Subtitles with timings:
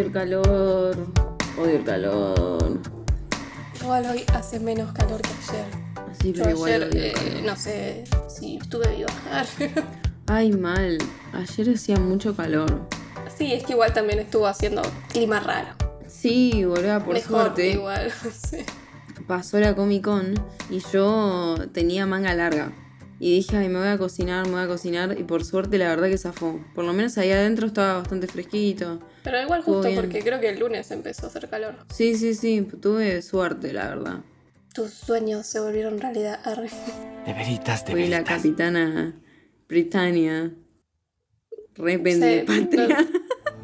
[0.00, 0.96] Odio el calor.
[1.58, 2.80] Odio el calor.
[3.82, 5.66] Igual hoy hace menos calor que ayer.
[6.22, 8.04] Sí, pero Yo igual ayer, odio el eh, no sé
[8.34, 9.10] si estuve viva.
[10.26, 10.96] Ay, mal.
[11.34, 12.88] Ayer hacía mucho calor.
[13.36, 14.80] sí, es que igual también estuvo haciendo
[15.12, 15.74] clima raro.
[16.08, 17.70] Sí, boluda, por Mejor suerte.
[17.72, 18.10] igual.
[18.32, 18.58] sí.
[19.26, 20.32] Pasó la Comic Con
[20.70, 22.72] y yo tenía manga larga.
[23.22, 25.16] Y dije, ay, me voy a cocinar, me voy a cocinar.
[25.20, 26.58] Y por suerte, la verdad que zafó.
[26.74, 28.98] Por lo menos ahí adentro estaba bastante fresquito.
[29.22, 30.00] Pero igual justo bien.
[30.00, 31.74] porque creo que el lunes empezó a hacer calor.
[31.94, 32.66] Sí, sí, sí.
[32.80, 34.20] Tuve suerte, la verdad.
[34.72, 36.40] Tus sueños se volvieron realidad.
[36.44, 36.70] Arre.
[37.26, 39.20] De veritas, de Fui la capitana
[39.68, 40.54] Britannia.
[41.74, 43.06] Re vende Sí, patria.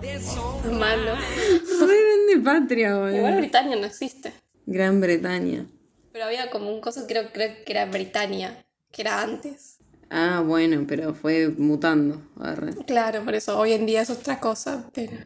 [0.70, 1.15] Malo.
[1.15, 3.16] Re vende patria, boludo.
[3.16, 4.32] Igual Britania no existe.
[4.66, 5.66] Gran Bretaña.
[6.12, 9.79] Pero había como un coso, creo, creo que era Britania, que era antes.
[10.10, 12.23] Ah, bueno, pero fue mutando.
[12.41, 12.74] Arre.
[12.87, 14.88] Claro, por eso hoy en día es otra cosa.
[14.95, 15.16] Pero...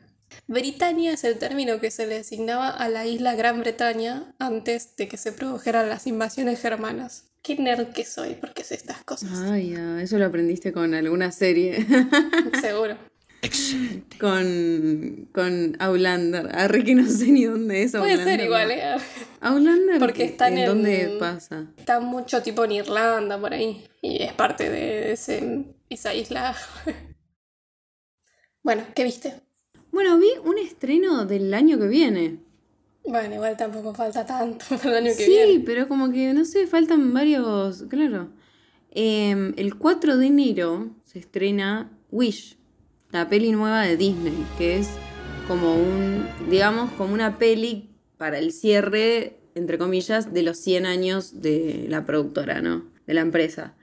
[0.47, 5.09] Britania es el término que se le asignaba a la isla Gran Bretaña antes de
[5.09, 7.27] que se produjeran las invasiones germanas.
[7.43, 9.31] Qué nerd que soy, porque sé estas cosas.
[9.33, 11.87] Ay, ah, eso lo aprendiste con alguna serie.
[12.61, 12.99] Seguro.
[13.43, 14.19] Excelente.
[14.19, 16.49] con, con Outlander.
[16.55, 18.37] Arre que no sé ni dónde es Puede Outlander.
[18.37, 18.83] ser igual, ¿eh?
[19.41, 21.67] Outlander, Porque están ¿en en- dónde pasa?
[21.77, 23.85] Está mucho tipo en Irlanda, por ahí.
[24.03, 26.55] Y es parte de ese, esa isla.
[28.63, 29.41] bueno, ¿qué viste?
[29.93, 32.39] Bueno, vi un estreno del año que viene.
[33.05, 35.63] Bueno, igual tampoco falta tanto para el año que sí, viene.
[35.65, 37.85] pero como que, no sé, faltan varios...
[37.89, 38.29] Claro.
[38.93, 42.59] Eh, el 4 de enero se estrena Wish,
[43.13, 44.89] la peli nueva de Disney, que es
[45.49, 51.41] como un, digamos, como una peli para el cierre, entre comillas, de los 100 años
[51.41, 52.85] de la productora, ¿no?
[53.07, 53.75] De la empresa.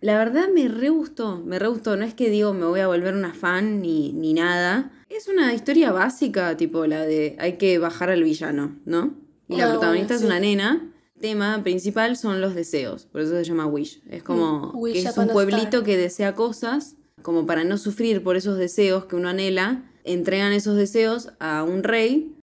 [0.00, 1.96] La verdad me re gustó, me re gustó.
[1.96, 4.90] No es que digo me voy a volver una fan ni, ni nada.
[5.08, 9.14] Es una historia básica, tipo la de hay que bajar al villano, ¿no?
[9.48, 10.90] Y la protagonista es una nena.
[11.20, 14.00] Tema principal son los deseos, por eso se llama Wish.
[14.08, 18.22] Es como Mm, Wish que es un pueblito que desea cosas, como para no sufrir
[18.22, 22.34] por esos deseos que uno anhela, entregan esos deseos a un rey,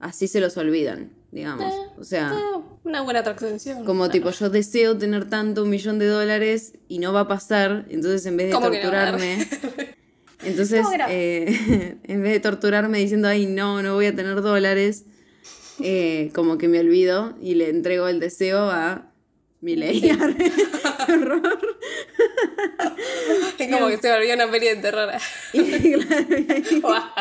[0.00, 1.72] así se los olvidan, digamos.
[1.72, 3.84] Eh, O sea, Ah, una buena atracción.
[3.84, 7.86] como tipo, yo deseo tener tanto un millón de dólares y no va a pasar,
[7.90, 9.46] entonces en vez de torturarme,
[10.42, 15.04] entonces eh, en vez de torturarme diciendo, ay, no, no voy a tener dólares,
[15.80, 19.10] eh, como que me olvido y le entrego el deseo a
[19.60, 20.10] mi ley.
[21.08, 21.58] Horror.
[23.58, 25.10] Es como que se volvió una peli de terror.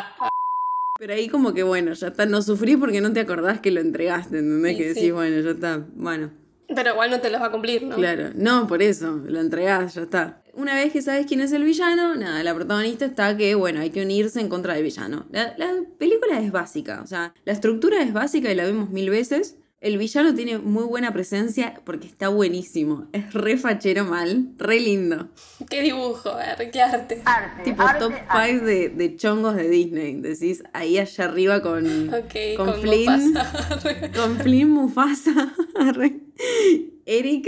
[1.00, 3.82] Pero ahí como que bueno, ya está, no sufrí porque no te acordás que lo
[3.82, 4.78] entregaste, ¿entendés?
[4.78, 4.94] Sí, que sí.
[4.94, 6.32] decís, bueno, ya está, bueno.
[6.68, 7.96] Pero igual no te los va a cumplir, ¿no?
[7.96, 10.44] Claro, no, por eso, lo entregás, ya está.
[10.54, 13.90] Una vez que sabes quién es el villano, nada, la protagonista está que, bueno, hay
[13.90, 15.26] que unirse en contra del villano.
[15.32, 19.10] La, la película es básica, o sea, la estructura es básica y la vemos mil
[19.10, 19.58] veces.
[19.82, 23.08] El villano tiene muy buena presencia porque está buenísimo.
[23.14, 25.30] Es re fachero mal, re lindo.
[25.72, 27.24] Qué dibujo, ver, qué arte.
[27.64, 30.22] Tipo top 5 de, de chongos de Disney.
[30.22, 33.34] Decís, ahí allá arriba con, Ok, con, con Flynn.
[33.34, 34.12] Mufasa.
[34.16, 35.56] con Flynn Mufasa.
[37.08, 37.48] Eric.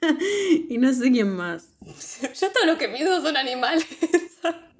[0.70, 1.68] y no sé quién más.
[2.40, 3.86] Yo todo lo que mido son animales.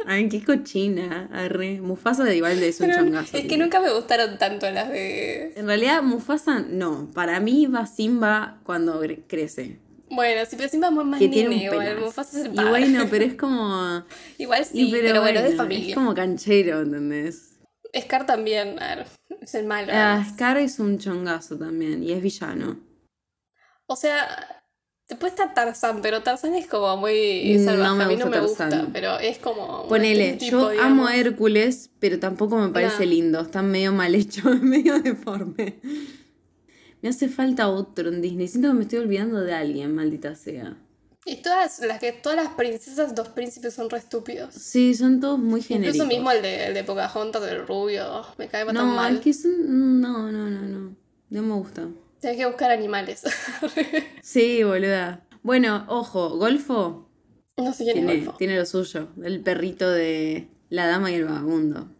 [0.06, 1.28] Ay, qué cochina.
[1.32, 1.80] Arre.
[1.80, 3.36] Mufasa de igual es un Pero chongazo.
[3.36, 3.58] es que tío.
[3.58, 5.52] nunca me gustaron tanto las de.
[5.56, 7.10] En realidad, Mufasa no.
[7.14, 9.78] Para mí va Simba cuando cre- crece.
[10.10, 12.00] Bueno, si pero Simba es más Que tiene un igual.
[12.00, 12.70] Mufasa es el Y padre.
[12.70, 14.04] bueno, pero es como.
[14.38, 15.88] Igual sí, y pero, bueno, es de familia.
[15.90, 17.58] Es como canchero, ¿entendés?
[17.96, 19.06] Scar también, a ver,
[19.40, 19.90] es el malo.
[19.92, 20.24] Ah.
[20.32, 22.02] Scar es un chongazo también.
[22.04, 22.78] Y es villano.
[23.86, 24.59] O sea,
[25.10, 27.94] después está Tarzan, pero Tarzan es como muy No salvaje.
[27.96, 29.86] me a mí no me gusta, pero es como.
[29.88, 30.90] Ponele, yo digamos.
[30.92, 33.10] amo a Hércules, pero tampoco me parece No.
[33.10, 33.40] lindo.
[33.40, 35.74] Está medio mal hecho, medio deforme.
[37.02, 38.48] Me hace falta otro en Disney.
[38.48, 40.76] Siento que me estoy olvidando de alguien, maldita sea.
[41.26, 44.54] Y todas las que todas las princesas, dos príncipes son re estúpidos.
[44.54, 45.96] Sí, son todos muy genéricos.
[45.96, 49.16] Incluso mismo el de, el de Pocahontas, el rubio, me cae tan No, mal.
[49.16, 50.00] es que son...
[50.00, 50.96] No, no, no, no.
[51.28, 51.88] No me gusta.
[52.20, 53.22] Tienes que buscar animales.
[54.22, 55.26] Sí, boluda.
[55.42, 57.08] Bueno, ojo, Golfo
[57.56, 58.38] no sé quién es tiene, Golfo.
[58.38, 59.08] tiene lo suyo.
[59.22, 61.90] El perrito de La Dama y el Vagabundo.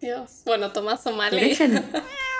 [0.00, 0.42] Dios.
[0.44, 1.52] Bueno, Tomás O'Malley.
[1.52, 1.58] es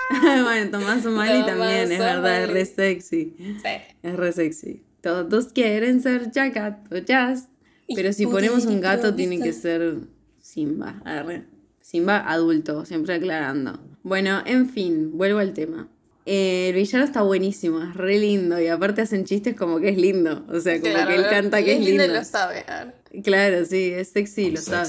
[0.43, 3.35] bueno, Tomás O'Malley Tomás también, es verdad, es re sexy.
[3.37, 3.69] Sí.
[4.03, 4.83] Es re sexy.
[5.01, 7.49] Todos quieren ser chacato, jazz.
[7.95, 9.97] Pero si ponemos un gato, tiene que ser
[10.39, 11.01] Simba.
[11.05, 11.45] arre.
[11.81, 13.79] Simba adulto, siempre aclarando.
[14.03, 15.89] Bueno, en fin, vuelvo al tema.
[16.25, 19.97] Eh, el villano está buenísimo, es re lindo y aparte hacen chistes como que es
[19.97, 22.05] lindo, o sea, como Claro, que él canta que es lindo.
[22.05, 22.63] y lo sabe.
[23.23, 24.87] Claro, sí, es sexy, lo sabe.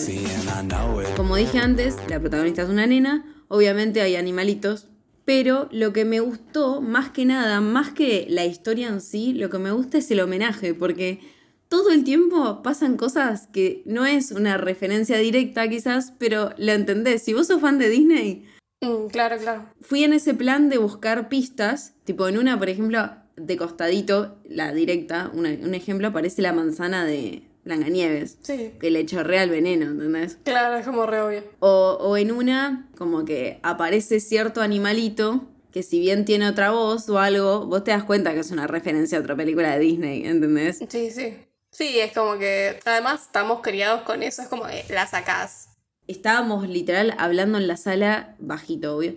[1.17, 4.87] Como dije antes, la protagonista es una nena, obviamente hay animalitos,
[5.25, 9.51] pero lo que me gustó, más que nada, más que la historia en sí, lo
[9.51, 11.21] que me gusta es el homenaje, porque
[11.69, 17.23] todo el tiempo pasan cosas que no es una referencia directa quizás, pero la entendés.
[17.23, 18.45] Si vos sos fan de Disney,
[18.85, 19.65] Mm, claro, claro.
[19.81, 24.73] fui en ese plan de buscar pistas, tipo en una, por ejemplo, de costadito, la
[24.73, 28.73] directa, una- un ejemplo, aparece la manzana de Blancanieves, Sí.
[28.79, 30.39] que le chorrea el veneno, ¿entendés?
[30.45, 31.45] Claro, es como re obvio.
[31.61, 37.09] O, o en una, como que aparece cierto animalito que si bien tiene otra voz
[37.09, 40.25] o algo, vos te das cuenta que es una referencia a otra película de Disney,
[40.25, 40.79] ¿entendés?
[40.89, 41.35] Sí, sí.
[41.73, 42.79] Sí, es como que.
[42.85, 45.71] Además, estamos criados con eso, es como que la sacás.
[46.07, 49.15] Estábamos literal hablando en la sala, bajito, obvio,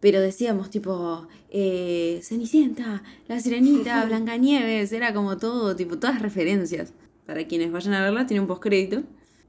[0.00, 6.92] pero decíamos tipo, eh, Cenicienta, La Sirenita, Blancanieves, era como todo, tipo, todas referencias.
[7.26, 9.02] Para quienes vayan a verla, tiene un postcrédito.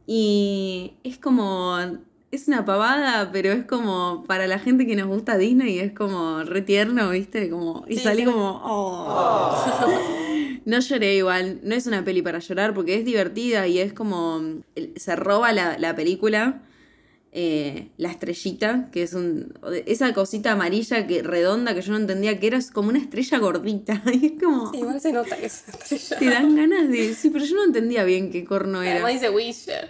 [0.06, 1.78] Y es como,
[2.32, 6.44] es una pavada, pero es como, para la gente que nos gusta Disney, es como
[6.44, 7.50] re tierno, ¿viste?
[7.50, 8.26] Como, y Sí, salí sí.
[8.26, 9.56] como, oh.
[10.66, 14.42] No lloré igual, no es una peli para llorar porque es divertida y es como.
[14.98, 16.62] Se roba la, la película,
[17.32, 19.54] eh, la estrellita, que es un.
[19.86, 23.38] Esa cosita amarilla que redonda que yo no entendía que era es como una estrella
[23.38, 24.02] gordita.
[24.14, 24.72] Y es como.
[24.72, 26.20] Sí, igual se nota que es estrella.
[26.20, 27.14] Te dan ganas de.
[27.14, 28.94] Sí, pero yo no entendía bien qué corno era.
[28.94, 29.90] Además dice Wisha.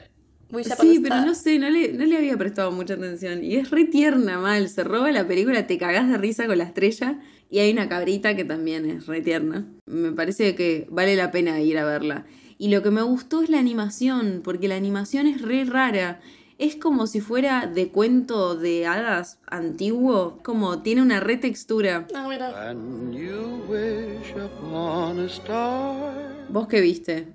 [0.51, 3.43] Wisha Sí, pero no sé, no le, no le había prestado mucha atención.
[3.43, 4.67] Y es re tierna, mal.
[4.67, 7.19] Se roba la película, te cagás de risa con la estrella.
[7.49, 9.65] Y hay una cabrita que también es re tierna.
[9.85, 12.25] Me parece que vale la pena ir a verla.
[12.57, 16.19] Y lo que me gustó es la animación, porque la animación es re rara.
[16.59, 22.05] Es como si fuera de cuento de hadas antiguo, como tiene una re textura.
[22.13, 22.49] Ah, mira.
[22.73, 26.45] When you wish upon a star.
[26.49, 27.27] ¿Vos qué viste?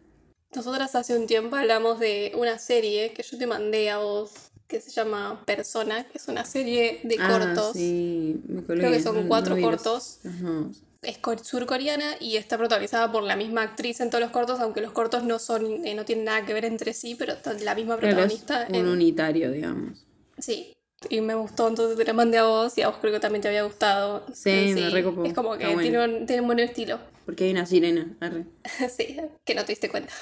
[0.54, 4.30] Nosotras hace un tiempo hablamos de una serie que yo te mandé a vos,
[4.68, 7.72] que se llama Persona, que es una serie de Ah, cortos.
[7.72, 8.62] sí, me.
[8.62, 10.18] Creo que son No- cuatro no cortos.
[10.26, 10.66] Ajá.
[11.04, 14.80] Es cor- surcoreana y está protagonizada por la misma actriz en todos los cortos, aunque
[14.80, 17.74] los cortos no son eh, no tienen nada que ver entre sí, pero está la
[17.74, 18.66] misma protagonista.
[18.68, 20.04] un en- unitario, digamos.
[20.38, 20.72] Sí.
[21.10, 23.42] Y me gustó, entonces te la mandé a vos y a vos creo que también
[23.42, 24.24] te había gustado.
[24.32, 25.24] Sí, me recopó.
[25.24, 25.82] Es como que Está bueno.
[25.82, 26.98] tiene, un, tiene un buen estilo.
[27.26, 28.16] Porque hay una sirena.
[28.20, 28.46] arre.
[28.96, 30.12] sí, que no te diste cuenta.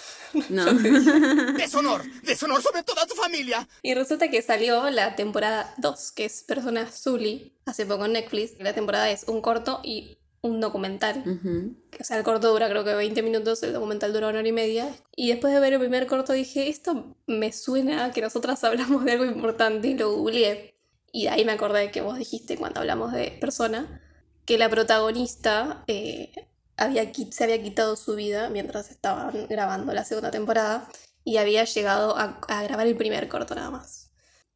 [0.49, 0.64] No.
[1.56, 3.69] Deshonor, deshonor sobre toda tu familia.
[3.82, 8.52] Y resulta que salió la temporada 2, que es Persona Zully, hace poco en Netflix.
[8.58, 11.23] La temporada es un corto y un documental.
[11.25, 11.77] Ujú.
[11.99, 14.53] O sea, el corto dura creo que 20 minutos, el documental dura una hora y
[14.53, 14.89] media.
[15.17, 19.05] Y después de ver el primer corto dije, esto me suena a que nosotras hablamos
[19.05, 20.75] de algo importante y lo googleé.
[21.12, 24.03] Y de ahí me acordé que vos dijiste cuando hablamos de Persona,
[24.44, 26.33] que la protagonista eh,
[26.77, 30.89] había, se había quitado su vida mientras estaban grabando la segunda temporada
[31.23, 34.11] y había llegado a, a grabar el primer corto nada más.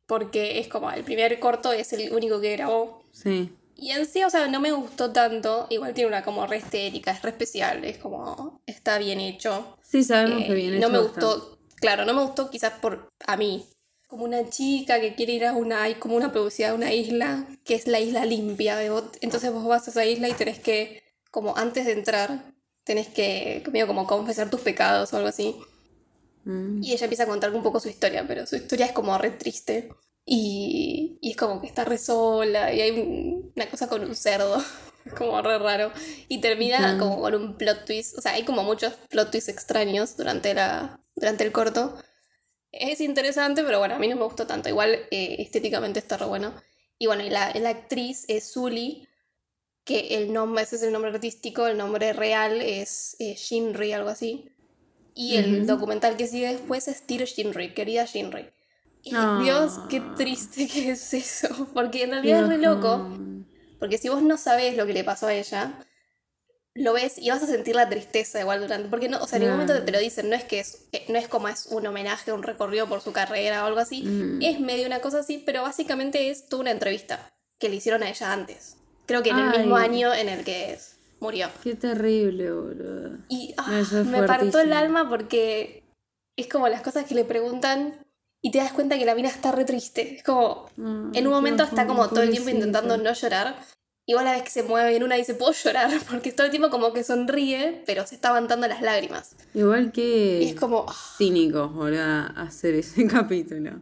[0.06, 3.50] Porque es como, el primer corto es el único que grabó Sí.
[3.76, 5.67] Y en sí, o sea, no me gustó tanto.
[5.70, 8.61] Igual tiene una como re estética, es re especial, es como.
[8.67, 9.76] Está bien hecho.
[9.82, 10.78] Sí, sabemos Eh, que viene.
[10.78, 13.67] no me gustó, claro, no me gustó quizás por a mí.
[14.08, 17.46] Como una chica que quiere ir a una, hay como una producida a una isla,
[17.64, 18.76] que es la isla limpia.
[18.76, 18.87] de
[19.20, 22.55] Entonces vos vas a esa isla y tenés que, como antes de entrar,
[22.85, 25.56] tenés que, medio como confesar tus pecados o algo así.
[26.45, 26.83] Mm.
[26.85, 29.30] Y ella empieza a contar un poco su historia, pero su historia es como re
[29.30, 29.90] triste.
[30.28, 34.14] Y, y es como que está re sola y hay un- una cosa con un
[34.16, 34.56] cerdo.
[35.04, 35.92] Es como re raro.
[36.28, 38.18] Y termina como con un plot twist.
[38.18, 41.97] O sea, hay como muchos plot twists extraños durante, la, durante el corto.
[42.73, 44.68] Es interesante, pero bueno, a mí no me gustó tanto.
[44.68, 46.52] Igual eh, estéticamente está re bueno.
[46.99, 49.06] Y bueno, y la, la actriz es Zully,
[49.85, 54.09] que el nombre, ese es el nombre artístico, el nombre real es eh, Shinri, algo
[54.09, 54.50] así.
[55.14, 58.50] Y el documental que sigue después es Dear Shinri, querida Shinri.
[59.06, 59.38] Y Ah.
[59.42, 61.48] Dios, qué triste que es eso.
[61.75, 63.08] Porque en realidad es re loco.
[63.78, 65.78] Porque si vos no sabés lo que le pasó a ella,
[66.75, 68.88] lo ves y vas a sentir la tristeza igual durante.
[68.88, 69.86] Porque no, o sea, en ningún momento Claro.
[69.86, 72.42] te lo dicen, no es que es, eh, no es como es un homenaje, un
[72.42, 74.02] recorrido por su carrera o algo así.
[74.02, 74.42] Mm.
[74.42, 78.10] Es medio una cosa así, pero básicamente es toda una entrevista que le hicieron a
[78.10, 78.76] ella antes.
[79.06, 80.76] Creo que en el mismo año en el que
[81.20, 81.48] murió.
[81.62, 83.18] Qué terrible, boludo.
[83.28, 85.84] Y ah, No, es me partó el alma porque
[86.36, 87.94] es como las cosas que le preguntan
[88.47, 90.15] y te das cuenta que la mina está re triste.
[90.15, 93.57] Es como, Mm, en un momento está como todo el tiempo intentando no llorar.
[94.07, 96.53] Igual a la vez que se mueve en una dice, puedo llorar, porque todo el
[96.53, 99.35] tiempo como que sonríe, pero se está aguantando las lágrimas.
[99.53, 100.43] Igual que.
[100.45, 103.81] Y es como, ah, cínico, boludo, hacer ese capítulo.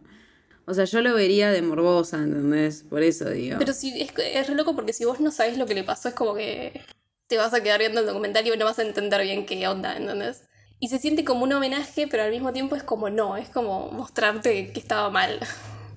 [0.65, 2.81] O sea, yo lo vería de morbosa, ¿entendés?
[2.89, 3.57] Por eso digo.
[3.59, 6.09] Pero si es, es re loco porque si vos no sabés lo que le pasó,
[6.09, 6.81] es como que
[7.27, 9.95] te vas a quedar viendo el documental y no vas a entender bien qué onda,
[9.95, 10.41] ¿entendés?
[10.79, 13.89] Y se siente como un homenaje, pero al mismo tiempo es como no, es como
[13.91, 15.39] mostrarte que estaba mal.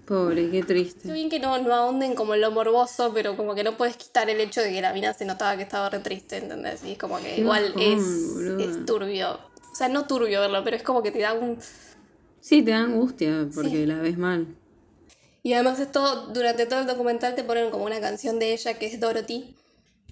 [0.06, 1.12] Pobre, qué Está triste.
[1.12, 4.30] bien que no, no ahonden como en lo morboso, pero como que no puedes quitar
[4.30, 6.82] el hecho de que la mina se notaba que estaba re triste, ¿entendés?
[6.84, 9.38] Y es como que Qué igual bajón, es, turbio.
[9.70, 11.58] O sea, no turbio verlo, pero es como que te da un...
[12.40, 13.86] Sí, te da angustia porque Sí.
[13.86, 14.46] la ves mal.
[15.42, 18.86] Y además esto, durante todo el documental te ponen como una canción de ella que
[18.86, 19.56] es Dorothy,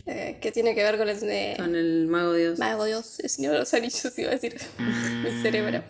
[0.07, 2.59] eh, que tiene que ver con el de Con el mago Dios.
[2.59, 5.83] Mago Dios, el Señor de los Anillos, iba a decir, mi cerebro.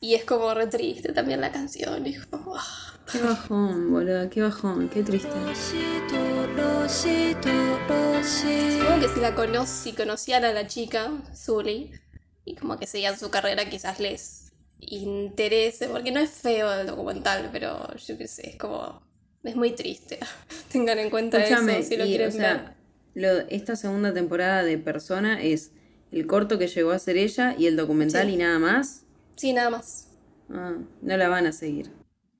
[0.00, 3.00] Y es como re triste también la canción, y como, ah.
[3.12, 5.28] Qué bajón, boludo, qué bajón, qué triste.
[5.28, 5.52] Supongo
[9.00, 11.90] que si la cono si conocían a la chica, Zully,
[12.44, 17.50] y como que seguían su carrera, quizás les interese, porque no es feo el documental,
[17.52, 19.02] pero yo qué sé, es como,
[19.42, 20.18] es muy triste.
[20.72, 22.79] Tengan en cuenta Escúchame, eso si lo y, quieren o sea, ver.
[23.14, 25.72] Lo- esta segunda temporada de Persona es
[26.12, 28.34] el corto que llegó a ser ella y el documental Sí.
[28.34, 29.02] y nada más.
[29.36, 30.08] Sí, nada más.
[30.50, 31.90] Ah, no la van a seguir.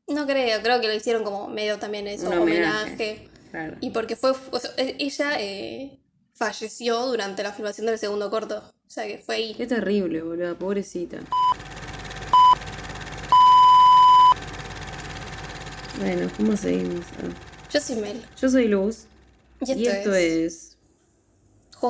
[0.08, 2.82] No creo, creo que lo hicieron como medio también eso, Un homenaje.
[2.84, 3.28] homenaje.
[3.50, 3.76] Claro.
[3.80, 5.98] Y porque fue, o sea, e- ella eh,
[6.34, 8.58] falleció durante la filmación del segundo corto.
[8.86, 9.54] O sea que fue ahí.
[9.54, 11.18] Qué terrible, boludo, pobrecita.
[15.98, 17.04] Bueno, ¿cómo seguimos?
[17.22, 18.22] Ah, Yo soy Mel.
[18.40, 19.04] Yo soy Luz.
[19.60, 20.78] Y esto, Y esto es,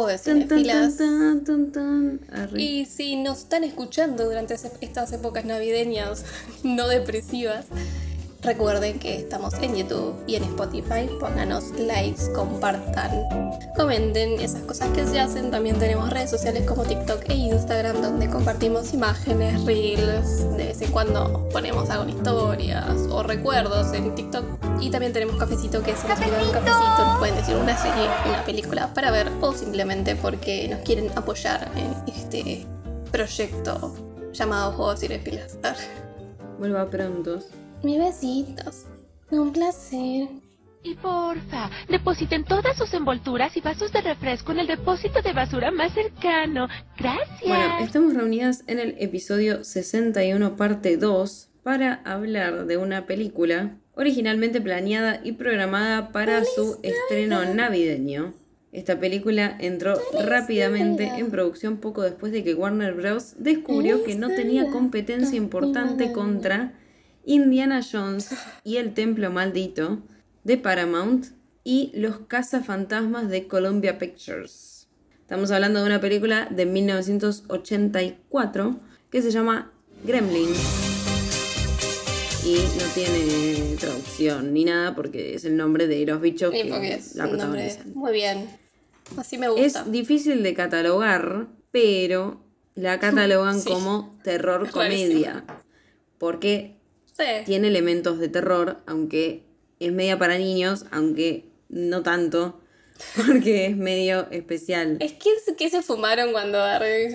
[0.09, 0.97] es.
[0.97, 2.21] Tan, tan, tan.
[2.57, 6.25] Y si nos están escuchando durante estas épocas navideñas
[6.63, 7.67] no depresivas,
[8.43, 11.09] recuerden que estamos en YouTube y en Spotify.
[11.19, 13.11] Pónganos likes, compartan,
[13.77, 15.51] comenten esas cosas que se hacen.
[15.51, 20.57] También tenemos redes sociales como TikTok e Instagram donde compartimos imágenes, reels.
[20.57, 24.45] De vez en cuando ponemos algo en historias o recuerdos en TikTok.
[24.81, 27.05] Y también tenemos cafecito que se nos olvidó un cafecito.
[27.05, 31.71] Nos pueden decir una serie, una película para ver o simplemente porque nos quieren apoyar
[31.77, 32.67] en este
[33.13, 33.95] proyecto
[34.33, 35.59] llamado Juegos Cinefilas.
[36.59, 37.41] Vuelva pronto.
[37.83, 38.85] Mis besitos.
[39.31, 40.29] Un placer.
[40.83, 45.71] Y porfa, depositen todas sus envolturas y vasos de refresco en el depósito de basura
[45.71, 46.69] más cercano.
[46.99, 47.41] Gracias.
[47.47, 54.61] Bueno, estamos reunidas en el episodio 61, parte 2, para hablar de una película originalmente
[54.61, 58.35] planeada y programada para su estreno navideño.
[58.73, 59.95] Esta película entró
[60.27, 63.35] rápidamente en producción poco después de que Warner Bros.
[63.39, 66.75] descubrió que no tenía competencia importante contra
[67.35, 68.35] Indiana Jones
[68.65, 70.01] y el Templo Maldito
[70.43, 71.27] de Paramount
[71.63, 74.89] y Los Cazafantasmas de Columbia Pictures.
[75.21, 78.81] Estamos hablando de una película de 1984
[79.13, 79.71] que se llama
[80.05, 80.59] Gremlins.
[82.45, 87.15] Y no tiene traducción ni nada porque es el nombre de los bichos que es
[87.15, 87.93] la protagonizan.
[87.95, 88.49] muy bien.
[89.17, 89.83] Así me gusta.
[89.83, 92.43] Es difícil de catalogar, pero
[92.75, 93.69] la catalogan Sí.
[93.71, 95.45] como terror comedia.
[96.19, 96.80] Porque
[97.21, 97.45] Sí.
[97.47, 99.45] tiene elementos de terror, aunque
[99.79, 102.61] es media para niños, aunque no tanto,
[103.17, 104.97] porque es medio especial.
[105.01, 106.59] Es que, ¿qué se fumaron cuando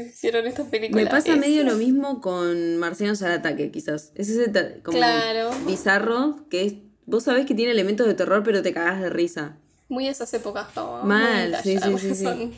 [0.07, 1.03] hicieron esta película?
[1.03, 4.11] Me pasa Es- medio lo mismo con Marcianos al ataque, quizás.
[4.15, 4.51] Es ese
[4.83, 5.51] como Claro.
[5.67, 6.73] bizarro que es-
[7.05, 9.57] vos sabés que tiene elementos de terror, pero te cagás de risa.
[9.87, 11.03] Muy esas épocas como.
[11.03, 12.51] Mal, muy sí, sí, sí, sí.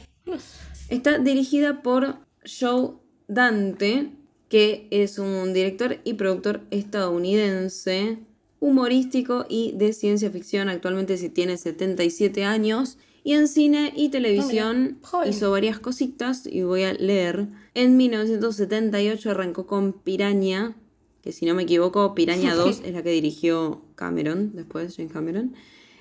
[0.89, 2.19] Está dirigida por
[2.59, 2.91] Joe
[3.27, 4.11] Dante,
[4.49, 8.19] que es un director y productor estadounidense,
[8.59, 10.69] humorístico y de ciencia ficción.
[10.69, 12.97] Actualmente sí tiene 77 años.
[13.23, 15.29] Y en cine y televisión Ah, joven.
[15.29, 17.47] hizo varias cositas y voy a leer.
[17.73, 20.77] En 1978 arrancó con Piraña,
[21.21, 25.53] que si no me equivoco, Piraña 2 es la que dirigió Cameron, después James Cameron.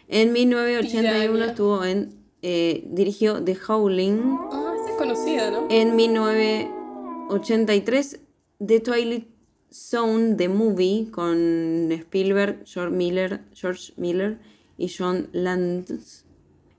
[0.09, 1.47] En 1981 Piraña.
[1.51, 2.15] estuvo en.
[2.43, 4.21] eh, dirigió The Howling.
[4.53, 5.67] Ah, esa es conocida, ¿no?
[5.69, 8.21] En 1983,
[8.59, 9.29] The Twilight
[9.71, 14.39] Zone, The Movie, con Spielberg, George Miller, George Miller
[14.79, 16.25] y John Landis.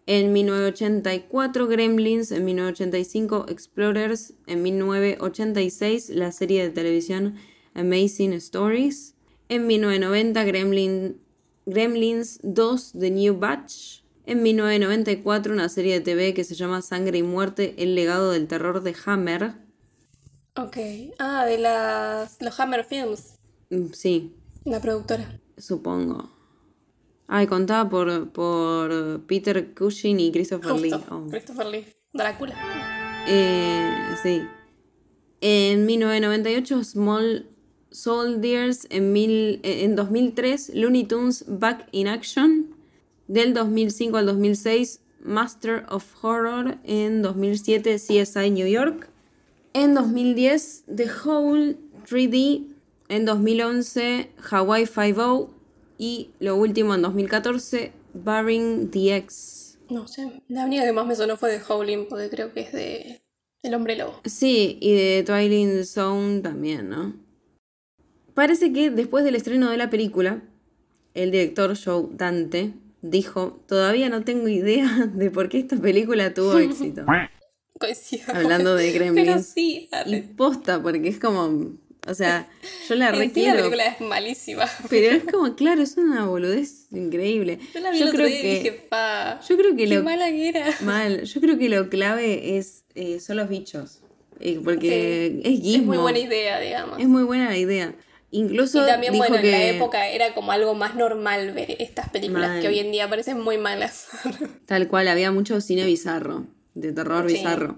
[0.08, 2.32] En 1984, Gremlins.
[2.32, 4.34] En 1985, Explorers.
[4.48, 7.36] En 1986, la serie de televisión
[7.76, 9.16] Amazing Stories.
[9.50, 11.18] En 1990, Gremlin,
[11.66, 14.02] Gremlins 2, The New Batch.
[14.26, 18.48] En 1994, una serie de TV que se llama Sangre y Muerte, El legado del
[18.48, 19.67] terror de Hammer.
[20.58, 20.78] Ok.
[21.20, 23.36] Ah, de las, los Hammer Films,
[23.70, 24.34] Mm, Sí,
[24.64, 25.40] la productora.
[25.58, 26.30] supongo.
[27.28, 30.94] Ay, contaba por, por Peter Cushing y Christopher Lee.
[31.12, 31.28] Oh.
[31.30, 31.86] Christopher Lee.
[32.14, 32.56] Drácula.
[33.28, 33.92] Eh,
[34.24, 34.42] sí.
[35.42, 37.46] En 1998, Small
[37.92, 42.74] Soldiers en, mil, eh, en 2003, Looney Tunes Back in Action.
[43.28, 46.78] Del 2005 al 2006, Master of Horror.
[46.86, 49.10] En 2007, CSI New York.
[49.74, 51.78] En 2010, The Hole
[52.10, 52.68] 3D.
[53.10, 55.50] En 2011, Hawaii Five-O.
[55.98, 59.80] Y lo último, en 2014, Barring the X.
[59.90, 60.42] No sé.
[60.48, 63.22] La única que más me sonó fue de Howling, porque creo que es de
[63.64, 64.22] El Hombre Lobo.
[64.26, 67.16] Sí, y de Twilight Zone también, ¿no?
[68.34, 70.44] Parece que después del estreno de la película,
[71.14, 76.58] el director Joe Dante dijo, todavía no tengo idea de por qué esta película tuvo
[76.60, 77.06] éxito.
[77.80, 78.24] Coincido.
[78.34, 79.46] Hablando de Pero Gremlins.
[79.48, 80.24] sí, Y arre.
[80.36, 81.72] posta, porque es como,
[82.08, 82.48] o sea,
[82.90, 83.56] yo la sí la requiero.
[83.58, 84.66] película es malísima.
[84.90, 87.60] Pero es como, claro, es una boludez increíble.
[87.74, 89.40] Yo la vi Yo el otro creo día y que, dije, pa.
[89.48, 90.66] yo creo que qué lo mala que era.
[90.82, 94.00] mal, yo creo que lo clave es eh, son los bichos.
[94.40, 95.86] Eh, porque es Es Gizmo.
[95.88, 97.00] muy buena idea, digamos.
[97.00, 97.96] Es muy buena la idea.
[98.30, 101.78] Incluso Y también, dijo bueno, que en la época era como algo más normal ver
[101.80, 102.62] estas películas Mal.
[102.62, 104.08] que hoy en día parecen muy malas.
[104.66, 106.46] tal cual había mucho cine bizarro,
[106.80, 107.36] de terror Sí.
[107.36, 107.78] bizarro.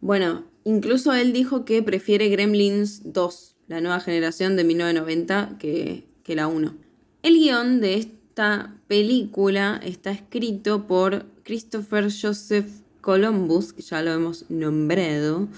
[0.00, 6.34] Bueno, incluso él dijo que prefiere Gremlins 2, la nueva generación de 1990, que, que
[6.36, 6.74] la 1.
[7.22, 12.66] El guion de esta película está escrito por Christopher Joseph
[13.00, 15.48] Columbus, que ya lo hemos nombrado.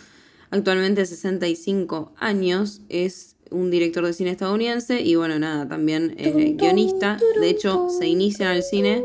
[0.51, 7.19] Actualmente 65 años, es un director de cine estadounidense y bueno, nada, también eh, guionista.
[7.41, 9.05] De hecho, se inicia en el cine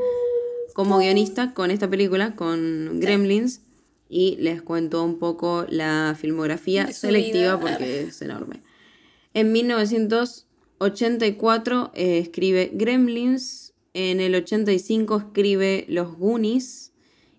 [0.73, 3.61] como guionista con esta película, con Gremlins.
[4.13, 7.59] Y les cuento un poco la filmografía selectiva vida.
[7.61, 8.59] porque es enorme.
[9.33, 13.71] En 1984 eh, escribe Gremlins.
[13.93, 16.91] En el 85 escribe Los Goonies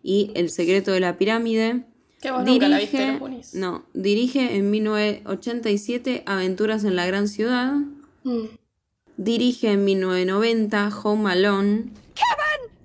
[0.02, 1.84] y El secreto de la pirámide.
[2.22, 3.54] Que vos nunca la viste, los Goonies.
[3.54, 7.74] No, dirige en 1987 Aventuras en la Gran Ciudad.
[8.24, 8.44] Mm.
[9.18, 11.90] Dirige en 1990 Home Alone.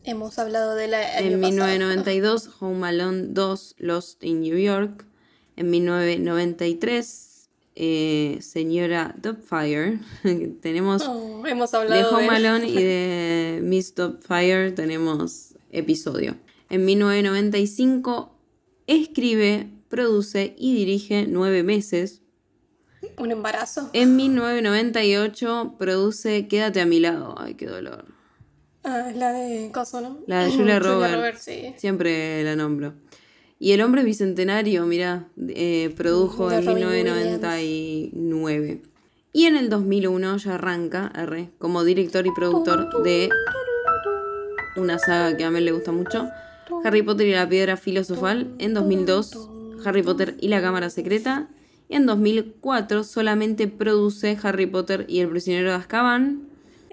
[0.08, 1.20] Hemos hablado de la.
[1.20, 5.06] En 1992 Home Alone 2 Lost in New York.
[5.58, 10.00] En 1993 eh, Señora Dubfire.
[10.62, 12.36] tenemos Oh, hemos de hablado Home de.
[12.38, 16.38] Alone y de Miss Dubfire tenemos episodio.
[16.70, 18.34] En 1995
[18.88, 22.22] escribe, produce y dirige nueve meses.
[23.18, 23.90] Un embarazo.
[23.92, 27.36] En 1998 produce Quédate a mi lado.
[27.38, 28.17] Ay, qué dolor.
[28.90, 30.20] Ah, es la de Coso, ¿no?
[30.28, 31.16] La de Julia Roberts.
[31.16, 31.74] Roberts, sí.
[31.76, 32.94] Siempre la nombro.
[33.60, 38.82] Y El hombre bicentenario, mira, eh, produjo De en Robin 1999.
[39.34, 43.30] Y en el 2001 ya arranca, R, como director y productor de
[44.78, 46.30] una saga que a mí le gusta mucho,
[46.84, 48.54] Harry Potter y la piedra filosofal.
[48.60, 49.50] En 2002,
[49.86, 51.50] Harry Potter y la cámara secreta.
[51.90, 56.48] Y en 2004 solamente produce Harry Potter y el prisionero de Azkaban.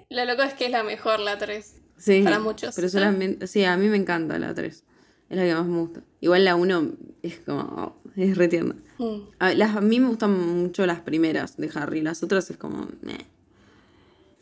[0.09, 1.74] Lo loco es que es la mejor, la 3.
[1.97, 2.75] Sí, Para muchos.
[2.75, 4.83] Pero solamente, sí, a mí me encanta la 3.
[5.29, 6.01] Es la que más me gusta.
[6.21, 6.91] Igual la 1
[7.23, 8.75] es como, oh, es re tierna.
[8.97, 9.15] Mm.
[9.39, 12.87] A, las- a mí me gustan mucho las primeras de Harry, las otras es como.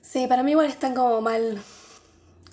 [0.02, 1.58] Sí, para mí igual están como mal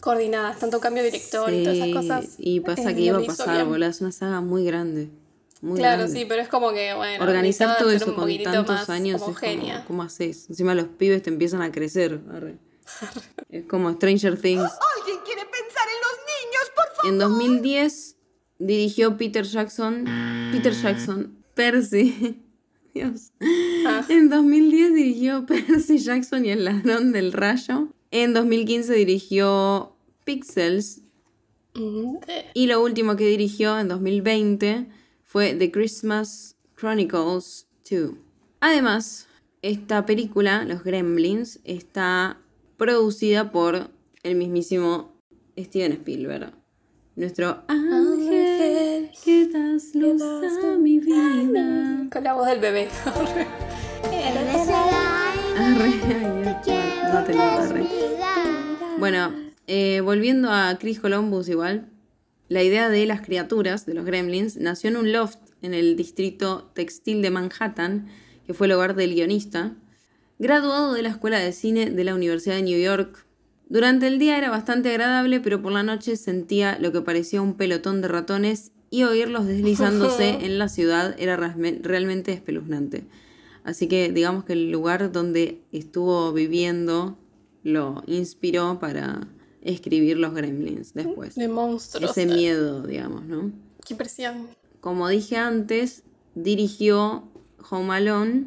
[0.00, 2.34] coordinadas, tanto cambio de director y todas esas cosas.
[2.38, 5.10] y pasa que iba a pasar, boludo, es una saga muy grande.
[5.60, 6.18] Muy Claro, grande.
[6.18, 7.22] sí, pero es como que, bueno.
[7.22, 9.84] Organizar todo eso con tantos años es como.
[9.86, 10.48] ¿cómo haces?
[10.48, 12.20] Encima los pibes te empiezan a crecer.
[12.32, 12.56] arre.
[13.48, 14.70] es como Stranger Things.
[14.98, 17.12] ¿Alguien quiere pensar en los niños, por favor?
[17.12, 18.16] En 2010
[18.58, 20.04] dirigió Peter Jackson.
[20.52, 21.44] Peter Jackson.
[21.54, 22.42] Percy.
[22.94, 23.32] Dios.
[23.86, 24.04] Ah.
[24.08, 27.88] En 2010 dirigió Percy Jackson y el ladrón del rayo.
[28.10, 31.02] En 2015 dirigió Pixels.
[31.74, 32.16] Mm.
[32.54, 34.88] Y lo último que dirigió en 2020
[35.24, 38.14] fue The Christmas Chronicles 2.
[38.60, 39.28] Además,
[39.62, 42.38] esta película, Los Gremlins, está
[42.80, 43.90] producida por
[44.22, 45.12] el mismísimo
[45.58, 46.54] Steven Spielberg.
[47.14, 52.08] Nuestro ángel que das luz a mi vida.
[52.10, 52.88] Con la voz del bebé.
[57.12, 57.86] No tengo arre.
[58.98, 59.34] Bueno,
[59.66, 61.90] eh, volviendo a Chris Columbus igual,
[62.48, 66.70] la idea de las criaturas, de los gremlins, nació en un loft en el distrito
[66.72, 68.06] textil de Manhattan,
[68.46, 69.74] que fue el hogar del guionista,
[70.40, 73.26] graduado de la Escuela de Cine de la Universidad de New York.
[73.68, 77.54] Durante el día era bastante agradable, pero por la noche sentía lo que parecía un
[77.54, 83.04] pelotón de ratones y oírlos deslizándose en la ciudad era realmente espeluznante.
[83.64, 87.18] Así que digamos que el lugar donde estuvo viviendo
[87.62, 89.28] lo inspiró para
[89.60, 91.34] escribir los gremlins después.
[91.34, 92.16] De monstruos.
[92.16, 93.52] Ese miedo, digamos, ¿no?
[93.86, 94.48] Qué impresión.
[94.80, 96.02] Como dije antes,
[96.34, 97.28] dirigió
[97.68, 98.46] Home Alone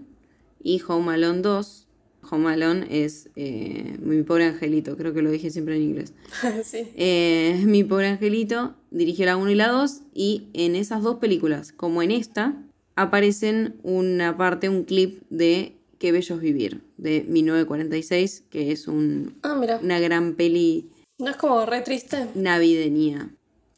[0.63, 1.82] y Home Alone 2.
[2.29, 6.13] Home Alone es eh, Mi pobre angelito, creo que lo dije siempre en inglés.
[6.63, 6.87] sí.
[6.95, 11.71] Eh, Mi pobre angelito dirigió la 1 y la 2 y en esas dos películas,
[11.71, 12.55] como en esta,
[12.95, 19.35] aparecen una parte, un clip de Qué bello es vivir, de 1946, que es un,
[19.41, 19.79] Ah, mira.
[19.81, 22.27] una gran peli ¿No es como re triste?
[22.35, 23.29] navideña.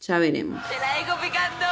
[0.02, 0.60] Ya veremos.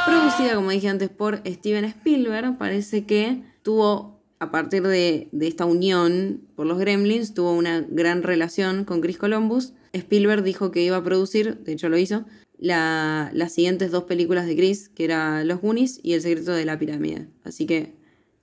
[0.06, 4.13] Producida, como dije antes, por Steven Spielberg, parece que tuvo,
[4.44, 9.72] a partir de, esta unión por los Gremlins, tuvo una gran relación con Chris Columbus.
[9.92, 12.24] Spielberg dijo que iba a producir, de hecho lo hizo,
[12.58, 16.64] la- las siguientes dos películas de Chris, que era Los Goonies y El secreto de
[16.64, 17.28] la pirámide.
[17.42, 17.94] Así que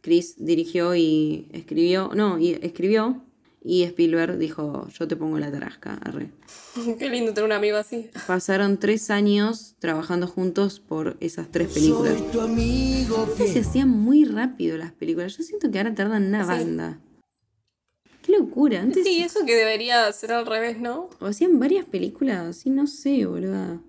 [0.01, 3.23] Chris dirigió y escribió, no, y escribió,
[3.63, 6.31] y Spielberg dijo, yo te pongo la tarasca, arre.
[6.99, 8.09] Qué lindo tener un amigo así.
[8.27, 12.15] Pasaron tres años trabajando juntos por esas tres películas.
[12.35, 15.37] Antes se hacían muy rápido las películas.
[15.37, 16.49] Yo siento que ahora tardan una Sí.
[16.49, 16.99] banda.
[18.23, 18.81] Qué locura.
[18.81, 21.09] Antes Sí, eso que debería ser al revés, ¿no?
[21.19, 22.55] o hacían varias películas.
[22.57, 23.79] Sí, no sé, boluda.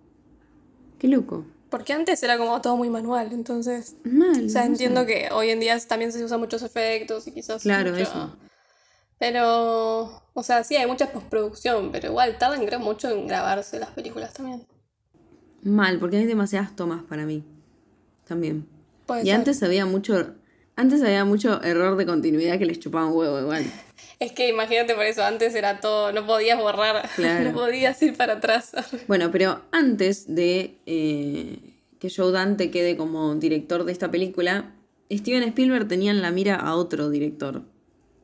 [0.99, 1.45] Qué loco.
[1.69, 3.97] Porque antes era como todo muy manual, entonces...
[4.05, 4.47] Mal.
[4.47, 5.07] O sea, no entiendo sé.
[5.07, 7.63] que hoy en día también se usan muchos efectos y quizás...
[7.63, 8.37] Claro, mucho- eso.
[9.23, 10.21] Pero...
[10.35, 14.35] O sea, sí, hay mucha postproducción, pero igual tardan creo mucho en grabarse las películas
[14.35, 14.67] también.
[15.63, 17.45] Mal, porque hay demasiadas tomas para mí.
[18.27, 18.67] También.
[19.07, 19.37] Puede y ser.
[19.37, 20.35] antes había mucho.
[20.75, 23.65] Antes había mucho error de continuidad que les chupaba un huevo igual.
[24.19, 27.51] Es que imagínate por eso, antes era todo, no podías borrar, Claro.
[27.51, 28.73] no podías ir para atrás.
[29.09, 31.59] Bueno, pero antes de eh,
[32.01, 34.75] que Joe Dante quede como director de esta película,
[35.13, 37.63] Steven Spielberg tenía en la mira a otro director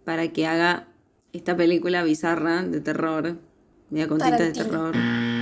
[0.08, 0.87] para que haga
[1.32, 3.36] esta película bizarra de terror,
[3.90, 4.64] media con tinta de Tarantino.
[4.66, 4.94] terror,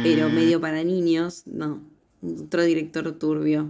[0.03, 1.43] pero medio para niños.
[1.47, 1.83] No,
[2.23, 3.69] otro director turbio,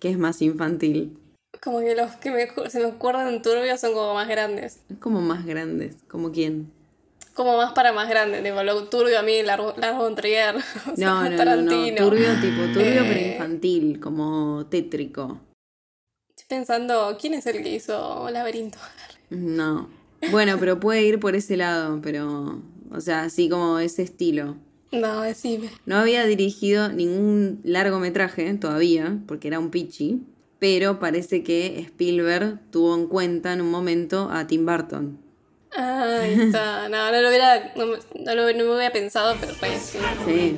[0.00, 1.16] que es más infantil.
[1.62, 4.80] Como que los que me, se me acuerdan en turbio son como más grandes.
[4.88, 6.70] Es como más grandes, como quién.
[7.34, 9.62] Como más para más grandes, tipo, lo turbio a mí, Lars
[9.96, 10.56] von Trier,
[10.92, 11.96] o sea, No, no, no, no, Tarantino.
[12.08, 13.32] turbio tipo turbio pero Eh.
[13.32, 15.40] infantil, como tétrico.
[16.30, 18.78] Estoy pensando, ¿quién es el que hizo Laberinto?
[19.30, 19.88] No.
[20.30, 22.62] Bueno, pero puede ir por ese lado, pero.
[22.90, 24.56] O sea, así como ese estilo.
[24.92, 25.70] No, decime.
[25.86, 30.20] No había dirigido ningún largometraje todavía, porque era un pichi,
[30.58, 35.18] pero parece que Spielberg tuvo en cuenta en un momento a Tim Burton.
[35.74, 36.90] Ah, Ahí está.
[36.90, 40.56] No, no lo hubiera, no, me- no lo, no me hubiera pensado, pero re sí.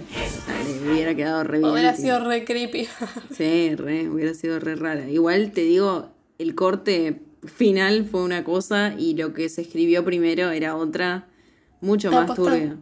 [0.83, 1.71] Le hubiera quedado re bien.
[1.71, 2.89] Hubiera sido re creepy.
[3.37, 5.09] Sí, re, hubiera sido re rara.
[5.09, 10.51] Igual te digo, el corte final fue una cosa y lo que se escribió primero
[10.51, 11.29] era otra,
[11.81, 12.77] mucho Ah, más turbia.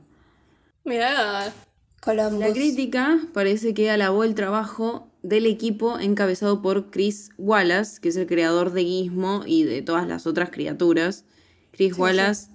[0.85, 1.53] Mira,
[2.01, 2.41] Columbus.
[2.41, 8.17] La crítica parece que alabó el trabajo del equipo encabezado por Chris Wallace, que es
[8.17, 11.25] el creador de Gizmo y de todas las otras criaturas.
[11.71, 12.49] Chris Wallace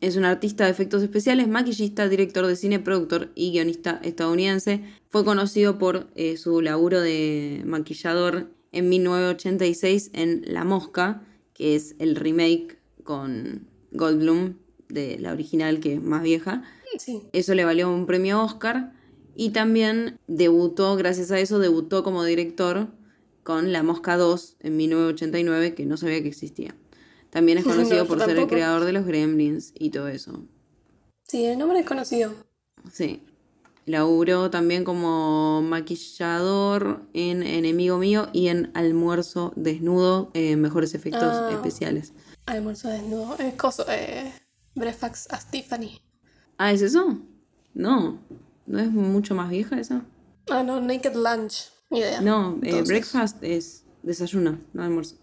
[0.00, 4.82] es un artista de efectos especiales, maquillista, director de cine, productor y guionista estadounidense.
[5.08, 11.22] Fue conocido por eh, su laburo de maquillador en 1986 en La Mosca,
[11.54, 14.56] que es el remake con Goldblum
[14.88, 16.62] de la original, que es más vieja.
[16.98, 17.22] Sí.
[17.32, 18.92] Eso le valió un premio Oscar.
[19.36, 22.88] Y también debutó, gracias a eso, debutó como director
[23.42, 26.76] con La Mosca 2 en 1989, que no sabía que existía.
[27.30, 30.44] También es No, conocido por ser el creador de los Gremlins y todo eso.
[31.26, 32.32] Sí, el nombre es conocido.
[32.92, 33.22] Sí.
[33.86, 41.50] Laburó también como maquillador en Enemigo Mío y en Almuerzo Desnudo, eh, mejores efectos Ah.
[41.52, 42.12] especiales.
[42.46, 43.36] Almuerzo desnudo.
[43.38, 44.32] Es coso, eh,
[44.74, 46.00] Breakfast at Tiffany.
[46.58, 47.18] Ah, ¿es eso?
[47.74, 48.18] No.
[48.66, 50.02] ¿No es mucho más vieja esa?
[50.50, 51.70] Ah, no, Naked Lunch.
[51.90, 52.20] Ni idea.
[52.22, 55.16] No, eh, breakfast es desayuno, no almuerzo.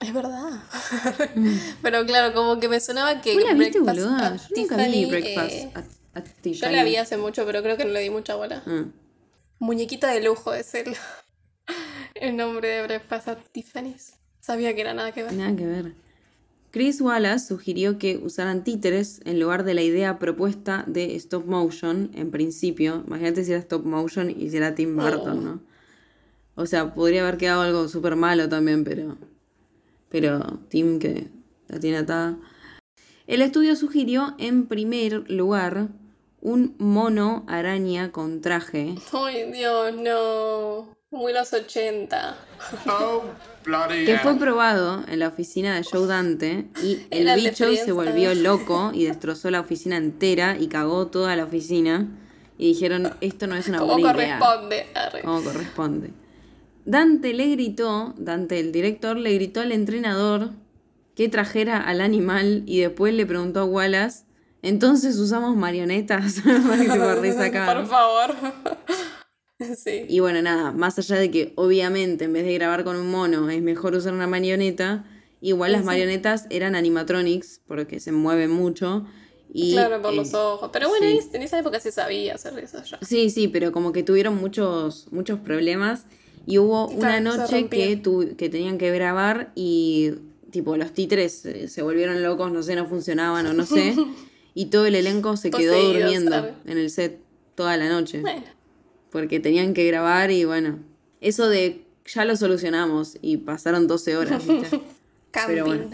[0.00, 0.62] Es verdad.
[1.82, 3.34] Pero claro, como que me sonaba que.
[3.34, 4.26] ¿Vos la viste, boluda?
[4.28, 5.72] at Yo nunca vi breakfast eh,
[6.14, 8.62] at Yo la vi hace mucho, pero creo que no le di mucha bola.
[8.66, 8.84] Ah.
[9.58, 10.94] Muñequita de lujo es el,
[12.14, 14.14] el nombre de Breakfast at Tiffany's.
[14.40, 15.32] Sabía que era nada que ver.
[15.34, 15.94] Nada que ver.
[16.70, 22.10] Chris Wallace sugirió que usaran títeres en lugar de la idea propuesta de stop motion
[22.14, 23.02] en principio.
[23.06, 25.42] Imagínate si era stop motion y si era Tim Burton, Oh.
[25.42, 25.62] ¿no?
[26.54, 29.18] O sea, podría haber quedado algo súper malo también, pero.
[30.10, 31.28] Pero Tim que
[31.68, 32.38] la tiene atada.
[33.26, 35.88] El estudio sugirió en primer lugar
[36.40, 38.94] un mono araña con traje.
[39.12, 40.96] Ay, Dios, no.
[41.10, 42.36] Muy los 80.
[42.86, 43.24] Oh,
[44.06, 48.32] Que fue probado en la oficina de Joe Dante y el Era bicho se volvió
[48.34, 52.06] loco y destrozó la oficina entera y cagó toda la oficina.
[52.58, 54.38] Y dijeron, esto no es una buena idea.
[54.38, 54.86] corresponde.
[54.94, 55.22] Arre.
[55.22, 56.10] Como corresponde.
[56.84, 60.50] Dante le gritó, Dante el director, le gritó al entrenador
[61.16, 64.24] que trajera al animal y después le preguntó a Wallace,
[64.62, 67.76] entonces usamos marionetas para que te resacar.
[67.78, 68.34] Por favor.
[69.76, 70.04] sí.
[70.08, 73.50] Y bueno, nada, más allá de que obviamente en vez de grabar con un mono
[73.50, 75.04] es mejor usar una marioneta,
[75.40, 75.86] igual las Sí.
[75.86, 79.06] marionetas eran animatronics porque se mueven mucho.
[79.52, 80.70] Y, claro, por eh, los ojos.
[80.72, 81.28] Pero bueno, sí.
[81.32, 82.98] en esa época se sabía hacer eso ya.
[83.02, 86.04] Sí, sí, pero como que tuvieron muchos, muchos problemas
[86.46, 90.12] y hubo una Claro, noche que, tu- que tenían que grabar y
[90.52, 93.94] tipo los títeres eh, se volvieron locos, no sé, no funcionaban o no sé,
[94.54, 97.20] y todo el elenco se quedó durmiendo en el set
[97.54, 98.44] toda la noche Bueno,
[99.10, 100.78] porque tenían que grabar y bueno,
[101.20, 104.80] eso de ya lo solucionamos y pasaron 12 horas, ¿viste?
[105.30, 105.54] camping.
[105.54, 105.90] Pero bueno.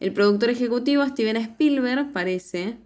[0.00, 2.76] El productor ejecutivo Steven Spielberg parece,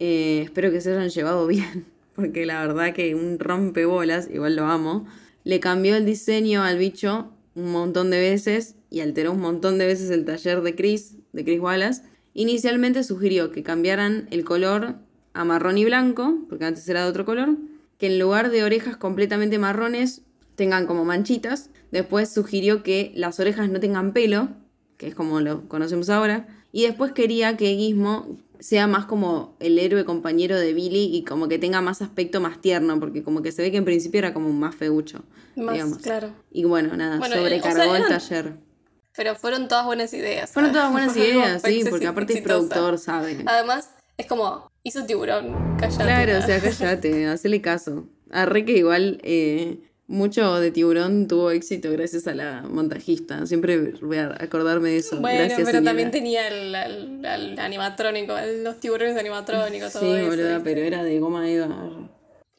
[0.00, 4.66] eh, espero que se hayan llevado bien, porque la verdad que un rompebolas, igual lo
[4.66, 5.06] amo,
[5.44, 9.86] le cambió el diseño al bicho un montón de veces y alteró un montón de
[9.86, 12.02] veces el taller de Chris, de Chris Wallace.
[12.40, 14.94] Inicialmente sugirió que cambiaran el color
[15.34, 17.58] a marrón y blanco, porque antes era de otro color,
[17.98, 20.22] que en lugar de orejas completamente marrones
[20.54, 21.68] tengan como manchitas.
[21.92, 24.48] Después sugirió que las orejas no tengan pelo,
[24.96, 26.48] que es como lo conocemos ahora.
[26.72, 31.46] Y después quería que Gizmo sea más como el héroe compañero de Billy y como
[31.46, 34.32] que tenga más aspecto más tierno, porque como que se ve que en principio era
[34.32, 35.24] como más feucho,
[35.56, 35.98] Más, digamos.
[35.98, 36.30] claro.
[36.50, 38.69] Y bueno, nada, Bueno, eh, sobrecargó o sea, el taller.
[39.16, 40.50] Pero fueron todas buenas ideas.
[40.50, 42.68] Fueron todas buenas ideas, sí, porque aparte es exitosa.
[42.68, 43.38] productor, sabe.
[43.46, 46.04] Además, es como, hizo tiburón, callate.
[46.04, 48.06] Claro, o sea, cállate, hacele caso.
[48.30, 53.44] Arre que igual eh, mucho de tiburón tuvo éxito gracias a la montajista.
[53.46, 55.20] Siempre voy a acordarme de eso.
[55.20, 55.84] Bueno, gracias, pero señora.
[55.90, 60.28] también tenía el, el- el animatrónico, los tiburones animatrónicos, Sí, todo eso.
[60.28, 61.68] boluda, pero era de goma eva.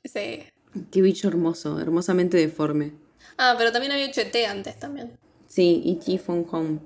[0.03, 0.43] Sí.
[0.91, 2.91] Qué bicho hermoso, hermosamente deforme.
[3.37, 5.11] Ah, pero también había hecho ET antes también.
[5.51, 6.17] Sí, E.T.
[6.19, 6.79] Phone Home.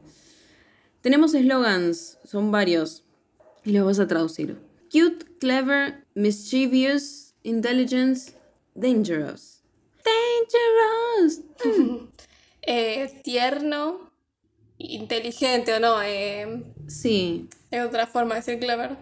[1.01, 3.03] Tenemos eslogans, son varios.
[3.63, 4.57] Y los vas a traducir.
[4.91, 8.17] Cute, clever, mischievous, intelligent,
[8.73, 9.61] dangerous.
[10.03, 11.41] Dangerous.
[12.67, 14.09] Eh, tierno,
[14.79, 18.97] inteligente o no, eh, Sí, es otra forma de decir clever.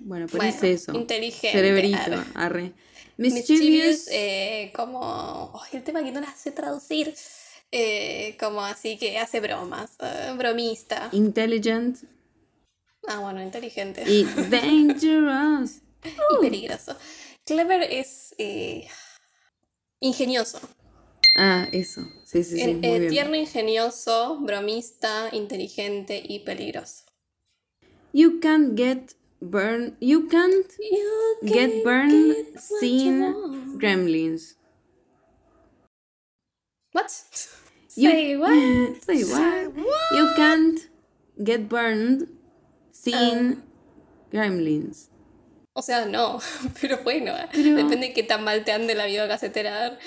[0.00, 0.92] bueno, pero Bueno, es eso.
[0.98, 2.24] inteligente, Cerebrito, arre.
[2.34, 2.72] arre.
[3.16, 5.52] Mischievous, Mischievous, eh, como.
[5.62, 7.14] ay, el tema que no la sé traducir.
[7.72, 9.92] Eh, como así que hace bromas.
[10.00, 11.08] eh, bromista.
[11.12, 11.98] intelligent
[13.08, 14.04] Ah, bueno, inteligente.
[14.06, 15.80] y dangerous.
[16.04, 16.96] y peligroso.
[17.46, 18.86] Clever es eh,
[20.00, 20.60] ingenioso.
[21.36, 22.02] Ah, eso.
[22.26, 23.10] Sí, sí, sí, En- muy eh, bien.
[23.10, 27.04] tierno, ingenioso, bromista, inteligente y peligroso.
[28.12, 29.96] You can't get burned.
[30.00, 30.66] You can't
[31.42, 33.34] get burned seeing
[33.78, 34.56] gremlins.
[36.92, 37.10] What?
[37.96, 39.02] You- Say what?
[39.06, 39.72] Say what?
[40.16, 40.78] You can't
[41.38, 42.28] get burned
[42.92, 43.62] seeing
[44.32, 45.08] gremlins.
[45.72, 46.40] O sea, no,
[46.80, 49.98] pero bueno, eh, Pero- depende de qué tan mal te ande la videocasetera.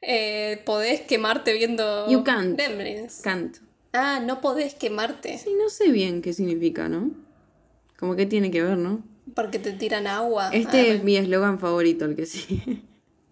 [0.00, 2.56] Eh, podés quemarte viendo You can't.
[2.58, 3.20] Gremlins.
[3.22, 3.58] Can't.
[3.92, 7.10] Ah, no podés quemarte Sí, no sé bien qué significa, ¿no?
[7.98, 9.04] Como que tiene que ver, ¿no?
[9.34, 10.50] porque te tiran agua.
[10.52, 12.82] Este Ah, es mi eslogan favorito, el que sigue.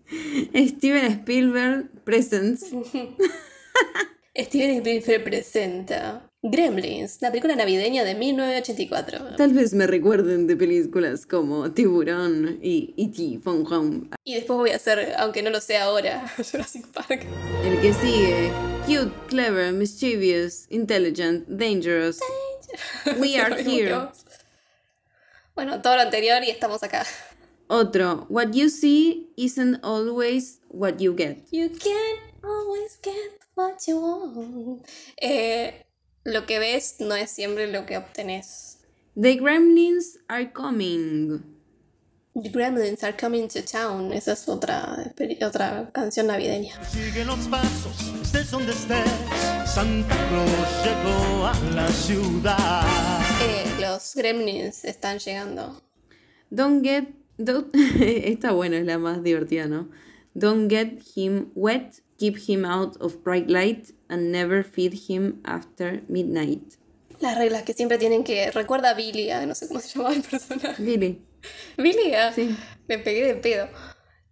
[0.68, 2.66] Steven Spielberg Presents.
[4.36, 9.36] Steven Spielberg presenta Gremlins, la película navideña de 1984.
[9.36, 13.40] Tal vez me recuerden de películas como Tiburón y E.T.
[13.42, 14.10] Phone Home.
[14.24, 17.26] Y después voy a hacer, aunque no lo sé ahora, Jurassic Park.
[17.64, 18.50] El que sigue.
[18.86, 22.20] Cute, clever, mischievous, intelligent, dangerous.
[23.18, 24.08] We are here.
[25.54, 27.04] Bueno, todo lo anterior y estamos acá.
[27.66, 28.26] Otro.
[28.30, 31.46] What you see isn't always what you get.
[31.50, 34.86] You can't always get what you want.
[35.20, 35.84] Eh,
[36.24, 38.78] lo que ves no es siempre lo que obtenés.
[39.14, 41.42] The gremlins are coming.
[42.32, 44.12] The Gremlins are coming to town.
[44.12, 45.12] Esa es otra,
[45.44, 46.82] otra canción navideña.
[46.84, 49.10] Sigue los pasos, estés donde estés.
[49.66, 53.20] Santa Claus llegó a la ciudad.
[53.42, 55.82] Eh, los Gremlins están llegando.
[56.50, 57.08] Don't get.
[57.36, 57.70] don't-
[58.00, 59.90] Esta buena es la más divertida, ¿no?
[60.32, 66.02] Don't get him wet, keep him out of bright light, and never feed him after
[66.08, 66.76] midnight.
[67.20, 68.50] Las reglas que siempre tienen que.
[68.52, 70.80] Recuerda a Billy, ah, no sé cómo se llamaba el personaje.
[70.82, 71.22] Billy.
[71.76, 72.54] Billy, ah, Sí.
[72.88, 73.66] me pegué de pedo.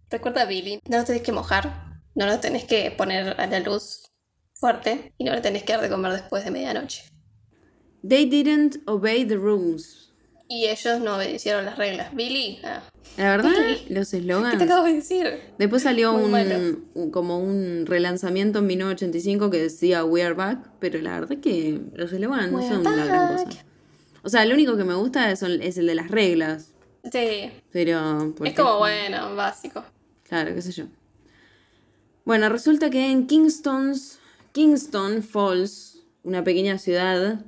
[0.09, 3.59] Recuerda a Billy, no lo tenés que mojar, no lo tenés que poner a la
[3.59, 4.11] luz
[4.55, 7.03] fuerte y no le tenés que dar de comer después de medianoche.
[8.07, 10.11] They didn't obey the rules.
[10.47, 12.13] Y ellos no obedecieron las reglas.
[12.15, 12.81] Billy, ah,
[13.17, 13.93] La verdad, ¿Qué?
[13.93, 14.61] los ¿Qué te eslogans.
[14.61, 15.27] acabo de decir?
[15.57, 21.19] Después salió un, como un relanzamiento en 1985 que decía We Are Back, pero la
[21.19, 23.45] verdad que los eslogans no son are la gran back.
[23.47, 23.65] cosa.
[24.23, 26.73] O sea, lo único que me gusta es, es el de las reglas,
[27.11, 27.51] Sí.
[27.71, 28.33] pero...
[28.43, 29.83] Es como bueno, básico.
[30.27, 30.85] Claro, qué sé yo.
[32.25, 34.19] Bueno, resulta que en Kingston's,
[34.51, 37.43] Kingston Falls, una pequeña ciudad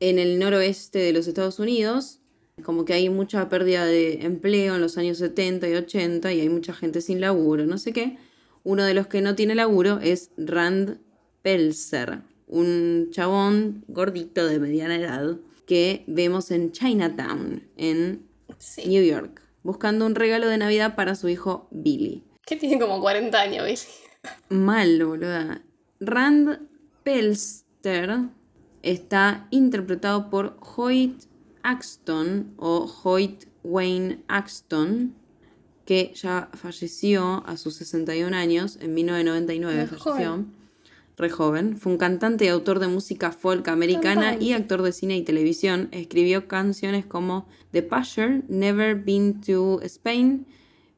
[0.00, 2.20] en el noroeste de los Estados Unidos,
[2.64, 6.48] como que hay mucha pérdida de empleo en los años 70 y 80 y hay
[6.48, 8.18] mucha gente sin laburo, no sé qué.
[8.62, 10.98] Uno de los que no tiene laburo es Rand
[11.42, 15.36] Pelzer, un chabón gordito de mediana edad
[15.66, 18.26] que vemos en Chinatown, en
[18.58, 18.86] Sí.
[18.86, 22.22] New York, buscando un regalo de Navidad para su hijo Billy.
[22.46, 23.80] Que tiene como 40 años, Billy.
[24.50, 25.62] Mal, boluda.
[25.98, 26.68] Rand
[27.02, 28.18] Pelster
[28.82, 31.24] está interpretado por Hoyt
[31.62, 35.14] Axton o Hoyt Wayne Axton,
[35.84, 40.12] que ya falleció a sus 61 años, en 1999 Re falleció.
[40.30, 40.52] joven.
[41.16, 41.76] Re joven.
[41.76, 44.44] Fue un cantante y autor de música folk americana Cantante.
[44.44, 45.88] y actor de cine y televisión.
[45.92, 50.46] Escribió canciones como The Pusher, Never Been to Spain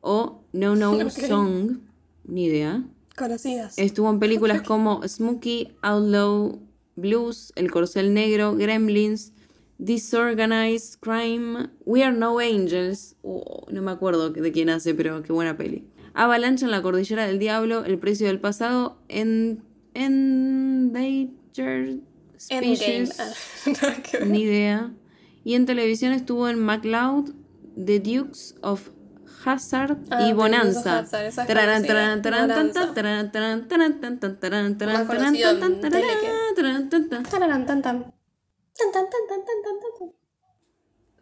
[0.01, 1.11] o No No Ok.
[1.11, 1.79] Song.
[2.25, 2.85] Ni idea.
[3.17, 3.77] Conocidas.
[3.79, 6.59] Estuvo en películas como Smokey, Outlaw
[6.97, 9.33] Blues, El Corcel Negro, Gremlins,
[9.79, 15.33] Disorganized Crime, We Are No Angels, oh, no me acuerdo de quién hace, pero qué
[15.33, 15.87] buena peli.
[16.15, 19.63] Avalancha en la Cordillera del Diablo, El Precio del Pasado, en
[19.95, 21.99] Endangered.
[22.37, 23.33] Species, Ah,
[24.27, 24.93] ni idea.
[25.45, 27.31] Y en televisión estuvo en MacLeod,
[27.77, 28.91] The Dukes of
[29.45, 31.01] Hazard Ah, y Bonanza.
[31.01, 31.47] Hazzard, esa es
[38.77, 40.11] tan, tan, tan.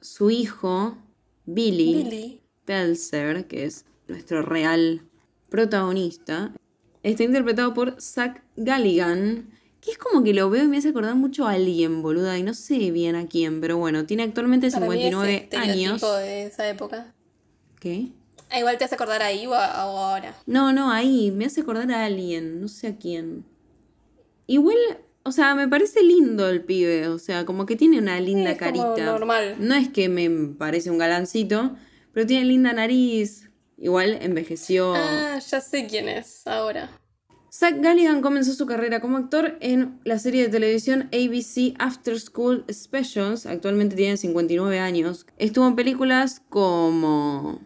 [0.00, 0.96] Su hijo,
[1.46, 2.40] Billy, Billy.
[2.64, 5.02] Pelzer, que es nuestro real
[5.48, 6.52] protagonista,
[7.02, 11.14] está interpretado por Zach Galligan, que es como que lo veo y me hace acordar
[11.14, 14.86] mucho a alguien, boluda, y no sé bien a quién, pero bueno, tiene actualmente Para
[14.88, 16.18] mí es 59 estereotipo años.
[16.18, 17.14] de esa época.
[17.78, 18.08] ¿Qué?
[18.50, 20.36] Ah, igual te hace acordar ahí o, a- o ahora.
[20.46, 23.44] No, no, ahí, me hace acordar a alguien, no sé a quién.
[24.46, 24.76] Igual,
[25.24, 28.58] o sea, me parece lindo el pibe, o sea, como que tiene una linda es
[28.58, 29.06] como carita.
[29.06, 29.56] normal.
[29.58, 31.76] No es que me parece un galancito,
[32.12, 33.48] pero tiene linda nariz.
[33.78, 34.94] Igual envejeció.
[34.94, 36.90] Ah, ya sé quién es ahora.
[37.52, 42.64] Zach Galligan comenzó su carrera como actor en la serie de televisión ABC After School
[42.72, 43.44] Specials.
[43.44, 45.26] Actualmente tiene 59 años.
[45.36, 47.60] Estuvo en películas como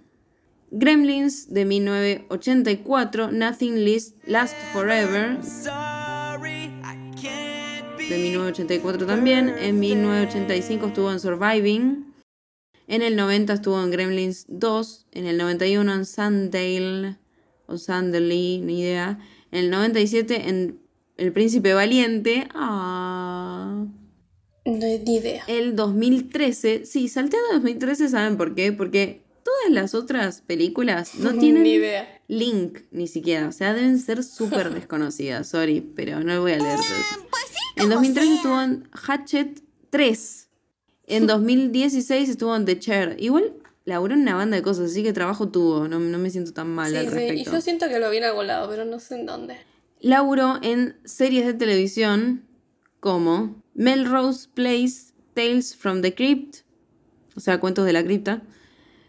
[0.70, 5.38] Gremlins de 1984, Nothing List Last Forever
[8.08, 9.48] de 1984 también.
[9.48, 12.14] En 1985 estuvo en Surviving.
[12.86, 15.06] En el 90 estuvo en Gremlins 2.
[15.12, 17.16] En el 91 en Sandale
[17.66, 19.18] o Sanderly, ni idea.
[19.50, 20.80] En el 97 en
[21.16, 22.46] El Príncipe Valiente.
[22.54, 23.86] Ah.
[24.64, 25.42] No hay ni idea.
[25.48, 26.86] El 2013.
[26.86, 28.72] Sí, salté a 2013, ¿saben por qué?
[28.72, 32.20] Porque todas las otras películas no tienen Ni idea.
[32.28, 33.48] link ni siquiera.
[33.48, 35.48] O sea, deben ser súper desconocidas.
[35.48, 37.26] Sorry, pero no voy a leer todo eso.
[37.76, 40.48] En 2013 estuvo en Hatchet 3.
[41.08, 43.16] En 2016 estuvo en The Chair.
[43.20, 43.52] Igual
[43.84, 45.86] laburó en una banda de cosas, así que trabajo tuvo.
[45.86, 47.52] No, no me siento tan mal Sí, al sí, Y respecto.
[47.52, 49.56] yo siento que lo vi en algún lado, pero no sé en dónde.
[50.00, 52.44] Laburó en series de televisión
[53.00, 56.56] como Melrose Place, Tales from the Crypt,
[57.36, 58.42] o sea, cuentos de la cripta,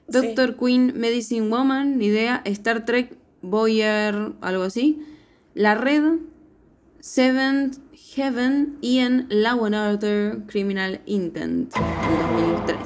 [0.09, 0.13] Sí.
[0.19, 5.01] Doctor Queen, Medicine Woman, ni idea, Star Trek, Boyer, algo así,
[5.53, 6.19] La Red,
[6.99, 7.77] Seventh
[8.15, 12.77] Heaven y en Law and Order Criminal Intent en 2003.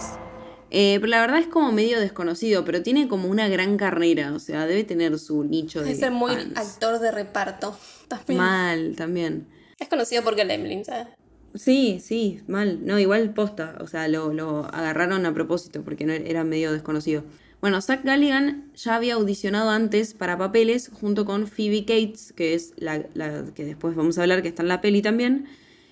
[0.73, 4.39] Eh, pero la verdad es como medio desconocido, pero tiene como una gran carrera, o
[4.39, 6.57] sea, debe tener su nicho de Debe ser muy fans.
[6.57, 7.77] actor de reparto.
[8.07, 8.37] También.
[8.37, 9.47] Mal, también.
[9.79, 11.07] Es conocido por Gremlins, ¿sabes?
[11.53, 12.85] Sí, sí, mal.
[12.85, 13.77] No, igual posta.
[13.81, 17.23] O sea, lo, lo agarraron a propósito porque no era medio desconocido.
[17.59, 22.73] Bueno, Zach Galligan ya había audicionado antes para papeles junto con Phoebe Cates, que es
[22.77, 25.45] la, la que después vamos a hablar, que está en la peli también.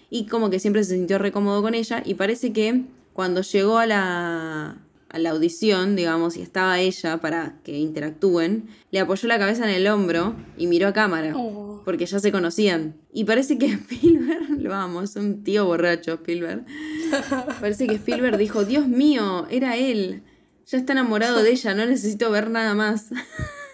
[0.09, 2.01] Y como que siempre se sintió recómodo con ella.
[2.05, 4.77] Y parece que cuando llegó a la,
[5.09, 9.75] a la audición, digamos, y estaba ella para que interactúen, le apoyó la cabeza en
[9.75, 11.33] el hombro y miró a cámara.
[11.35, 11.81] Oh.
[11.83, 12.95] Porque ya se conocían.
[13.11, 16.65] Y parece que Spielberg, lo amo, es un tío borracho Spielberg.
[17.59, 20.23] Parece que Spielberg dijo, Dios mío, era él.
[20.67, 23.09] Ya está enamorado de ella, no necesito ver nada más.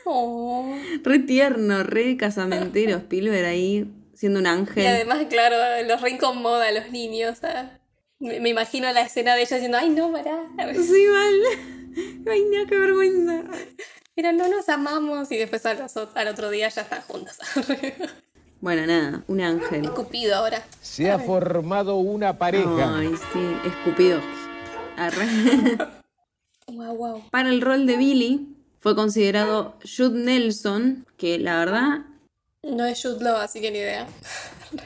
[0.07, 0.71] Oh.
[1.03, 4.83] re tierno, re casamentero Spielberg ahí, siendo un ángel.
[4.83, 5.55] Y además, claro,
[5.87, 7.39] los re incomoda a los niños.
[7.39, 7.71] ¿sabes?
[8.19, 10.47] Me, me imagino la escena de ella diciendo, ay, no, pará.
[10.73, 11.33] Sí, mal.
[12.29, 13.43] Ay, no, qué vergüenza.
[14.17, 17.37] Mira, no nos amamos y después al, al otro día ya están juntas.
[18.61, 19.85] Bueno, nada, un ángel.
[19.85, 20.63] Escupido ahora.
[20.81, 22.97] Se ha formado una pareja.
[22.97, 24.19] Ay, sí, escupido.
[24.97, 25.27] Arre.
[26.67, 27.23] Wow, wow.
[27.29, 32.05] Para el rol de Billy fue considerado Jude Nelson, que la verdad.
[32.65, 34.07] No es Jude Law, así que ni idea.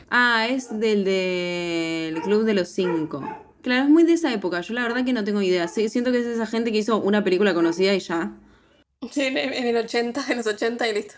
[0.09, 3.23] Ah, es del del Club de los Cinco.
[3.61, 4.61] Claro, es muy de esa época.
[4.61, 5.67] Yo la verdad que no tengo idea.
[5.67, 8.33] Sí, siento que es esa gente que hizo una película conocida y ya.
[9.11, 11.15] Sí, en, en el 80, en los 80 y listo.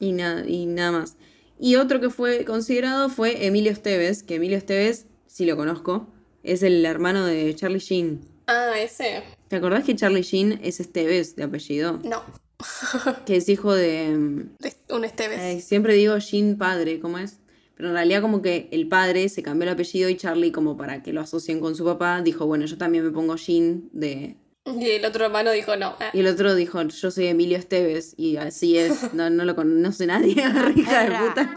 [0.00, 1.16] Y, nada y nada más.
[1.58, 6.08] Y otro que fue considerado fue Emilio Esteves, que Emilio Esteves, si lo conozco,
[6.42, 8.20] es el hermano de Charlie Sheen.
[8.46, 9.22] Ah, ese.
[9.48, 11.98] ¿Te acordás que Charlie Sheen es Esteves de apellido?
[12.02, 12.22] No.
[13.26, 14.46] Que es hijo de...
[14.58, 15.64] De Un Esteves.
[15.64, 17.38] Siempre digo Sheen padre, ¿cómo es?
[17.74, 21.02] Pero en realidad como que el padre se cambió el apellido y Charlie como para
[21.02, 24.36] que lo asocien con su papá, dijo, bueno, yo también me pongo Sheen de...
[24.66, 25.96] Y el otro hermano dijo no.
[26.00, 26.10] Ah.
[26.12, 30.06] Y el otro dijo, yo soy Emilio Esteves y así es, no, no lo conoce
[30.06, 30.32] nadie,
[30.76, 31.54] hija de puta.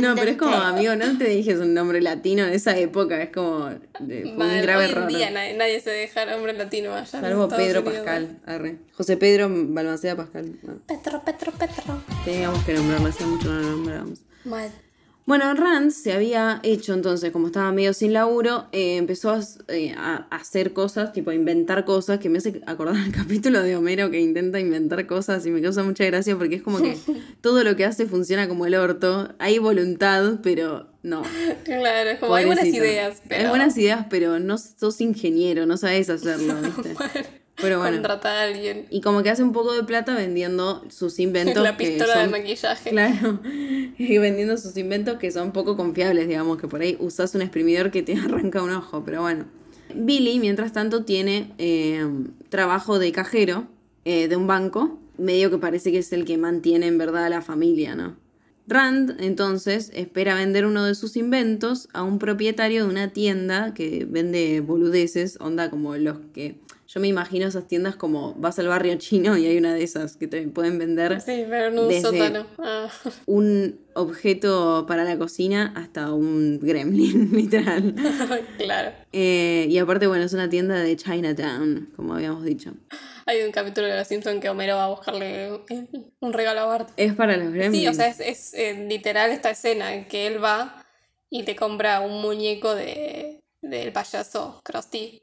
[0.00, 3.30] No, pero es como, amigo, no te dije un nombre latino en esa época, es
[3.30, 5.08] como, eh, fue un grave hoy en error.
[5.08, 7.06] día nadie, nadie se deja nombre latino allá.
[7.06, 7.98] Salvo Pedro Unidos.
[7.98, 8.78] Pascal, arre.
[8.92, 10.58] José Pedro Balmaceda Pascal.
[10.62, 12.02] no, Petro, Petro, Petro.
[12.24, 14.20] teníamos que nombrarlo, hacía mucho no lo nombrábamos.
[14.44, 14.70] Mal.
[15.26, 19.92] Bueno, Rand se había hecho entonces, como estaba medio sin laburo, eh, empezó a, eh,
[19.98, 24.08] a hacer cosas, tipo a inventar cosas, que me hace acordar el capítulo de Homero
[24.12, 26.96] que intenta inventar cosas y me causa mucha gracia porque es como que
[27.40, 29.34] todo lo que hace funciona como el orto.
[29.40, 31.22] Hay voluntad, pero no.
[31.64, 32.84] Claro, es como hay buenas Pobrecito.
[32.84, 33.42] ideas, pero.
[33.42, 36.94] Hay buenas ideas, pero no sos ingeniero, no sabes hacerlo, ¿viste?
[37.60, 37.96] Pero bueno.
[37.96, 38.86] Contrata a alguien.
[38.90, 41.62] Y como que hace un poco de plata vendiendo sus inventos.
[41.62, 42.90] La que pistola de maquillaje.
[42.90, 43.40] Claro,
[43.98, 47.90] y vendiendo sus inventos que son poco confiables, digamos, que por ahí usas un exprimidor
[47.90, 49.46] que te arranca un ojo, pero bueno.
[49.94, 52.06] Billy, mientras tanto, tiene eh,
[52.48, 53.66] trabajo de cajero
[54.04, 57.28] eh, de un banco, medio que parece que es el que mantiene en verdad a
[57.30, 58.16] la familia, ¿no?
[58.68, 64.04] Rand, entonces, espera vender uno de sus inventos a un propietario de una tienda que
[64.08, 66.58] vende boludeces, onda como los que...
[66.88, 70.16] Yo me imagino esas tiendas como vas al barrio chino y hay una de esas
[70.16, 72.46] que te pueden vender Sí, pero en un Desde- sótano.
[72.58, 72.88] Ah.
[73.26, 77.94] un objeto para la cocina hasta un gremlin, literal.
[78.58, 78.92] claro.
[79.12, 82.72] Eh, y aparte, bueno, es una tienda de Chinatown, como habíamos dicho.
[83.26, 85.50] Hay un capítulo de Los Simpsons que Homero va a buscarle
[86.20, 86.90] un- regalo a Bart.
[86.96, 87.82] Es para los gremlins.
[87.82, 90.84] Sí, o sea, es, es, eh, literal esta escena en que él va
[91.30, 95.22] y le compra un muñeco de del payaso Krusty.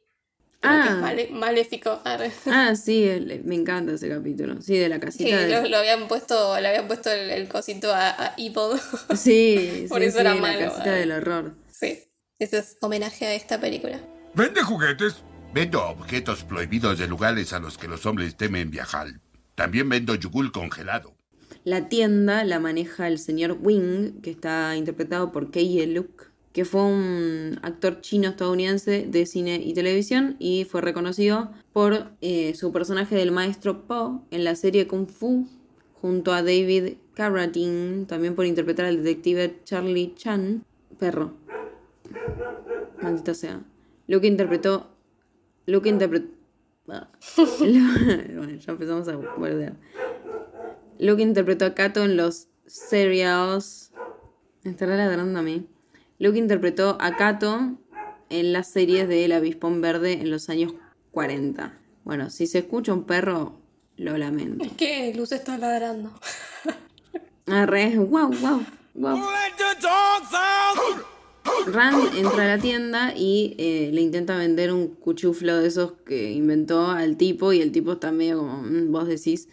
[0.64, 0.88] Que Ah.
[0.89, 2.01] es male- maléfico.
[2.05, 2.32] Arre.
[2.47, 4.61] Ah, sí, el- me encanta ese capítulo.
[4.61, 5.61] Sí, de la casita Que de...
[5.61, 8.80] lo, lo habían puesto, le habían puesto el, el cosito a, a Evil.
[9.16, 11.55] Sí, Por sí, eso sí, era la malo, casita del horror.
[11.70, 11.99] sí,
[12.39, 13.99] eso es homenaje a esta película.
[14.34, 15.18] ¿Vende juguetes?
[15.53, 19.07] Vendo objetos prohibidos de lugares a los que los hombres temen viajar.
[19.55, 21.14] También vendo yugul congelado.
[21.64, 26.84] La tienda la maneja el señor Wing, que está interpretado por Kei Luk, que fue
[26.84, 33.32] un actor chino-estadounidense de cine y televisión y fue reconocido por eh, su personaje del
[33.32, 35.47] maestro Po en la serie Kung Fu,
[35.95, 40.64] junto a David Carradine, también por interpretar al detective Charlie Chan,
[40.99, 41.34] perro.
[43.01, 43.64] Maldita sea.
[44.08, 44.91] Luke interpretó.
[45.66, 46.28] Luke interpretó.
[46.86, 49.76] bueno, ya empezamos a bordear.
[50.99, 53.91] Luke interpretó a Kato en los serials.
[54.64, 55.68] Me estará ladrando a mí.
[56.24, 57.74] Luke interpretó a Kato
[58.30, 60.74] en las series de El Avispón Verde en los años
[61.11, 61.78] 40.
[62.05, 63.59] Bueno, si se escucha un perro,
[63.97, 64.63] lo lamento.
[64.63, 66.13] Es que Luz está ladrando.
[67.47, 69.21] Arre, wow, wow, wow.
[71.67, 76.32] Rand entra a la tienda y eh, le intenta vender un cuchuflo de esos que
[76.32, 79.49] inventó al tipo y el tipo está medio como, "Mm", vos decís.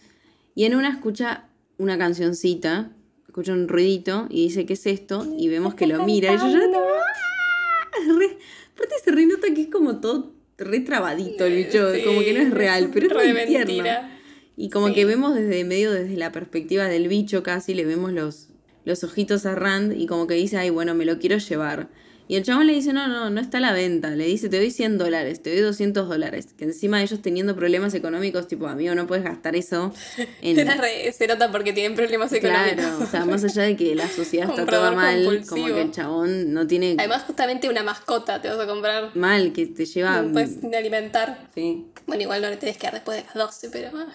[0.54, 1.48] Y en una escucha
[1.78, 2.92] una cancioncita,
[3.40, 5.26] escucha un ruidito y dice, ¿qué es esto?
[5.38, 8.12] Y vemos que lo mira y yo ya ¡Ah!
[8.18, 8.38] Re-
[8.74, 12.32] Aparte se re nota que es como todo re trabadito el bicho, Sí, como que
[12.34, 13.66] no es real, pero es re muy tierno.
[13.66, 14.20] mentira.
[14.56, 14.94] Y como Sí.
[14.94, 18.48] que vemos desde medio, desde la perspectiva del bicho casi, le vemos los,
[18.84, 21.88] los ojitos a Rand y como que dice, ay, bueno, me lo quiero llevar.
[22.30, 24.10] Y el chabón le dice, no, no, no está a la venta.
[24.10, 26.46] Le dice, te doy 100 dólares, te doy 200 dólares.
[26.56, 29.92] Que encima ellos teniendo problemas económicos, tipo, amigo, no puedes gastar eso
[30.40, 30.56] en...
[30.78, 32.74] Re- se nota porque tienen problemas económicos.
[32.74, 35.56] Claro, o sea, más allá de que la sociedad está toda mal, compulsivo.
[35.56, 39.10] como que el chabón no tiene Además, justamente una mascota te vas a comprar.
[39.16, 40.22] mal, que te lleva...
[40.22, 41.48] No puedes alimentar.
[41.52, 41.86] Sí.
[42.06, 43.88] Bueno, igual no le tenés que dar después de las 12, pero.
[43.92, 44.06] ah.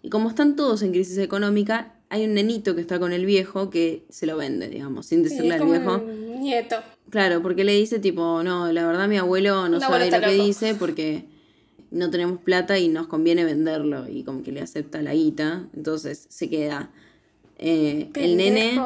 [0.00, 3.70] Y como están todos en crisis económica, hay un nenito que está con el viejo
[3.70, 5.96] que se lo vende, digamos, sin decirle al viejo.
[5.96, 6.76] un nieto.
[7.10, 10.44] Claro, porque le dice tipo, no, la verdad mi abuelo no sabe lo que loco.
[10.44, 11.24] dice porque
[11.90, 14.08] no tenemos plata y nos conviene venderlo.
[14.08, 15.66] Y como que le acepta la guita.
[15.74, 16.90] Entonces se queda
[17.58, 18.80] eh, el nene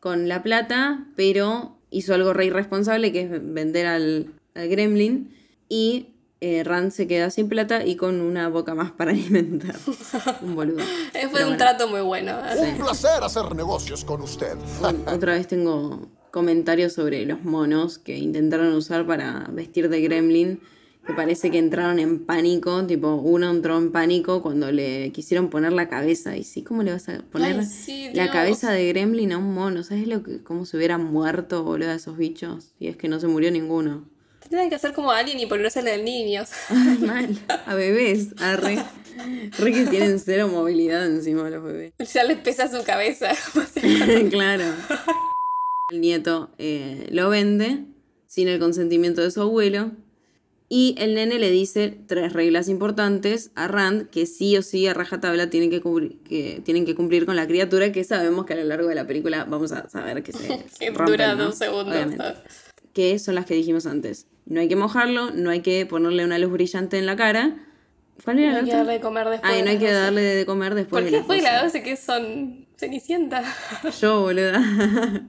[0.00, 5.34] con la plata, pero hizo algo re irresponsable que es vender al, al gremlin.
[5.68, 6.06] Y
[6.40, 9.76] eh, Rand se queda sin plata y con una boca más para alimentar.
[10.42, 10.84] Un boludo.
[11.12, 11.56] Pero Fue un bueno.
[11.56, 12.36] trato muy bueno.
[12.58, 14.56] Un placer hacer negocios con usted.
[15.06, 20.60] Otra vez tengo comentarios sobre los monos que intentaron usar para vestir de gremlin.
[21.06, 22.84] Que parece que entraron en pánico.
[22.84, 26.36] Tipo, uno entró en pánico cuando le quisieron poner la cabeza.
[26.36, 29.54] Y sí, ¿cómo le vas a poner Ay, sí, la cabeza de gremlin a un
[29.54, 29.84] mono?
[29.84, 32.72] ¿Sabes lo que, cómo se hubieran muerto, boludo, esos bichos?
[32.80, 34.04] Y es que no se murió ninguno.
[34.48, 36.44] Tienen que hacer como Alien y ponérsele al niño.
[36.68, 37.38] Ay, mal.
[37.66, 38.78] A bebés, arre.
[39.58, 41.92] Re que tienen cero movilidad encima los bebés.
[42.12, 43.30] ya les pesa su cabeza.
[44.30, 44.64] claro.
[45.90, 47.84] El nieto eh, lo vende
[48.26, 49.92] sin el consentimiento de su abuelo.
[50.68, 54.94] Y el nene le dice tres reglas importantes a Rand que sí o sí a
[54.94, 58.56] rajatabla tienen que, cubrir- que, tienen que cumplir con la criatura que sabemos que a
[58.56, 60.48] lo largo de la película vamos a saber que se
[60.88, 61.44] rompen, dura ¿no?
[61.46, 61.94] dos segundos.
[61.94, 62.16] Obviamente.
[62.16, 62.40] ¿sabes?
[62.92, 64.26] Que son las que dijimos antes.
[64.46, 67.56] No hay que mojarlo, no hay que ponerle una luz brillante en la cara.
[68.24, 69.52] ¿Cuál era No la hay que darle de comer después.
[69.52, 69.94] Ah, y no hay que 12.
[70.00, 71.52] darle de comer después ¿Por qué después de 12.
[71.52, 73.42] las 12 que son Cenicienta?
[74.00, 74.62] Yo, boluda.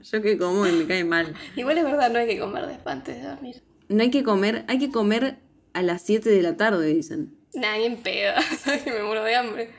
[0.02, 1.34] Yo que como y me cae mal.
[1.56, 3.62] Igual es verdad, no hay que comer después antes de dormir.
[3.88, 5.38] No hay que comer, hay que comer
[5.72, 7.34] a las 7 de la tarde, dicen.
[7.54, 8.82] Nadie en pedo, ¿sabes?
[8.82, 9.70] que me muero de hambre.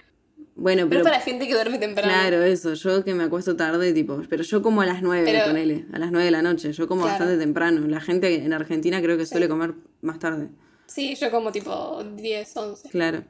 [0.60, 0.99] Bueno, Pero, pero.
[1.01, 2.12] es para gente que duerme temprano.
[2.12, 2.74] Claro, eso.
[2.74, 4.22] Yo que me acuesto tarde, tipo.
[4.30, 5.86] Pero yo como a las 9, Pero- ponele.
[5.93, 6.74] A las 9 de la noche.
[6.74, 7.18] Yo como Claro.
[7.20, 7.88] bastante temprano.
[7.88, 10.49] La gente en Argentina creo que suele comer más tarde.
[10.86, 12.89] Sí, yo como tipo 10, 11.
[12.89, 13.24] Claro.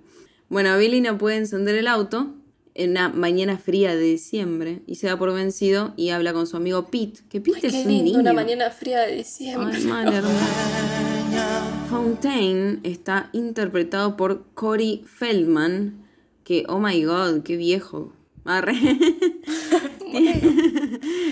[0.49, 2.33] Bueno, Billy no puede encender el auto
[2.73, 6.57] en una mañana fría de diciembre y se da por vencido y habla con su
[6.57, 7.19] amigo Pete.
[7.29, 8.19] Que Pete es Qué un lindo, niño.
[8.21, 9.77] una mañana fría de diciembre.
[9.93, 10.11] Ay.
[11.89, 16.05] Fontaine está interpretado por Corey Feldman,
[16.49, 18.11] que, oh my god, qué viejo.
[18.43, 18.71] Arre.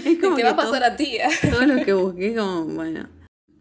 [0.05, 1.15] es como Te que va a pasar todo, a ti.
[1.15, 1.27] ¿eh?
[1.49, 3.09] todo lo que busqué, como, bueno.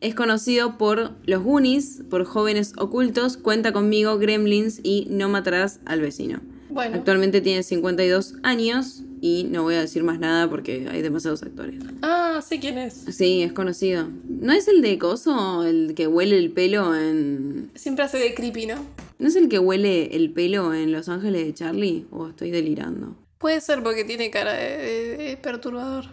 [0.02, 6.02] Es conocido por Los Goonies, por Jóvenes Ocultos, Cuenta conmigo, Gremlins y No matarás al
[6.02, 6.42] vecino.
[6.68, 6.96] Bueno.
[6.96, 11.80] Actualmente tiene 52 años y no voy a decir más nada porque hay demasiados actores.
[12.02, 12.94] Ah, sé quién es.
[13.10, 14.08] Sí, es conocido.
[14.28, 17.70] ¿No es el de Coso, el que huele el pelo en...
[17.74, 18.74] Siempre hace de creepy, ¿no?
[19.18, 22.06] ¿No es el que huele el pelo en Los Ángeles de Charlie?
[22.10, 23.16] ¿O estoy delirando?
[23.38, 26.06] Puede ser porque tiene cara de, de- de perturbador.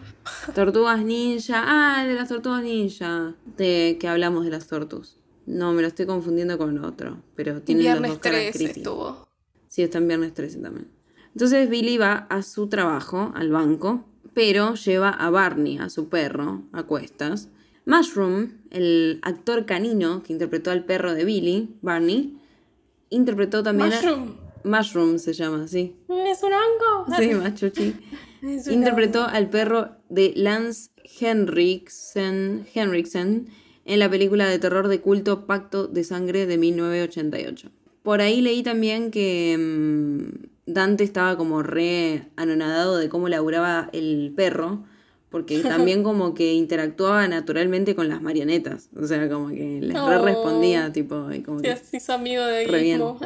[0.54, 1.62] Tortugas Ninja.
[1.66, 3.34] Ah, el de las Tortugas Ninja.
[3.56, 5.16] De que hablamos de las tortus.
[5.46, 7.18] No, me lo estoy confundiendo con otro.
[7.34, 8.80] Pero tienen los Viernes dos caras 3 creepy.
[8.80, 9.28] estuvo.
[9.68, 10.86] Sí, está en viernes 13 también.
[11.34, 14.04] Entonces Billy va a su trabajo, al banco,
[14.34, 17.48] pero lleva a Barney, a su perro, a cuestas.
[17.86, 22.38] Mushroom, el actor canino que interpretó al perro de Billy, Barney,
[23.10, 24.36] interpretó también a- Mushroom.
[24.64, 25.94] Mushroom se llama, sí.
[26.08, 27.14] ¿Es un hongo?
[27.18, 27.94] Sí, machuchi.
[28.70, 33.48] Interpretó al perro de Lance Henriksen, Henriksen
[33.84, 37.70] en la película de terror de culto Pacto de Sangre de 1988.
[38.02, 44.32] Por ahí leí también que mm, Dante estaba como re anonadado de cómo laburaba el
[44.34, 44.84] perro,
[45.30, 48.88] porque también como que interactuaba naturalmente con las marionetas.
[48.96, 52.66] O sea, como que les re respondía, tipo, y como Sí, que es amigo de
[52.66, 53.00] Re bien.
[53.00, 53.18] Gizmo.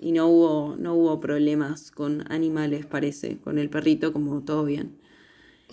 [0.00, 3.38] Y no hubo, no hubo problemas con animales, parece.
[3.38, 4.96] Con el perrito, como todo bien.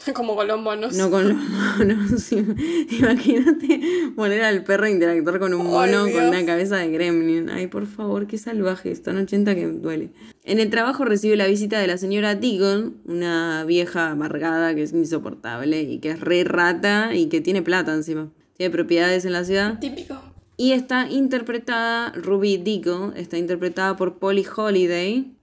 [0.13, 0.89] Como Colombo, ¿no?
[0.91, 2.31] No con los monos.
[2.91, 3.81] Imagínate
[4.15, 7.49] poner al perro a interactuar con un mono con una cabeza de gremlin.
[7.49, 8.91] Ay, por favor, qué salvaje.
[8.91, 10.11] Están 80 que duele.
[10.43, 14.93] En el trabajo recibe la visita de la señora Deagle, una vieja amargada que es
[14.93, 18.31] insoportable y que es re rata y que tiene plata encima.
[18.57, 19.79] Tiene propiedades en la ciudad.
[19.79, 20.15] Típico.
[20.57, 25.33] Y está interpretada, Ruby Deagle, está interpretada por Polly Holiday,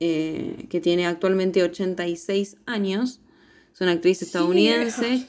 [0.00, 3.20] eh, que tiene actualmente 86 años.
[3.74, 5.26] Es una actriz estadounidense,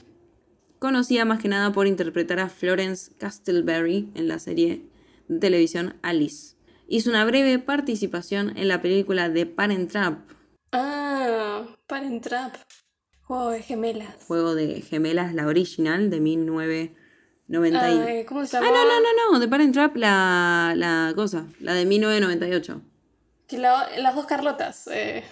[0.80, 4.84] conocida más que nada por interpretar a Florence Castleberry en la serie
[5.28, 6.56] de televisión Alice.
[6.88, 10.20] Hizo una breve participación en la película The Parent Trap,
[10.72, 12.54] Ah, Parent Trap.
[13.24, 14.14] Juego de gemelas.
[14.28, 17.92] juego de gemelas, la original de 1990.
[17.92, 18.72] y- Ay, ¿Cómo se Ah, llama?
[18.72, 22.82] no, no, no, no, The Parent Trap, la, la cosa, la de 1998.
[23.48, 24.88] Que la- las dos Carlotas.
[24.92, 25.24] eh,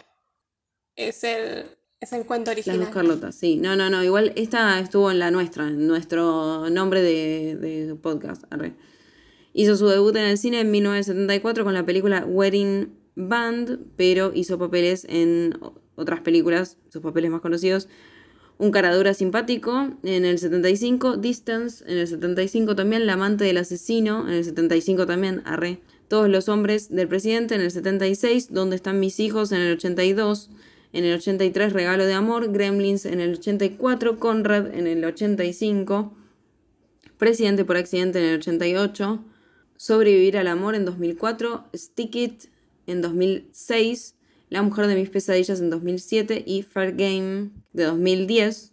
[0.96, 1.66] es, el,
[2.04, 2.80] es el cuento Las original.
[2.82, 3.58] dos Carlotas, sí.
[3.58, 8.44] No, no, no, igual esta estuvo en la nuestra, en nuestro nombre de, de podcast.
[8.52, 8.74] arre.
[9.54, 14.58] Hizo su debut en el cine en 1974 con la película Wedding Band, pero hizo
[14.58, 15.58] papeles en
[15.96, 17.88] otras películas, sus papeles más conocidos.
[18.58, 24.28] Un caradura simpático en el 75, Distance en el 75 también, La amante del asesino
[24.28, 25.82] en el 75 también, arre.
[26.08, 29.52] Todos los hombres del presidente en el 76, ¿Dónde están mis hijos?
[29.52, 30.50] en el 82,
[30.94, 36.14] en el 83 Regalo de Amor, Gremlins en el 84, Conrad en el 85,
[37.18, 39.24] Presidente por accidente en el 88,
[39.76, 42.44] Sobrevivir al amor en 2004, Stick It
[42.86, 44.16] en 2006,
[44.50, 48.72] La mujer de mis pesadillas en 2007 y Fair Game de 2010.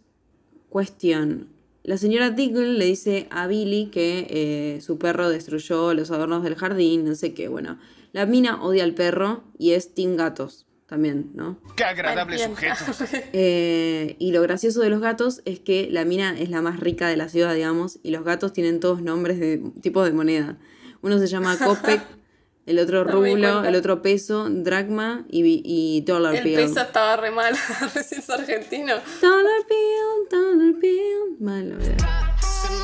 [0.69, 1.49] Cuestión.
[1.83, 6.55] La señora Diggle le dice a Billy que eh, su perro destruyó los adornos del
[6.55, 7.47] jardín, no sé qué.
[7.47, 7.79] Bueno,
[8.13, 11.57] la mina odia al perro y es Team Gatos también, ¿no?
[11.77, 12.83] Qué agradable sujeto.
[13.31, 17.07] Eh, y lo gracioso de los gatos es que la mina es la más rica
[17.07, 20.57] de la ciudad, digamos, y los gatos tienen todos nombres de tipos de moneda.
[21.01, 22.01] Uno se llama Copec,
[22.65, 26.55] el otro No rublo, el otro peso, dracma y, y dollar El bill.
[26.55, 27.55] peso estaba re mal,
[27.95, 28.95] recién es argentino.
[29.21, 31.37] Dollar bill, dollar bill.
[31.39, 32.35] Malo, era.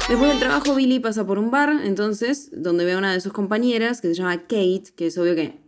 [0.07, 3.33] Después del trabajo, Billy pasa por un bar, entonces, donde ve a una de sus
[3.33, 5.59] compañeras, que se llama Kate, que es obvio que...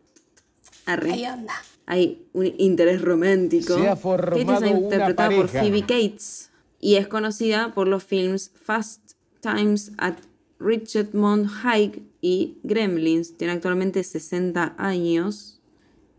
[0.85, 1.11] Arre.
[1.11, 1.53] Ahí anda.
[1.89, 3.73] Hay un interés romántico.
[3.73, 5.47] Se ha Kate formado es interpretada por.
[5.49, 10.17] Phoebe Cates y es conocida por los films Fast Times at
[10.59, 13.35] Richmond High y Gremlins.
[13.37, 15.59] Tiene actualmente 60 años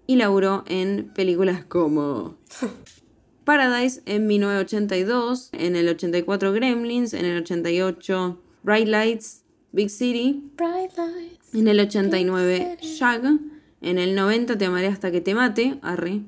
[0.09, 2.37] y laburó en películas como
[3.45, 10.99] Paradise en 1982, en el 84 Gremlins, en el 88 Bright Lights, Big City, Bright
[10.99, 11.55] lights.
[11.55, 13.39] en el 89 Shag,
[13.81, 16.21] en el 90 Te amaré hasta que te mate, arre.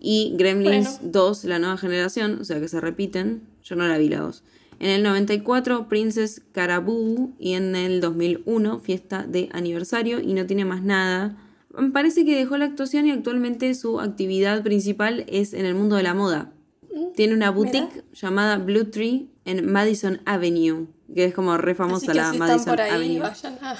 [0.00, 3.42] Y Gremlins 2, la nueva generación, o sea que se repiten.
[3.62, 4.42] Yo no la vi la 2.
[4.80, 10.64] En el 94 Princess Caraboo y en el 2001 Fiesta de aniversario y no tiene
[10.64, 11.36] más nada.
[11.76, 15.96] Me Parece que dejó la actuación y actualmente su actividad principal es en el mundo
[15.96, 16.52] de la moda.
[17.16, 22.12] Tiene una boutique llamada Blue Tree en Madison Avenue, que es como re Así famosa
[22.12, 23.20] que la si están Madison por ahí, Avenue.
[23.20, 23.76] vayan a...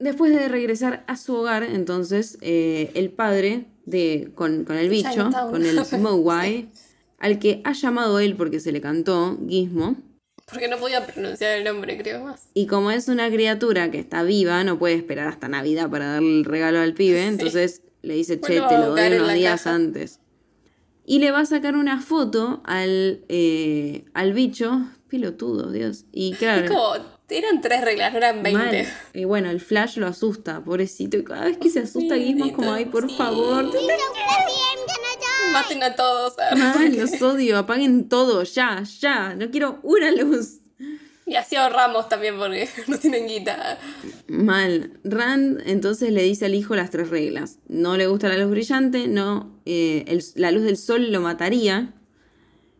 [0.00, 5.30] Después de regresar a su hogar, entonces, eh, el padre de, con, con el bicho,
[5.50, 6.70] con el Mogwai,
[7.18, 9.96] al que ha llamado él porque se le cantó Gizmo,
[10.50, 12.48] Porque no podía pronunciar el nombre, creo más.
[12.54, 16.38] y como es una criatura que está viva, no puede esperar hasta Navidad para darle
[16.38, 19.76] el regalo al pibe, entonces le dice, che, te lo doy unos días caja.
[19.76, 20.18] antes.
[21.04, 26.06] Y le va a sacar una foto al, eh, al bicho, pelotudo, Dios.
[26.12, 26.94] Y claro, Es como,
[27.38, 28.58] eran tres reglas, no eran 20.
[28.62, 28.86] Mal.
[29.14, 31.16] Y bueno, el Flash lo asusta, pobrecito.
[31.16, 33.70] Y cada vez que se asusta Gizmo es como, ay, por favor.
[35.52, 36.34] Maten a todos.
[36.56, 39.34] Mal, los odio, apaguen todo, ya, ya.
[39.34, 40.58] No quiero una luz.
[41.26, 43.78] Y así ahorramos también porque no tienen guita.
[44.28, 44.92] Mal.
[45.04, 47.58] Rand entonces le dice al hijo las tres reglas.
[47.68, 51.94] No le gusta la luz brillante, no, eh, el- la luz del sol lo mataría.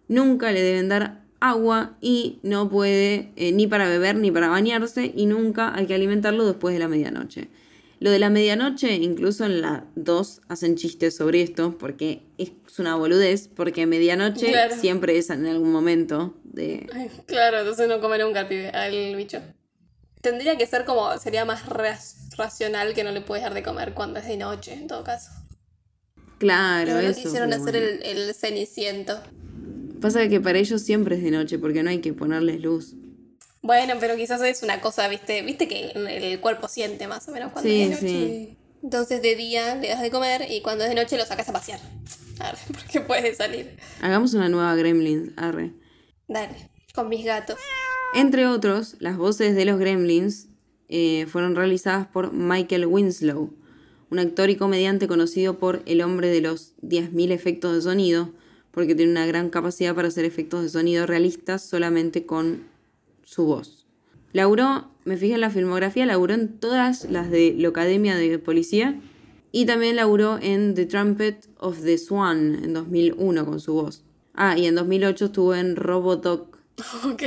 [0.08, 5.12] Nunca le deben dar agua y no puede eh, ni para beber ni para bañarse
[5.14, 7.48] y nunca hay que alimentarlo después de la medianoche.
[7.98, 12.96] Lo de la medianoche, incluso en la 2 hacen chistes sobre esto porque es una
[12.96, 14.74] boludez, porque medianoche Claro.
[14.76, 16.86] siempre es en algún momento de...
[17.26, 18.40] Claro, entonces no comerá nunca
[18.72, 19.42] al bicho.
[20.22, 21.64] Tendría que ser como, sería más
[22.36, 25.30] racional que no le puedes dar de comer cuando es de noche, en todo caso.
[26.38, 27.22] Claro, Pero no eso.
[27.22, 28.00] quisieron hacer bueno.
[28.02, 29.20] el, el ceniciento.
[30.00, 32.94] Pasa que para ellos siempre es de noche porque no hay que ponerles luz.
[33.62, 37.52] Bueno, pero quizás es una cosa, viste, viste que el cuerpo siente más o menos
[37.52, 38.08] cuando Sí, es de noche.
[38.08, 38.56] sí.
[38.82, 41.52] Entonces de día le das de comer y cuando es de noche lo sacas a
[41.52, 41.80] pasear.
[42.38, 43.76] A ver, porque puede salir.
[44.00, 45.72] Hagamos una nueva Gremlins, arre.
[46.28, 47.58] Dale, con mis gatos.
[48.14, 50.48] Entre otros, las voces de los Gremlins
[50.88, 53.52] eh, fueron realizadas por Michael Winslow,
[54.10, 58.32] un actor y comediante conocido por el hombre de los 10.000 efectos de sonido,
[58.72, 62.64] porque tiene una gran capacidad para hacer efectos de sonido realistas solamente con
[63.24, 63.86] su voz.
[64.32, 69.00] Lauró, me fijé en la filmografía, laburó en todas las de la Academia de Policía
[69.52, 74.04] y también laburó en The Trumpet of the Swan en 2001 con su voz.
[74.34, 76.58] Ah, y en 2008 estuvo en Robodoc
[77.04, 77.22] Ok.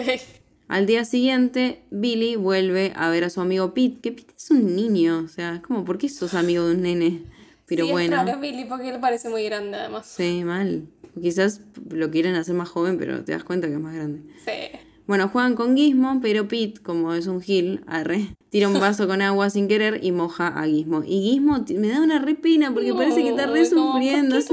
[0.70, 4.74] al día siguiente, Billy vuelve a ver a su amigo Pete, que Pete es un
[4.76, 7.24] niño, o sea, es como, ¿por qué sos amigo de un nene?
[7.66, 10.06] Pero sí, bueno, Es raro, Billy, porque él parece muy grande además.
[10.08, 10.88] sí, mal.
[11.22, 14.22] Quizás lo quieren hacer más joven, pero te das cuenta que es más grande.
[14.44, 14.78] Sí.
[15.06, 19.22] Bueno, juegan con Gizmo, pero Pete, como es un gil, arre, tira un vaso con
[19.22, 21.04] agua sin querer y moja a Gizmo.
[21.06, 24.02] Y Gizmo me da una re pena porque parece que está re Ay, como, ¿por
[24.02, 24.36] sufriendo.
[24.36, 24.44] qué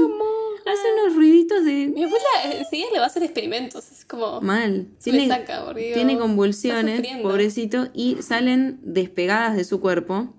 [0.63, 1.87] Hace, unos ruiditos de...
[1.87, 3.91] Mi abuela enseguida le va a hacer experimentos.
[3.91, 4.41] Es como.
[4.41, 4.89] Mal.
[5.03, 10.35] Tiene, saca, porque tiene convulsiones, pobrecito, y salen despegadas de su cuerpo.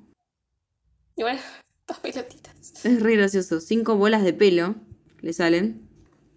[1.17, 1.41] Y bueno,
[1.89, 2.85] dos pelotitas.
[2.85, 3.61] Es re gracioso.
[3.61, 4.77] Cinco bolas de pelo
[5.21, 5.92] le salen.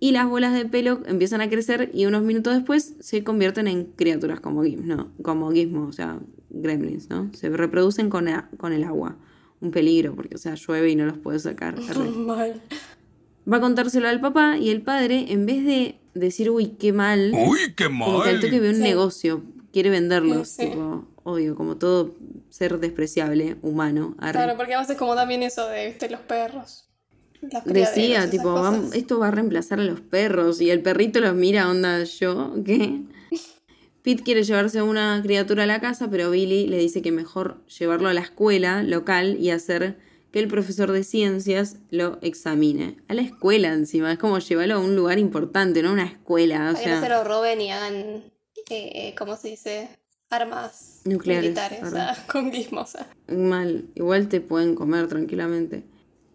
[0.06, 3.86] Y las bolas de pelo empiezan a crecer y unos minutos después se convierten en
[3.86, 7.32] criaturas como Gizmo, no, como Gizmo, o sea, gremlins, ¿no?
[7.34, 9.16] Se reproducen con, a- con el agua.
[9.62, 11.76] un peligro, porque, o sea, llueve y no los puede sacar.
[12.18, 12.62] Mal.
[13.52, 17.32] Va a contárselo al papá y el padre, en vez de decir, uy, qué mal,
[17.34, 18.62] Uy, qué al toque mal.
[18.62, 18.82] ve un Sí.
[18.82, 19.42] negocio,
[19.72, 20.70] quiere venderlos, Sí, sí.
[20.70, 22.14] tipo, obvio, como todo
[22.50, 24.14] ser despreciable, humano.
[24.20, 24.34] arre.
[24.40, 26.10] Claro, porque a veces como también eso de ¿viste?
[26.10, 26.85] los perros.
[27.66, 28.74] Decía, tipo, cosas.
[28.92, 30.62] "Vam- esto va a reemplazar a los perros.
[30.62, 32.54] Y el perrito los mira, onda, ¿yo?
[32.66, 33.02] ¿Qué?
[34.04, 37.66] Pete quiere llevarse a una criatura a la casa, pero Billy le dice que mejor
[37.68, 39.98] llevarlo a la escuela local y hacer
[40.32, 42.98] que el profesor de ciencias lo examine.
[43.08, 46.70] A la escuela encima, es como llevarlo a un lugar importante, no a una escuela.
[46.70, 48.24] O Para que no se sea, lo roben y hagan,
[48.70, 49.90] eh, ¿cómo se dice?
[50.30, 53.08] Armas Nucleares, militares, o sea, con sea.
[53.28, 53.86] mal.
[53.96, 55.84] Igual te pueden comer tranquilamente.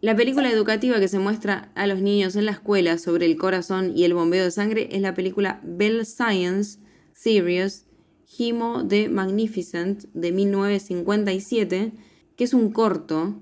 [0.00, 3.92] La película educativa que se muestra a los niños en la escuela sobre el corazón
[3.94, 6.78] y el bombeo de sangre es la película Bell Science
[7.12, 7.84] Serious
[8.38, 11.92] Himo the Magnificent de 1957,
[12.34, 13.34] que es un corto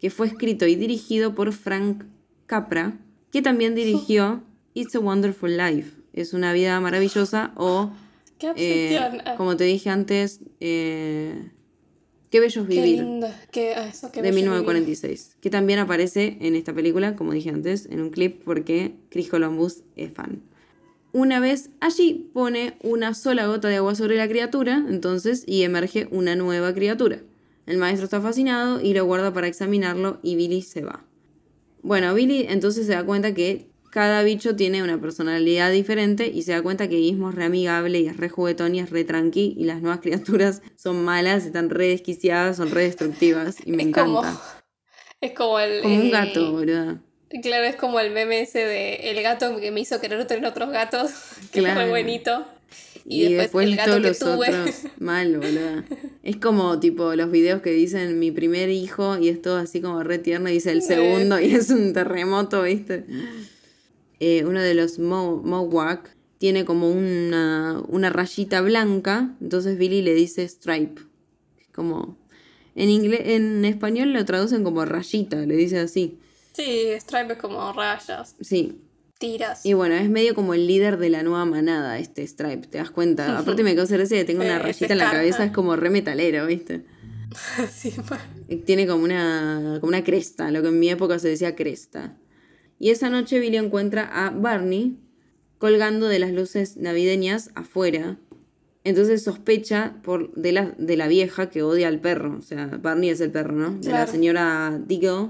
[0.00, 2.04] que fue escrito y dirigido por Frank
[2.44, 2.98] Capra,
[3.30, 4.42] que también dirigió
[4.74, 5.96] It's a Wonderful Life.
[6.12, 7.90] Es una vida maravillosa o,
[8.38, 8.98] Qué eh.
[8.98, 11.52] Ah, como te dije antes, eh,
[12.32, 13.38] Qué bello es qué vivir linda.
[13.50, 14.50] Qué, ah, eso, qué de bello vivir.
[14.50, 19.28] 1946, que también aparece en esta película, como dije antes, en un clip porque Chris
[19.28, 20.40] Columbus es fan.
[21.12, 26.08] Una vez allí pone una sola gota de agua sobre la criatura, entonces, y emerge
[26.10, 27.20] una nueva criatura.
[27.66, 31.04] El maestro está fascinado y lo guarda para examinarlo y Billy se va.
[31.82, 36.52] Bueno, Billy entonces se da cuenta que cada bicho tiene una personalidad diferente y se
[36.52, 39.54] da cuenta que Gizmo es re amigable y es re juguetón y es re tranqui
[39.58, 43.88] y las nuevas criaturas son malas, están re desquiciadas, son re destructivas y me Es
[43.90, 44.10] encanta.
[44.10, 44.24] como,
[45.20, 45.82] es como el.
[45.82, 46.98] Como un gato, boludo.
[47.42, 50.70] Claro, es como el meme ese de el gato que me hizo querer tener otros
[50.70, 51.10] gatos,
[51.52, 51.80] que Claro.
[51.82, 52.44] re buenito.
[53.04, 54.48] Y, Y, después, después, el gato todos que los tuve.
[54.48, 55.82] otros mal, boludo.
[56.22, 60.02] Es como tipo los videos que dicen mi primer hijo y es todo así como
[60.02, 63.04] re tierno y dice el segundo y es un terremoto, ¿viste?
[64.24, 70.14] Eh, uno de los Mo- Mowak tiene como una, una rayita blanca, entonces Billy le
[70.14, 71.02] dice stripe.
[71.74, 72.16] Como
[72.76, 76.18] en inglés, en español lo traducen como rayita, le dice así.
[76.52, 78.78] Sí, Stripe es como rayas, Sí,
[79.18, 79.66] tiras.
[79.66, 82.90] Y bueno, es medio como el líder de la nueva manada, este Stripe, ¿te das
[82.92, 83.38] cuenta?
[83.38, 85.90] Aparte me causa gracia que tenga una Eh, rayita en la cabeza, es como re
[85.90, 86.84] metalero, ¿viste?
[87.72, 88.22] Sí, bueno.
[88.48, 92.16] Eh, Tiene como una, como una cresta, lo que en mi época se decía cresta.
[92.82, 94.96] Y esa noche Billy encuentra a Barney
[95.58, 98.18] colgando de las luces navideñas afuera.
[98.82, 102.38] Entonces sospecha por, de, la, de la vieja que odia al perro.
[102.40, 103.78] O sea, Barney es el perro, ¿no?
[103.78, 105.28] De la señora Diggle.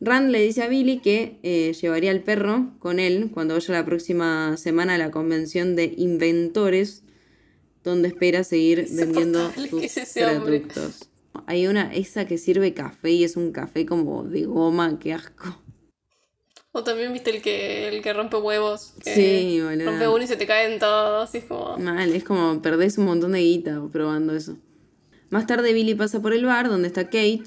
[0.00, 3.84] Rand le dice a Billy que eh, llevaría al perro con él cuando vaya la
[3.84, 7.02] próxima semana a la convención de inventores,
[7.84, 10.60] donde espera seguir vendiendo sus es hombre.
[10.60, 11.10] productos.
[11.44, 15.60] Hay una, esa que sirve café y es un café como de goma, qué asco.
[16.72, 18.94] O también viste el que, el que rompe huevos.
[19.02, 19.90] que Sí, boludo.
[19.90, 21.34] Rompe uno y se te caen todos.
[21.34, 21.76] Y es como.
[21.78, 24.56] Mal, es como perdés un montón de guita probando eso.
[25.30, 27.42] Más tarde Billy pasa por el bar donde está Kate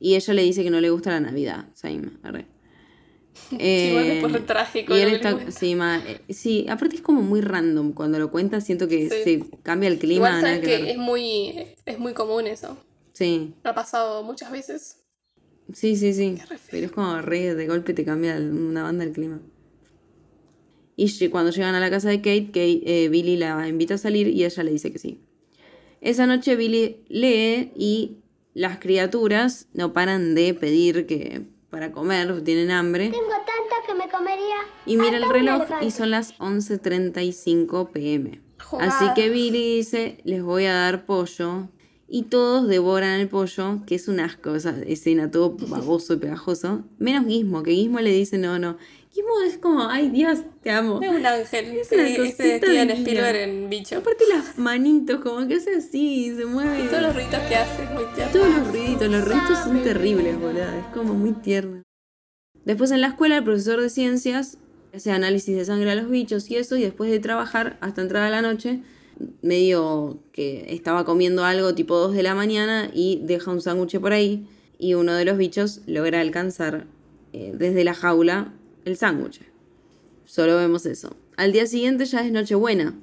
[0.00, 1.66] y ella le dice que no le gusta la Navidad.
[1.74, 2.46] Same, arre.
[3.50, 4.96] Igual Eh, después re trágico.
[4.96, 7.92] y él está, sí, ma- eh, sí, aparte es como muy random.
[7.92, 9.22] Cuando lo cuenta siento que Sí.
[9.24, 10.28] se cambia el clima.
[10.28, 10.88] Igual sabes que que ver.
[10.92, 12.76] es muy, es muy común eso.
[13.12, 15.01] Sí, Ha pasado muchas veces.
[15.72, 16.38] Sí, sí, sí.
[16.70, 19.40] Pero es como re de golpe te cambia una banda el clima.
[20.96, 24.28] Y cuando llegan a la casa de Kate, Kate eh, Billy la invita a salir
[24.28, 25.20] y ella le dice que sí.
[26.00, 28.18] Esa noche Billy lee y
[28.54, 33.08] las criaturas no paran de pedir que para comer, tienen hambre.
[33.08, 34.56] Tengo tanto que me comería.
[34.84, 38.42] Y mira el reloj y son las 11.35 pm.
[38.62, 38.94] Jugada.
[38.94, 41.68] Así que Billy dice, les voy a dar pollo.
[42.14, 46.84] Y todos devoran el pollo, que es un asco, esa escena todo baboso y pegajoso.
[46.98, 48.76] Menos Gizmo, que Gizmo le dice, no, no.
[49.10, 51.00] Gizmo es como, ay Dios, te amo.
[51.00, 51.64] Es un ángel.
[51.72, 52.92] Es una Steven divina.
[52.92, 53.96] Spielberg en bicho.
[53.96, 56.86] Aparte las manitos, como que hace así, se mueve.
[56.90, 58.32] Todos los ruidos que hace es muy tierno.
[58.34, 60.64] Todos los ruiditos, los ruiditos son terribles, boludo.
[60.64, 61.82] Es como muy tierno.
[62.66, 64.58] Después en la escuela, el profesor de ciencias
[64.94, 68.28] hace análisis de sangre a los bichos y eso, y después de trabajar hasta entrada
[68.28, 68.82] la noche,
[69.42, 74.12] medio que estaba comiendo algo tipo 2 de la mañana y deja un sándwich por
[74.12, 74.46] ahí,
[74.78, 76.86] y uno de los bichos logra alcanzar
[77.32, 78.52] eh, desde la jaula
[78.84, 79.40] el sándwich.
[80.24, 81.16] Solo vemos eso.
[81.36, 82.98] Al día siguiente ya es Nochebuena.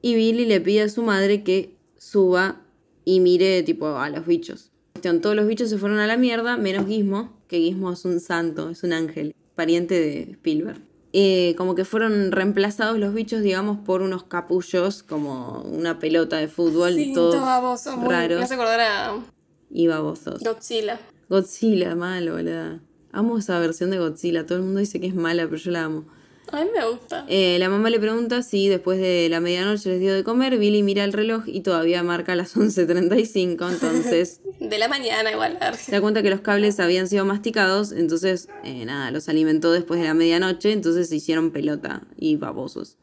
[0.00, 2.62] Y Billy le pide a su madre que suba
[3.04, 4.70] y mire tipo a los bichos.
[5.00, 8.70] Todos los bichos se fueron a la mierda, menos Gizmo, que Gizmo es un santo,
[8.70, 10.87] es un ángel, pariente de Spielberg.
[11.14, 16.48] Eh, como que fueron reemplazados los bichos, digamos, por unos capullos, como una pelota de
[16.48, 19.14] fútbol, Sí, todos todo baboso, muy- Me raros hace acordar a
[19.70, 20.42] y babosos.
[20.42, 21.00] Godzilla.
[21.30, 22.80] Godzilla, malo, boludo.
[23.12, 24.44] Amo esa versión de Godzilla.
[24.46, 26.04] Todo el mundo dice que es mala, pero yo la amo.
[26.50, 27.24] A mí me gusta.
[27.28, 30.58] Eh, la mamá le pregunta si después de la medianoche les dio de comer.
[30.58, 33.70] Billy mira el reloj y todavía marca las 11.35.
[33.70, 35.58] Entonces De la mañana igual.
[35.78, 37.92] se da cuenta que los cables habían sido masticados.
[37.92, 40.72] Entonces, eh, nada, los alimentó después de la medianoche.
[40.72, 42.96] Entonces se hicieron pelota y babosos.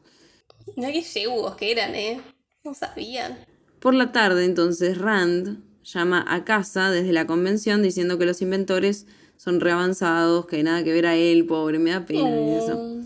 [0.76, 2.20] Mira qué yegos que eran, ¿eh?
[2.64, 3.38] No sabían.
[3.78, 9.06] Por la tarde, entonces, Rand llama a casa desde la convención diciendo que los inventores
[9.36, 12.96] son reavanzados, que nada que ver a él, pobre, me da pena y eso.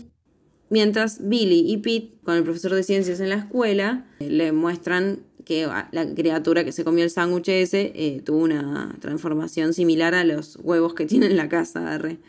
[0.71, 5.19] Mientras Billy y Pete, con el profesor de ciencias en la escuela, eh, le muestran
[5.43, 10.15] que ah, la criatura que se comió el sándwich ese eh, tuvo una transformación similar
[10.15, 11.93] a los huevos que tiene en la casa.
[11.93, 12.19] arre.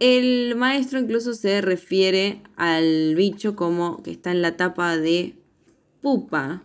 [0.00, 5.36] El maestro incluso se refiere al bicho como que está en la tapa de
[6.02, 6.64] pupa,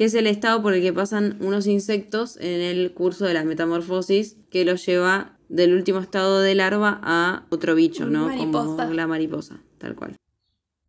[0.00, 3.44] que es el estado por el que pasan unos insectos en el curso de la
[3.44, 8.28] metamorfosis que los lleva del último estado de larva a otro bicho, ¿no?
[8.28, 8.76] Mariposa.
[8.84, 10.16] Como la mariposa, tal cual.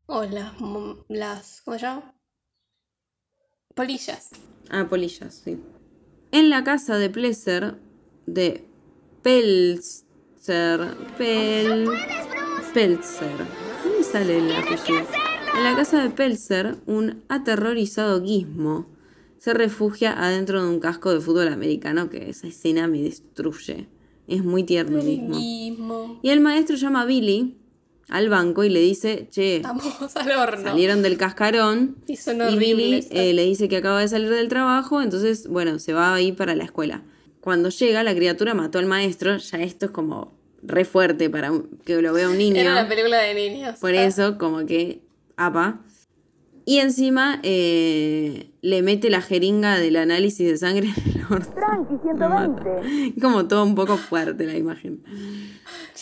[0.05, 0.53] O las,
[1.09, 1.61] las.
[1.65, 2.15] ¿Cómo se llama?
[3.75, 4.29] Polillas.
[4.69, 5.59] Ah, polillas, sí.
[6.31, 7.73] En la casa de Pleasure
[8.27, 8.65] de
[9.23, 10.95] Pelzer.
[11.17, 11.85] Pel.
[12.73, 13.37] Pelzer.
[13.83, 15.05] ¿Dónde sale el apellido?
[15.57, 18.90] En la casa de Pelzer, un aterrorizado Gizmo
[19.41, 23.87] se refugia adentro de un casco de fútbol americano que esa escena me destruye.
[24.27, 25.05] Es muy tierno el.
[25.23, 26.19] Mismo.
[26.21, 27.57] Y el maestro llama a Billy
[28.07, 30.61] al banco y le dice, che, Vamos al horno.
[30.69, 32.55] salieron del cascarón Y son y.
[32.55, 36.21] Billy eh, le dice que acaba de salir del trabajo, entonces, bueno, se va a
[36.21, 37.03] ir para la escuela.
[37.39, 41.51] Cuando llega, la criatura mató al maestro, ya esto es como re fuerte para
[41.83, 42.57] que lo vea un niño.
[42.57, 43.79] Era una película de niños.
[43.79, 44.03] Por Ah.
[44.05, 45.01] eso, como que,
[45.35, 45.81] apa.
[46.65, 51.53] Y encima eh, le mete la jeringa del análisis de sangre en el orto.
[51.53, 52.63] Tranqui, Me mata.
[53.21, 55.03] Como todo un poco fuerte la imagen.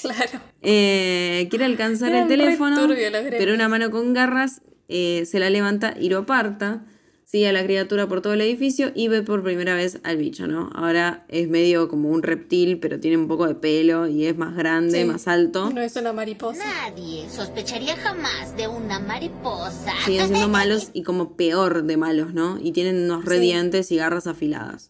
[0.02, 0.40] Claro.
[0.62, 2.88] Eh, quiere alcanzar el teléfono,
[3.32, 6.86] pero una mano con garras eh, se la levanta y lo aparta.
[7.32, 10.48] Sigue a la criatura por todo el edificio y ve por primera vez al bicho,
[10.48, 10.72] ¿no?
[10.74, 14.56] Ahora es medio como un reptil, pero tiene un poco de pelo y es más
[14.56, 15.06] grande, Sí.
[15.06, 15.70] más alto.
[15.70, 16.64] No es una mariposa.
[16.66, 19.94] Nadie sospecharía jamás de una mariposa.
[20.08, 22.58] Siguen siendo malos y como peor de malos, ¿no?
[22.60, 23.30] Y tienen unos Sí.
[23.30, 24.90] redientes y garras afiladas.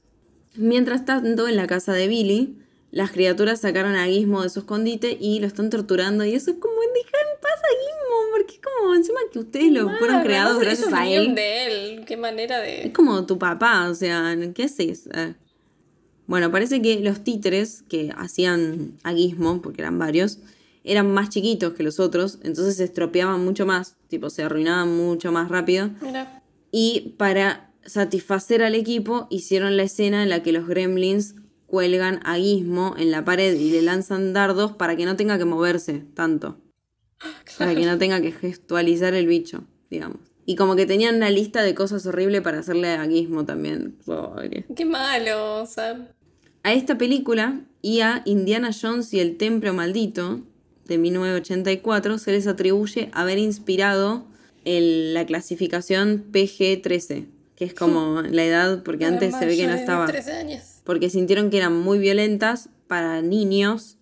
[0.56, 2.58] Mientras tanto, en la casa de Billy,
[2.92, 6.26] las criaturas sacaron a Gizmo de su escondite y lo están torturando.
[6.26, 9.72] Y eso es como, dejan en paz a Gizmo, porque es como, encima que ustedes
[9.72, 11.36] lo fueron Ah, creados gracias a él.
[11.36, 11.66] de
[11.98, 12.06] él.
[12.06, 12.92] Qué manera Es de.
[12.94, 15.08] como tu papá, o sea, ¿qué haces?
[15.14, 15.36] Eh.
[16.28, 20.40] Bueno, parece que los títeres que hacían a Gizmo, porque eran varios,
[20.84, 25.32] eran más chiquitos que los otros, entonces se estropeaban mucho más, tipo, se arruinaban mucho
[25.32, 25.90] más rápido.
[26.02, 26.42] Mira.
[26.72, 31.36] Y para satisfacer al equipo, hicieron la escena en la que los gremlins
[31.70, 35.46] cuelgan a Gizmo en la pared y le lanzan dardos para que no tenga que
[35.46, 36.58] moverse tanto.
[37.58, 40.18] Para que no tenga que gestualizar el bicho, digamos.
[40.46, 43.98] Y como que tenían una lista de cosas horribles para hacerle a Gizmo también.
[44.06, 44.66] Pobre.
[44.76, 45.66] Qué malo.
[45.66, 46.08] Sea.
[46.64, 50.42] A esta película y a Indiana Jones y el Templo Maldito
[50.88, 54.26] de 1984 se les atribuye haber inspirado
[54.66, 59.74] el- la clasificación PG-13, que es como la edad, porque antes se ve que no
[59.74, 60.06] estaba.
[60.08, 60.79] 13 años.
[60.90, 64.00] Porque sintieron que eran muy violentas para niños,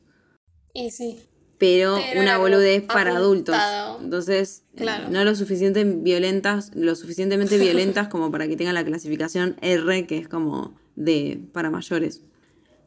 [0.73, 1.19] Y sí.
[1.57, 3.57] pero, Pero una boludez para adultos.
[4.01, 5.09] Entonces, Claro.
[5.09, 10.17] no lo suficiente violentas, lo suficientemente violentas como para que tengan la clasificación R, que
[10.17, 12.21] es como de para mayores.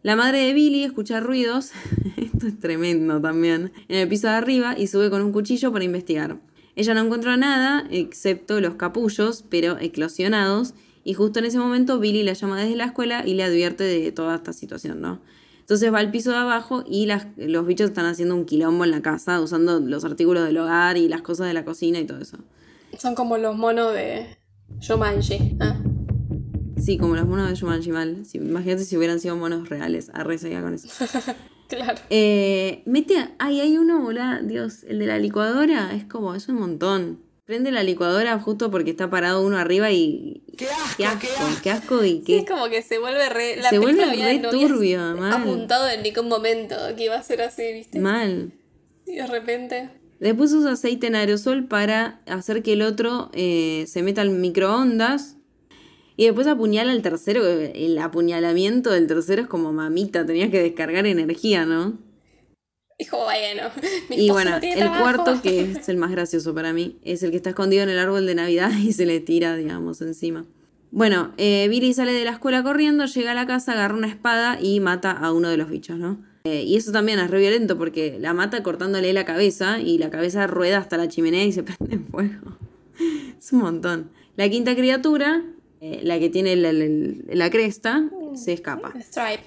[0.03, 1.73] La madre de Billy escucha ruidos,
[2.17, 5.85] esto es tremendo también, en el piso de arriba y sube con un cuchillo para
[5.85, 6.39] investigar.
[6.75, 10.73] Ella no encontró nada excepto los capullos, pero eclosionados,
[11.05, 14.13] y justo en ese momento Billy la llama desde la escuela y le advierte de
[14.13, 15.21] toda esta situación, ¿no?
[15.61, 18.91] Entonces va al piso de abajo y las- los bichos están haciendo un quilombo en
[18.91, 22.19] la casa, usando los artículos del hogar y las cosas de la cocina y todo
[22.21, 22.39] eso.
[22.99, 24.37] Son como los monos de
[24.81, 25.57] Shumanji.
[25.61, 25.77] Ah.
[26.77, 28.25] Sí, como los monos de Jumanji mal.
[28.27, 30.11] Si- imagínate si hubieran sido monos reales.
[30.15, 30.89] Arre, seguía con eso.
[31.69, 32.01] Claro.
[32.11, 36.49] Eh, mete, a- ay, hay uno, volá, Dios, el de la licuadora, es como, es
[36.49, 37.21] un montón.
[37.51, 40.45] Prende la licuadora justo porque está parado uno arriba y...
[40.57, 40.97] ¡Qué asco!
[40.97, 41.61] ¡Qué asco!
[41.65, 42.05] ¡Qué asco!
[42.05, 42.39] y Sí, qué...
[42.39, 43.57] es como que se vuelve re.
[43.57, 45.33] La Se vuelve película re turbio, mal.
[45.33, 47.99] Apuntado en ningún momento que iba a ser así, ¿viste?
[47.99, 48.53] Mal.
[49.05, 49.91] Y de repente.
[50.21, 55.35] Después usa aceite en aerosol para hacer que el otro eh, se meta al microondas.
[56.17, 57.45] Y después apuñala al tercero.
[57.45, 61.99] El apuñalamiento del tercero es como mamita, tenía que descargar energía, ¿no?
[63.01, 63.63] Dijo, bueno.
[64.11, 65.03] mi Y bueno, no el trabajo.
[65.25, 67.99] cuarto, que es el más gracioso para mí, es el que está escondido en el
[67.99, 70.45] árbol de Navidad y se le tira, digamos, encima.
[70.93, 74.59] Bueno, eh, Billy sale de la escuela corriendo, llega a la casa, agarra una espada
[74.61, 76.21] y mata a uno de los bichos, ¿no?
[76.45, 80.11] Eh, y eso también es re violento porque la mata cortándole la cabeza y la
[80.11, 82.57] cabeza rueda hasta la chimenea y se prende en fuego.
[83.39, 84.11] es un montón.
[84.37, 85.43] La quinta criatura,
[85.81, 88.93] eh, la que tiene la, la- la cresta, se escapa.
[89.01, 89.45] Stripe.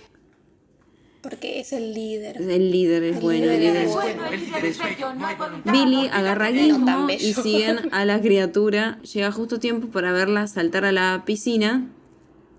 [1.24, 2.38] Porque es el líder.
[2.41, 4.24] El líder es bueno, el líder es bueno.
[5.71, 6.49] Billy agarra
[6.86, 8.99] tan y siguen a la criatura.
[9.01, 11.89] Llega justo a tiempo para verla saltar a la piscina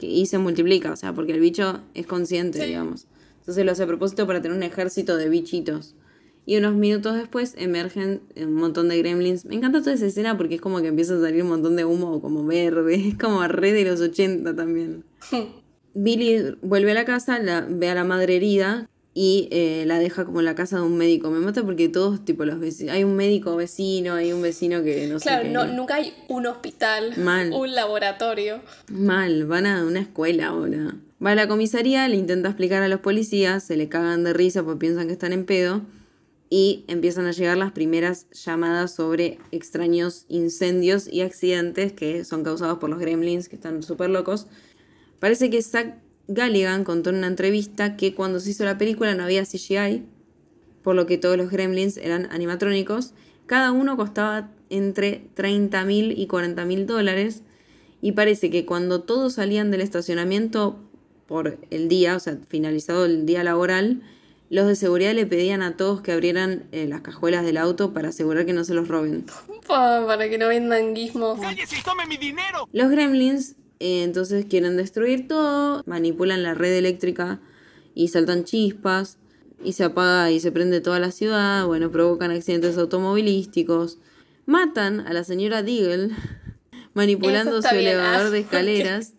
[0.00, 3.06] que- y se multiplica, o sea, porque el bicho es consciente, digamos.
[3.40, 5.94] Entonces lo hace a propósito para tener un ejército de bichitos.
[6.46, 9.44] Y unos minutos después emergen un montón de gremlins.
[9.44, 11.84] Me encanta toda esa escena porque es como que empieza a salir un montón de
[11.84, 12.94] humo como verde.
[13.08, 15.04] Es como re de los 80 también.
[15.94, 20.24] Billy vuelve a la casa, la, ve a la madre herida y eh, la deja
[20.24, 21.30] como en la casa de un médico.
[21.30, 22.94] Me mata porque todos, tipo, los vecinos.
[22.94, 25.48] Hay un médico vecino, hay un vecino que no Claro, sé.
[25.48, 25.52] qué.
[25.54, 27.52] no, nunca hay un hospital, Mal.
[27.52, 28.60] un laboratorio.
[28.90, 30.96] Mal, van a una escuela ahora.
[31.24, 34.62] Va a la comisaría, le intenta explicar a los policías, se le cagan de risa
[34.64, 35.82] porque piensan que están en pedo.
[36.50, 42.78] Y empiezan a llegar las primeras llamadas sobre extraños incendios y accidentes que son causados
[42.78, 44.46] por los gremlins, que están súper locos.
[45.24, 45.94] Parece que Zach
[46.28, 50.02] Galligan contó en una entrevista que cuando se hizo la película no había CGI,
[50.82, 53.14] por lo que todos los gremlins eran animatrónicos.
[53.46, 57.40] Cada uno costaba entre 30 mil y 40 mil dólares.
[58.02, 60.78] Y parece que cuando todos salían del estacionamiento
[61.26, 64.02] por el día, o sea, finalizado el día laboral,
[64.50, 68.10] los de seguridad le pedían a todos que abrieran eh, las cajuelas del auto para
[68.10, 69.24] asegurar que no se los roben.
[69.66, 71.40] Pa- Para que no vendan guismos.
[71.40, 72.68] ¡Cállese y tome mi dinero!
[72.74, 77.40] Los gremlins entonces quieren destruir todo, manipulan la red eléctrica
[77.94, 79.18] y saltan chispas
[79.62, 83.98] y se apaga y se prende toda la ciudad, bueno, provocan accidentes automovilísticos,
[84.46, 86.10] matan a la señora Deagle
[86.94, 89.14] manipulando su bien, elevador ah, de escaleras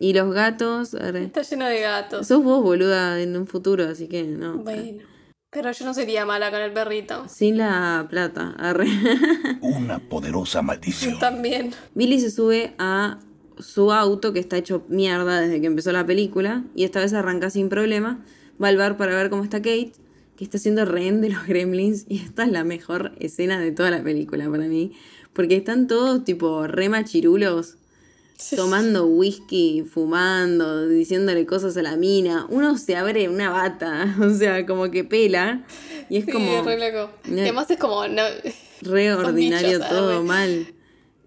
[0.00, 0.94] y los gatos...
[0.94, 1.24] arre.
[1.24, 2.26] Está lleno de gatos.
[2.26, 4.58] Sos vos, boluda, en un futuro, así que no.
[4.58, 5.02] Bueno.
[5.50, 7.26] Pero yo no sería mala con el perrito.
[7.26, 8.86] Sin la plata, arre.
[9.62, 11.18] Una poderosa maldición.
[11.18, 11.72] También.
[11.94, 13.18] Billy se sube a
[13.60, 17.50] su auto que está hecho mierda desde que empezó la película y esta vez arranca
[17.50, 18.24] sin problema.
[18.62, 19.92] Va al bar para ver cómo está Kate,
[20.36, 23.90] que está siendo rehén de los gremlins y esta es la mejor escena de toda
[23.90, 24.92] la película para mí,
[25.32, 27.74] porque están todos tipo re machirulos.
[28.54, 32.46] Tomando whisky, fumando, diciéndole cosas a la mina.
[32.50, 35.64] Uno se abre una bata, o sea, como que pela.
[36.08, 36.62] Y es Sí, como.
[36.62, 37.10] re loco.
[37.26, 38.06] Además es como.
[38.06, 38.22] No,
[38.82, 40.24] Re ordinario bichos, todo, arre.
[40.24, 40.66] mal.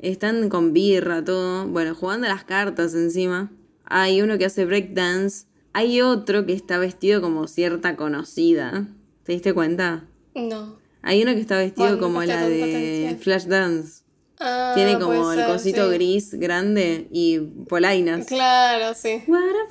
[0.02, 1.68] Están con birra, todo.
[1.68, 3.52] Bueno, jugando a las cartas encima.
[3.86, 5.45] Hay uno que hace breakdance.
[5.74, 8.88] Hay otro que está vestido como cierta conocida.
[9.24, 10.06] ¿Te diste cuenta?
[10.36, 10.80] no.
[11.04, 13.18] Hay uno que está vestido Bueno, como la de.
[13.20, 14.04] Flashdance.
[14.39, 15.93] Ah, Tiene como el ser, cosito sí.
[15.95, 18.28] gris grande y polainas.
[18.28, 19.24] Claro, sí.
[19.28, 19.68] What a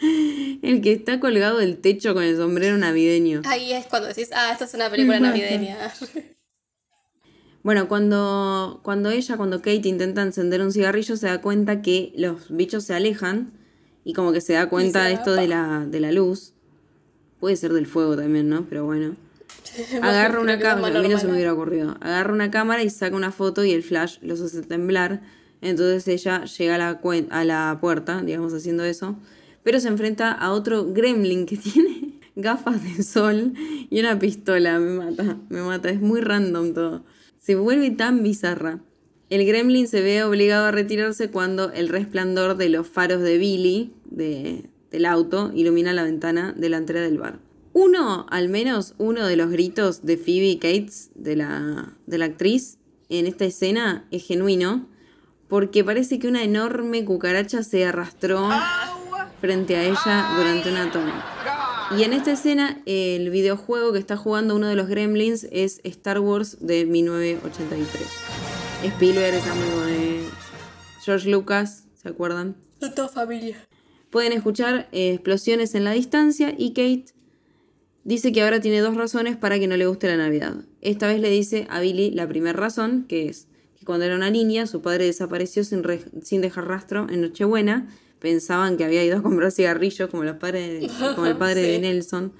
[0.00, 3.42] El que está colgado del techo con el sombrero navideño.
[3.46, 5.76] Ahí es cuando decís, ah, esta es una película navideña.
[7.64, 12.48] Bueno, cuando, cuando ella, cuando Kate intenta encender un cigarrillo, se da cuenta que los
[12.54, 13.52] bichos se alejan
[14.04, 16.54] y como que se da cuenta de esto de la, de la luz.
[17.40, 18.64] Puede ser del fuego también, ¿no?
[18.70, 19.16] Pero bueno.
[20.02, 21.96] Agarra una cámara, a mí no se me hubiera ocurrido.
[22.00, 25.20] Agarra una cámara y saca una foto y el flash los hace temblar.
[25.60, 29.16] Entonces ella llega a la, cuen- a la puerta, digamos, haciendo eso.
[29.68, 33.52] Pero se enfrenta a otro gremlin que tiene gafas de sol
[33.90, 34.78] y una pistola.
[34.78, 35.90] Me mata, me mata.
[35.90, 37.04] Es muy random todo.
[37.38, 38.80] Se vuelve tan bizarra.
[39.28, 43.92] El gremlin se ve obligado a retirarse cuando el resplandor de los faros de Billy,
[44.06, 47.38] de- del auto, ilumina la ventana delantera del bar.
[47.74, 52.78] Uno, al menos uno de los gritos de Phoebe Cates, de la, de la actriz,
[53.10, 54.88] en esta escena es genuino,
[55.46, 58.48] porque parece que una enorme cucaracha se arrastró
[59.40, 61.24] frente a ella durante una toma.
[61.96, 66.20] Y en esta escena, el videojuego que está jugando uno de los gremlins es Star
[66.20, 68.06] Wars de 1983.
[68.84, 70.20] Spielberg es amigo de
[71.02, 72.56] George Lucas, ¿se acuerdan?
[72.80, 73.56] De toda familia.
[74.10, 77.14] Pueden escuchar eh, explosiones en la distancia y Kate
[78.04, 80.54] dice que ahora tiene dos razones para que no le guste la Navidad.
[80.80, 84.30] Esta vez le dice a Billy la primera razón, que es que cuando era una
[84.30, 85.82] niña su padre desapareció sin,
[86.22, 87.88] sin dejar rastro en Nochebuena.
[88.20, 91.80] Pensaban que había ido a comprar cigarrillos como, los padres, como el padre de Sí.
[91.80, 92.32] Nelson.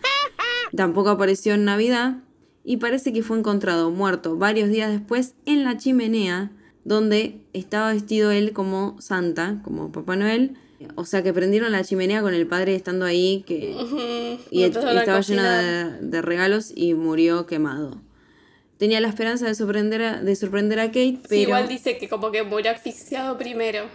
[0.76, 2.18] Tampoco apareció en Navidad
[2.64, 6.51] y parece que fue encontrado muerto varios días después en la chimenea
[6.85, 10.57] donde estaba vestido él como Santa, como Papá Noel.
[10.95, 13.74] O sea que prendieron la chimenea con el padre estando ahí que,
[14.51, 18.01] y estaba lleno de, de regalos y murió quemado.
[18.79, 21.35] Tenía la esperanza de sorprender a, de sorprender a Kate, pero...
[21.35, 23.87] Sí, igual dice que como que murió asfixiado primero.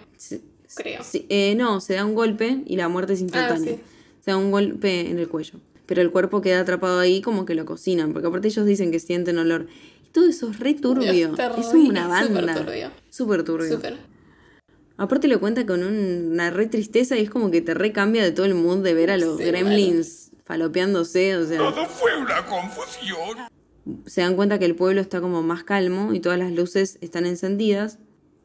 [0.76, 1.02] Creo.
[1.30, 3.78] eh, no, se da un golpe y la muerte es instantánea.
[4.22, 5.60] Se da un golpe en el cuello.
[5.86, 9.00] Pero el cuerpo queda atrapado ahí como que lo cocinan, porque aparte ellos dicen que
[9.00, 9.68] sienten olor.
[10.06, 11.34] Y todo eso es re turbio.
[11.34, 12.56] Es, una banda.
[12.56, 12.92] Súper turbio.
[13.10, 13.80] Súper turbio.
[14.96, 18.46] Aparte lo cuenta con una re tristeza y es como que te recambia de todo
[18.46, 21.58] el mood de ver a los gremlins falopeándose, o sea.
[21.58, 23.38] Todo fue una confusión.
[24.06, 27.26] Se dan cuenta que el pueblo está como más calmo y todas las luces están
[27.26, 28.00] encendidas,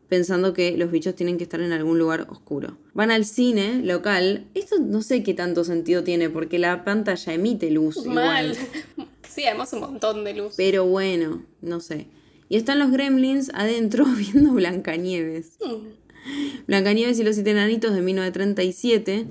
[0.09, 2.79] pensando que los bichos tienen que estar en algún lugar oscuro.
[2.95, 4.47] Van al cine local.
[4.55, 8.05] Esto no sé qué tanto sentido tiene, porque la pantalla emite luz.
[8.07, 8.53] Mal.
[8.53, 9.09] Igual.
[9.29, 10.55] Sí, además un montón de luz.
[10.57, 12.07] Pero bueno, no sé.
[12.49, 15.59] Y están los gremlins adentro viendo Blancanieves.
[15.61, 16.67] Mm.
[16.67, 19.27] Blancanieves y los siete enanitos de 1937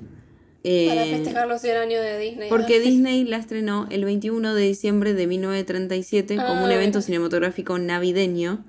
[0.62, 2.48] para eh, festejar los 100 años de Disney.
[2.48, 7.78] Porque Disney la estrenó el 21 de diciembre de 1937 como un ah, evento cinematográfico
[7.78, 8.64] navideño.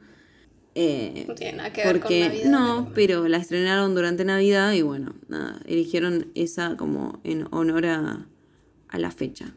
[0.81, 2.49] Eh, no tiene nada que ver con Navidad.
[2.49, 8.27] No, pero la estrenaron durante Navidad y bueno, nada, eligieron esa como en honor a,
[8.87, 9.53] a la fecha.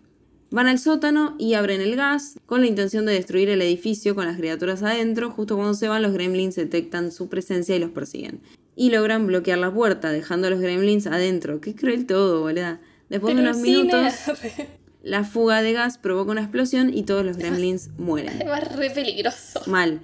[0.51, 4.27] Van al sótano y abren el gas con la intención de destruir el edificio con
[4.27, 5.31] las criaturas adentro.
[5.31, 8.41] Justo cuando se van, los gremlins detectan su presencia y los persiguen
[8.75, 11.61] y logran bloquear la puerta, dejando a los gremlins adentro.
[11.61, 12.81] Qué cruel todo, boluda.
[13.09, 14.15] Después de unos minutos,
[15.03, 18.41] la fuga de gas provoca una explosión y todos los gremlins mueren.
[18.41, 19.61] Es re peligroso.
[19.67, 20.01] Mal.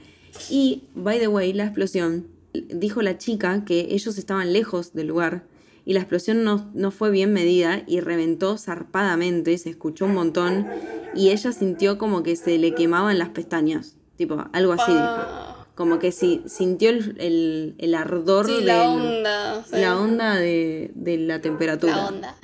[0.51, 5.45] Y, by the way, la explosión, dijo la chica que ellos estaban lejos del lugar
[5.85, 10.67] y la explosión no, no fue bien medida y reventó zarpadamente, se escuchó un montón
[11.15, 13.97] y ella sintió como que se le quemaban las pestañas.
[14.17, 20.01] Tipo, algo así dijo como que si sintió el, el, ardor de la onda, la
[20.01, 21.95] onda de, la temperatura.
[21.95, 22.37] La onda.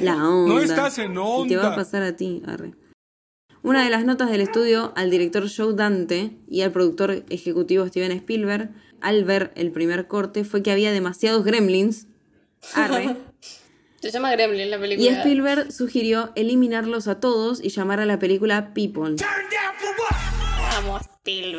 [0.00, 0.54] La onda.
[0.54, 1.46] No estás en onda.
[1.46, 2.74] Y te va a pasar a ti, arre.
[3.66, 8.12] Una de las notas del estudio al director Joe Dante y al productor ejecutivo Steven
[8.12, 12.06] Spielberg al ver el primer corte fue que había demasiados gremlins.
[12.74, 13.16] Arre.
[14.00, 15.10] Se llama Gremlin la película.
[15.10, 19.16] Y Spielberg sugirió eliminarlos a todos y llamar a la película People.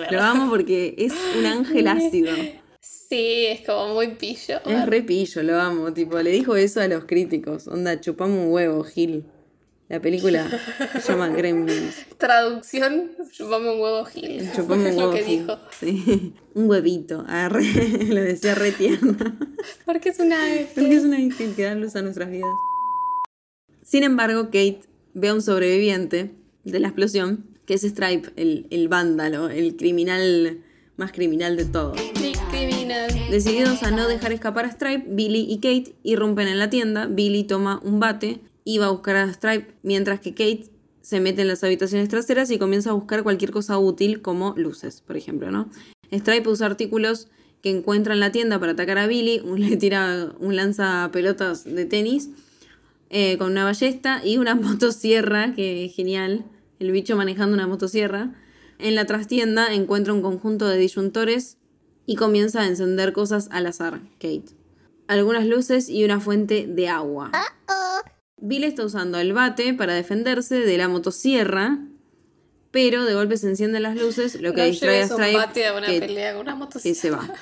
[0.09, 2.33] Lo amo porque es un ángel ácido.
[2.79, 4.61] Sí, es como muy pillo.
[4.65, 5.91] Es re pillo, lo amo.
[5.91, 7.67] Tipo, le dijo eso a los críticos.
[7.67, 9.25] Onda, chupamos un huevo, Gil.
[9.89, 10.49] La película
[11.01, 12.05] se llama Gremlins.
[12.17, 14.49] Traducción, chupamos un huevo Gil.
[14.53, 15.57] Chupamos un huevo lo que dijo.
[15.79, 16.33] Sí.
[16.53, 17.23] Un huevito.
[17.27, 19.15] Ah, lo decía re tierno.
[19.85, 20.37] Porque es una
[20.75, 22.49] Porque es una ángel que da luz a nuestras vidas.
[23.81, 24.81] Sin embargo, Kate
[25.13, 26.31] ve a un sobreviviente
[26.65, 30.61] de la explosión que es Stripe, el, vándalo, el criminal
[30.95, 31.99] más criminal de todos.
[32.49, 33.09] criminal.
[33.29, 37.07] Decididos a no dejar escapar a Stripe, Billy y Kate irrumpen en la tienda.
[37.07, 38.39] Billy toma un bate
[38.77, 40.69] va a buscar a Stripe, mientras que Kate
[41.01, 44.99] se mete en las habitaciones traseras y comienza a buscar cualquier cosa útil como luces,
[44.99, 45.69] por ejemplo, ¿no?
[46.11, 47.29] Stripe usa artículos
[47.61, 51.85] que encuentra en la tienda para atacar a Billy, le tira un lanza pelotas de
[51.85, 52.29] tenis
[53.09, 56.43] eh, con una ballesta y una motosierra, que es genial
[56.79, 58.35] el bicho manejando una motosierra.
[58.79, 61.57] En la trastienda encuentra un conjunto de disyuntores
[62.05, 64.55] y comienza a encender cosas al azar, Kate.
[65.07, 67.31] Algunas luces y una fuente de agua.
[68.39, 71.79] Bill está usando el bate para defenderse de la motosierra,
[72.71, 75.53] pero de golpe se encienden las luces, lo que distrae a Stripe
[76.83, 77.33] que, se va.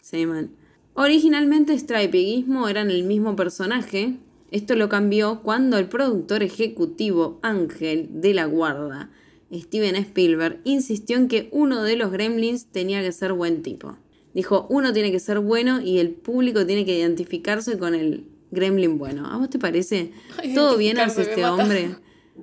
[0.00, 0.52] Se man.
[0.94, 4.18] Originalmente Stripe y Gizmo eran el mismo personaje,
[4.52, 9.10] esto lo cambió cuando el productor ejecutivo Ángel de la Guarda,
[9.52, 13.96] Steven Spielberg, insistió en que uno de los gremlins tenía que ser buen tipo.
[14.34, 18.98] Dijo, uno tiene que ser bueno y el público tiene que identificarse con el gremlin
[18.98, 19.26] bueno.
[19.26, 20.12] ¿A vos te parece?
[20.54, 21.96] ¿Todo bien hace este hombre?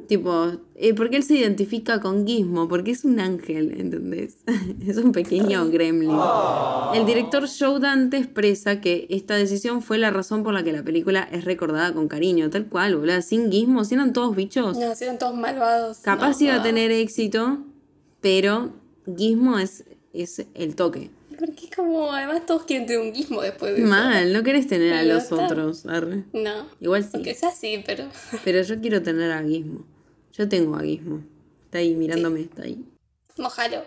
[0.07, 4.37] Tipo, eh, porque él se identifica con Gizmo, porque es un ángel, ¿entendés?
[4.87, 6.11] es un pequeño gremlin.
[6.93, 10.83] El director Joe Dante expresa que esta decisión fue la razón por la que la
[10.83, 13.21] película es recordada con cariño, tal cual, boludo.
[13.21, 14.77] Sin Gizmo, si eran todos bichos.
[14.77, 15.99] No, si eran todos malvados.
[15.99, 17.59] Capaz iba a tener éxito,
[18.21, 18.73] pero
[19.17, 21.09] Gizmo es, es el toque.
[21.79, 25.31] Como, además todos quieren tener un gizmo después de Mal, no querés tener a los
[25.31, 26.25] otros, arre.
[26.33, 26.67] No.
[26.81, 27.21] Igual sí.
[27.25, 28.09] Es así, pero...
[28.43, 29.85] Pero yo quiero tener a Gizmo.
[30.33, 31.23] Yo tengo a Gizmo.
[31.63, 32.83] Está ahí mirándome, está ahí.
[33.37, 33.83] Mojalo.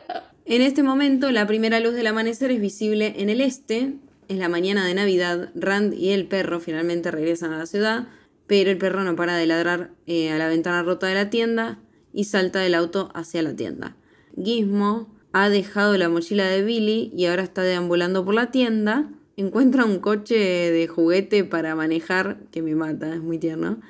[0.47, 3.93] En este momento, la primera luz del amanecer es visible en el este.
[4.29, 5.51] Es la mañana de Navidad.
[5.55, 8.09] Rand y el perro finalmente regresan a la ciudad,
[8.47, 11.79] pero el perro no para de ladrar eh, a la ventana rota de la tienda
[12.15, 13.97] y salta del auto hacia la tienda.
[14.43, 19.11] Gizmo ha dejado la mochila de Billy y ahora está deambulando por la tienda.
[19.37, 23.81] Encuentra un coche de juguete para manejar, que me mata, es muy tierno.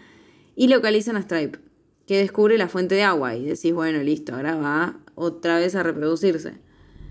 [0.54, 1.58] Y localizan a Stripe.
[2.06, 5.82] que descubre la fuente de agua y decís, bueno, listo, ahora va otra vez a
[5.82, 6.54] reproducirse.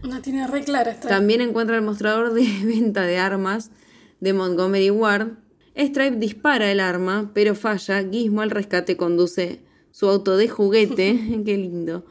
[0.04, 1.08] No tiene re clara esta.
[1.08, 3.72] También encuentra el mostrador de venta de armas
[4.20, 5.34] de Montgomery Ward.
[5.76, 8.04] Stripe dispara el arma, pero falla.
[8.10, 12.06] Gizmo al rescate conduce su auto de juguete, qué lindo,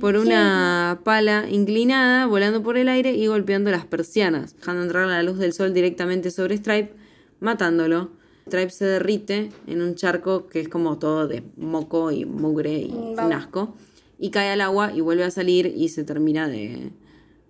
[0.00, 5.22] por una pala inclinada, volando por el aire y golpeando las persianas, dejando entrar la
[5.22, 6.92] luz del sol directamente sobre Stripe,
[7.40, 8.10] matándolo.
[8.46, 12.90] Stripe se derrite en un charco que es como todo de moco y mugre y
[12.92, 13.76] un asco,
[14.18, 16.90] y cae al agua y vuelve a salir y se termina de,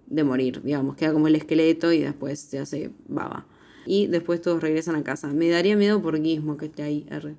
[0.06, 3.46] de morir, digamos, queda como el esqueleto y después se hace baba.
[3.86, 5.28] Y después todos regresan a casa.
[5.28, 7.06] Me daría miedo por Gizmo que esté ahí.
[7.08, 7.34] R.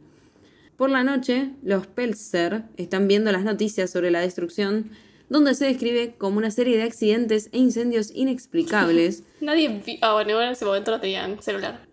[0.82, 4.90] Por la noche, los Pelzer están viendo las noticias sobre la destrucción,
[5.30, 9.22] donde se describe como una serie de accidentes e incendios inexplicables.
[9.41, 11.86] Nadie vi- Ah, bueno, en ese momento no tenían celular.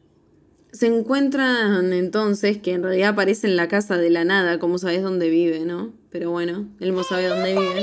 [0.72, 5.02] Se encuentran entonces que en realidad aparece en la casa de la nada, como sabes
[5.02, 5.92] dónde vive, ¿no?
[6.08, 7.82] Pero bueno, él no sabe dónde vive.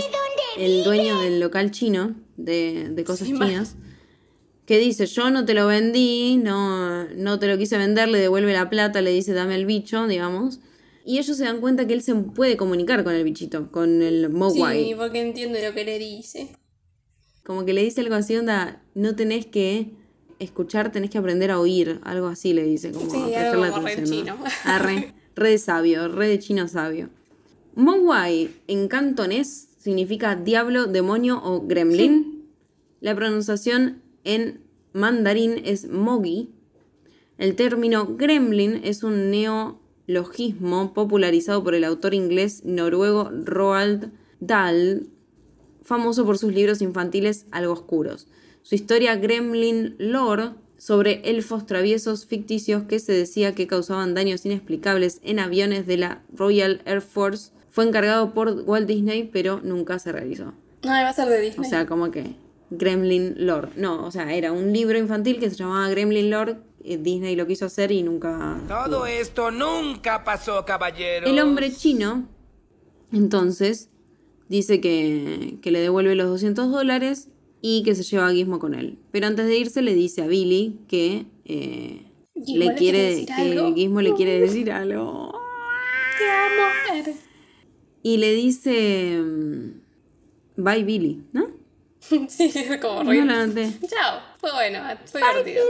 [0.58, 3.76] El dueño del local chino de, de cosas Sí, chinas,
[4.66, 8.54] que dice, yo no te lo vendí, no, no te lo quise vender, le devuelve
[8.54, 10.62] la plata, le dice, dame el bicho, digamos.
[11.06, 14.30] Y ellos se dan cuenta que él se puede comunicar con el bichito, con el
[14.30, 14.86] Mogwai.
[14.86, 16.50] Sí, porque entiende lo que le dice.
[17.44, 19.92] Como que le dice algo así, onda, no tenés que
[20.40, 23.88] escuchar, tenés que aprender a oír, algo así le dice, como Sí, a algo como
[23.88, 24.36] re chino.
[24.64, 27.12] Ah, re, de sabio, re de chino sabio.
[27.76, 32.50] Mogwai en cantonés significa diablo, demonio o gremlin.
[33.00, 34.62] La pronunciación en
[34.94, 36.50] mandarín es mogi.
[37.38, 39.30] El término gremlin es un
[40.08, 45.08] neologismo popularizado por el autor inglés noruego Roald Dahl,
[45.84, 48.28] famoso por sus libros infantiles algo oscuros.
[48.64, 55.20] Su historia Gremlin Lore sobre elfos traviesos ficticios que se decía que causaban daños inexplicables
[55.24, 60.12] en aviones de la Royal Air Force fue encargado por Walt Disney, pero nunca se
[60.12, 60.54] realizó.
[60.84, 61.66] No, va a ser de Disney.
[61.66, 62.36] O sea, como que
[62.70, 63.70] Gremlin Lore.
[63.76, 66.58] No, o sea, era un libro infantil que se llamaba Gremlin Lore.
[66.86, 68.60] Eh, Disney lo quiso hacer y nunca.
[68.68, 71.28] Todo esto nunca pasó, caballero.
[71.28, 72.28] El hombre chino,
[73.12, 73.90] entonces,
[74.50, 77.30] dice que, que le devuelve los 200 dólares
[77.62, 79.00] y que se lleva a Gizmo con él.
[79.12, 82.06] Pero antes de irse le dice a Billy que eh,
[82.36, 83.74] Gizmo le le quiere quiere, decir que algo.
[83.74, 85.32] Gizmo le quiere decir algo.
[86.20, 87.18] Te amo.
[88.04, 91.48] Y le dice, mm, bye Billy, ¿no?
[92.28, 93.54] sí, es como No.
[93.88, 94.20] Chao.
[94.38, 95.64] Fue bueno, fue divertido.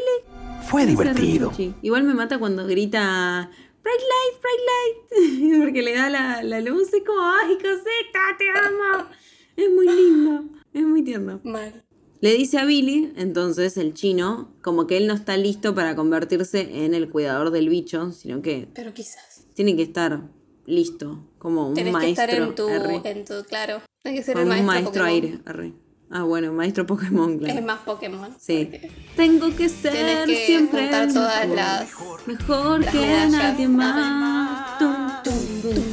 [0.64, 1.52] Fue divertido.
[1.82, 3.50] Igual me mata cuando grita
[3.84, 5.60] Bright light, bright light.
[5.64, 9.08] Porque le da la, la luz y como, ay, coseta, te amo.
[9.56, 10.44] Es muy lindo.
[10.74, 11.40] Es muy tierno.
[11.44, 11.84] Mal.
[12.22, 16.84] Le dice a Billy, entonces el chino, como que él no está listo para convertirse
[16.86, 19.46] en el cuidador del bicho, sino que Pero quizás.
[19.54, 20.24] tiene que estar
[20.66, 22.26] listo, como un Tenés maestro.
[22.26, 22.68] que estar en tu,
[23.08, 23.82] en tu, claro.
[24.02, 25.08] Tenés que ser Como el un maestro, maestro Pokémon.
[25.08, 25.40] aire.
[25.46, 25.74] arre.
[26.10, 27.60] Ah, bueno, maestro Pokémon, claro.
[27.60, 28.30] Es más Pokémon.
[28.40, 28.70] Sí.
[29.16, 31.56] Tengo que ser que siempre el todas mejor.
[31.56, 32.28] las.
[32.28, 34.78] Mejor las que nadie más.
[34.78, 35.84] Tum, tum, tum.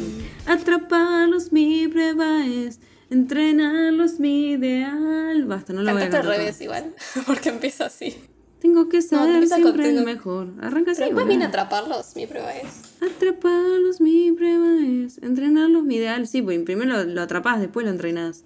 [0.47, 2.80] Atraparlos mi prueba es.
[3.10, 5.44] Entrenarlos mi ideal.
[5.47, 6.94] Basta, no lo voy a Cantaste al revés igual.
[7.26, 8.14] Porque empieza así.
[8.60, 10.52] Tengo que ser con siempre el mejor.
[10.60, 11.02] Arranca así.
[11.02, 12.94] Después viene atraparlos, mi prueba es.
[13.02, 15.18] Atraparlos mi prueba es.
[15.18, 16.28] Entrenarlos mi ideal.
[16.28, 18.44] Sí, pues primero lo, lo atrapás, después lo entrenás.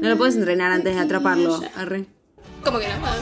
[0.00, 1.60] No lo puedes entrenar antes de atraparlo.
[1.76, 2.06] Arre.
[2.64, 2.94] ¿Cómo que no?
[3.04, 3.16] Ah.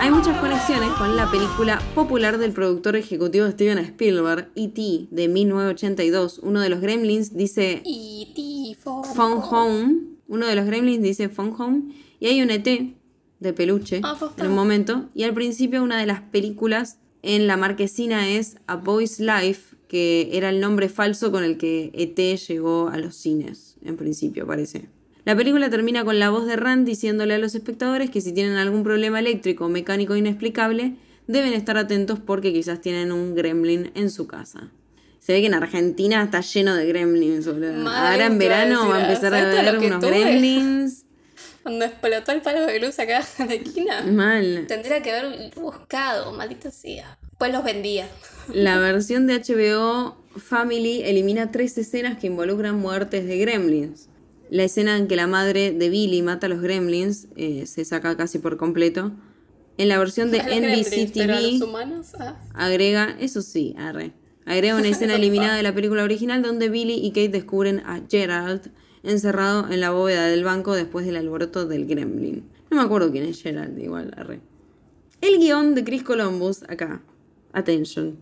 [0.00, 6.40] Hay muchas conexiones con la película popular del productor ejecutivo Steven Spielberg, E.T., de 1982.
[6.42, 9.04] Uno de los gremlins dice tifo.
[9.04, 9.94] Phone Home.
[10.26, 11.82] Uno de los gremlins dice Phone Home.
[12.18, 12.66] Y hay un ET
[13.40, 15.10] de peluche Ah, en un momento.
[15.14, 20.30] Y al principio una de las películas en la marquesina es A Boy's Life, que
[20.32, 22.16] era el nombre falso con el que ET
[22.48, 24.88] llegó a los cines, en principio parece.
[25.24, 28.56] La película termina con la voz de Rand diciéndole a los espectadores que si tienen
[28.56, 30.94] algún problema eléctrico o mecánico inexplicable,
[31.26, 34.70] deben estar atentos porque quizás tienen un gremlin en su casa.
[35.18, 39.34] Se ve que en Argentina está lleno de gremlins, Ahora en verano va a empezar
[39.34, 40.20] a ¿sabes todo ver lo que unos tuve?
[40.20, 41.04] gremlins.
[41.62, 44.02] Cuando explotó el palo de luz acá en la esquina.
[44.02, 44.64] Mal.
[44.66, 47.18] Tendría que haber buscado, maldita sea.
[47.38, 48.08] Pues los vendía.
[48.52, 54.08] La versión de HBO Family elimina tres escenas que involucran muertes de gremlins.
[54.48, 58.16] La escena en que la madre de Billy mata a los gremlins eh, se saca
[58.16, 59.12] casi por completo.
[59.76, 61.60] En la versión de NBC TV
[62.18, 62.36] ah.
[62.54, 64.12] agrega, eso sí, arre,
[64.44, 68.70] agrega una escena eliminada de la película original donde Billy y Kate descubren a Gerald
[69.02, 72.44] encerrado en la bóveda del banco después del alboroto del gremlin.
[72.70, 74.40] No me acuerdo quién es Gerald, igual, arre.
[75.20, 77.02] El guion de Chris Columbus, acá,
[77.52, 78.16] attention,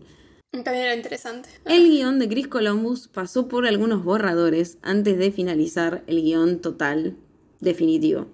[0.52, 1.50] También era interesante.
[1.66, 7.16] El guion de Chris Columbus pasó por algunos borradores antes de finalizar el guion total
[7.60, 8.26] definitivo.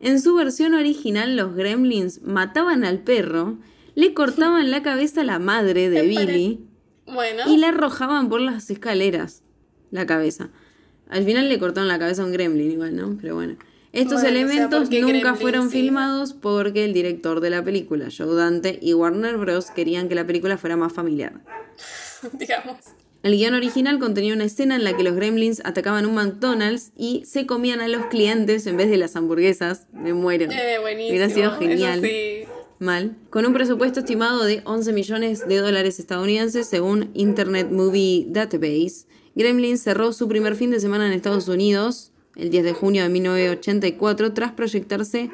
[0.00, 3.56] En su versión original, los gremlins mataban al perro,
[3.94, 6.60] le cortaban la cabeza a la madre de Billy
[7.06, 7.44] Bueno.
[7.46, 9.42] y la arrojaban por las escaleras.
[9.90, 10.50] La cabeza.
[11.08, 13.16] Al final le cortaron la cabeza a un gremlin igual, ¿no?
[13.20, 13.56] Pero bueno.
[13.94, 15.78] Estos Bueno, o sea, elementos nunca fueron sí.
[15.78, 19.70] filmados porque el director de la película, Joe Dante, y Warner Bros.
[19.70, 21.40] querían que la película fuera más familiar.
[22.32, 22.78] digamos.
[23.22, 27.24] El guion original contenía una escena en la que los gremlins atacaban un McDonald's y
[27.24, 29.86] se comían a los clientes en vez de las hamburguesas.
[29.92, 30.50] Me muero.
[30.50, 30.78] Eh.
[30.80, 32.02] Hubiera sido genial.
[32.02, 32.44] sí.
[32.80, 33.16] Mal.
[33.30, 39.06] Con un presupuesto estimado de 11 millones de dólares estadounidenses según Internet Movie Database,
[39.36, 43.08] Gremlins cerró su primer fin de semana en Estados Unidos el 10 de junio de
[43.08, 45.30] 1984 tras proyectarse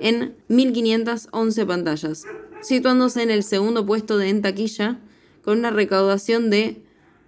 [0.00, 2.24] en 1511 pantallas,
[2.62, 5.00] situándose en el segundo puesto de en taquilla
[5.42, 6.82] con una recaudación de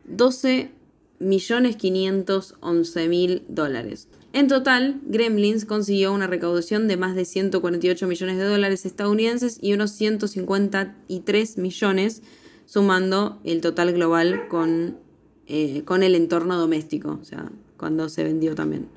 [0.05, 0.71] 12
[1.19, 4.09] millones 511 mil dólares.
[4.33, 9.73] En total, Gremlins consiguió una recaudación de más de 148 millones de dólares estadounidenses y
[9.73, 12.23] unos 153 millones,
[12.67, 14.99] sumando el total global con,
[15.47, 18.89] eh, con el entorno doméstico, o sea, cuando se vendió también.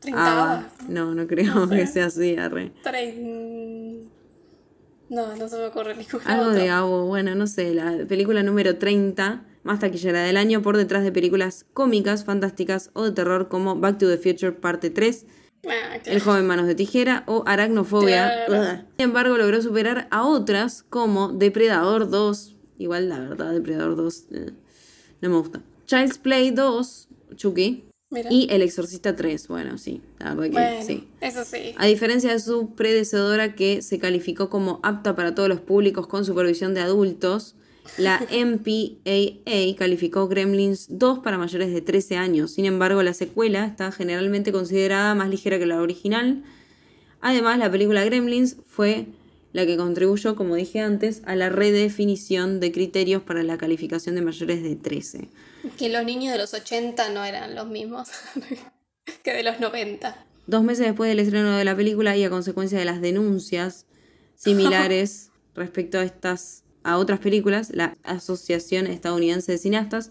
[0.00, 0.52] Treintava.
[0.54, 2.72] Ah, no, no creo que sea así, arre.
[2.84, 4.08] Trein-
[5.08, 6.62] No, no se me ocurre ninguna Algo otra.
[6.62, 11.04] de Abo, bueno, no sé, la película número 30 más taquillera del año por detrás
[11.04, 15.26] de películas cómicas, fantásticas o de terror como Back to the Future parte 3,
[15.66, 18.44] Ah, El joven manos de tijera o Aracnofobia.
[18.46, 18.80] Claro.
[18.98, 24.50] Sin embargo, logró superar a otras como Depredador 2, igual la verdad, Depredador 2 eh,
[25.20, 25.62] no me gusta.
[25.86, 28.32] Child's Play 2, Chucky, Mira.
[28.32, 31.08] y El Exorcista 3, bueno, sí, la verdad que Bueno, sí.
[31.20, 31.74] eso sí.
[31.76, 36.24] A diferencia de su predecesora que se calificó como apta para todos los públicos con
[36.24, 37.54] supervisión de adultos,
[37.98, 42.52] la MPAA calificó Gremlins 2 para mayores de 13 años.
[42.52, 46.42] Sin embargo, la secuela está generalmente considerada más ligera que la original.
[47.20, 49.06] Además, la película Gremlins fue
[49.54, 54.20] la que contribuyó, como dije antes, a la redefinición de criterios para la calificación de
[54.20, 55.28] mayores de 13.
[55.78, 58.08] Que los niños de los 80 no eran los mismos
[59.22, 60.26] que de los 90.
[60.48, 63.86] Dos meses después del estreno de la película y a consecuencia de las denuncias
[64.34, 70.10] similares respecto a estas a otras películas, la Asociación Estadounidense de Cineastas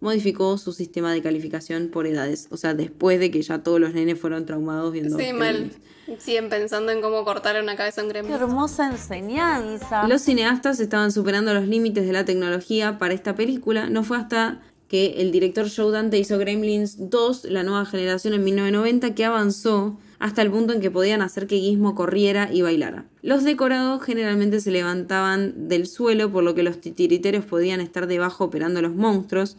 [0.00, 2.46] modificó su sistema de calificación por edades.
[2.50, 5.18] O sea, después de que ya todos los nenes fueron traumados viendo.
[5.18, 5.72] Sí, mal.
[6.18, 8.34] Siguen pensando en cómo cortar una cabeza a un gremlin.
[8.34, 10.06] hermosa enseñanza.
[10.08, 13.88] Los cineastas estaban superando los límites de la tecnología para esta película.
[13.88, 18.44] No fue hasta que el director Joe Dante hizo Gremlins 2, la nueva generación en
[18.44, 23.06] 1990, que avanzó hasta el punto en que podían hacer que Gizmo corriera y bailara.
[23.22, 28.44] Los decorados generalmente se levantaban del suelo, por lo que los titiriteros podían estar debajo
[28.44, 29.56] operando a los monstruos.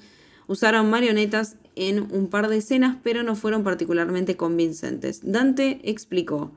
[0.53, 5.21] Usaron marionetas en un par de escenas, pero no fueron particularmente convincentes.
[5.23, 6.51] Dante explicó.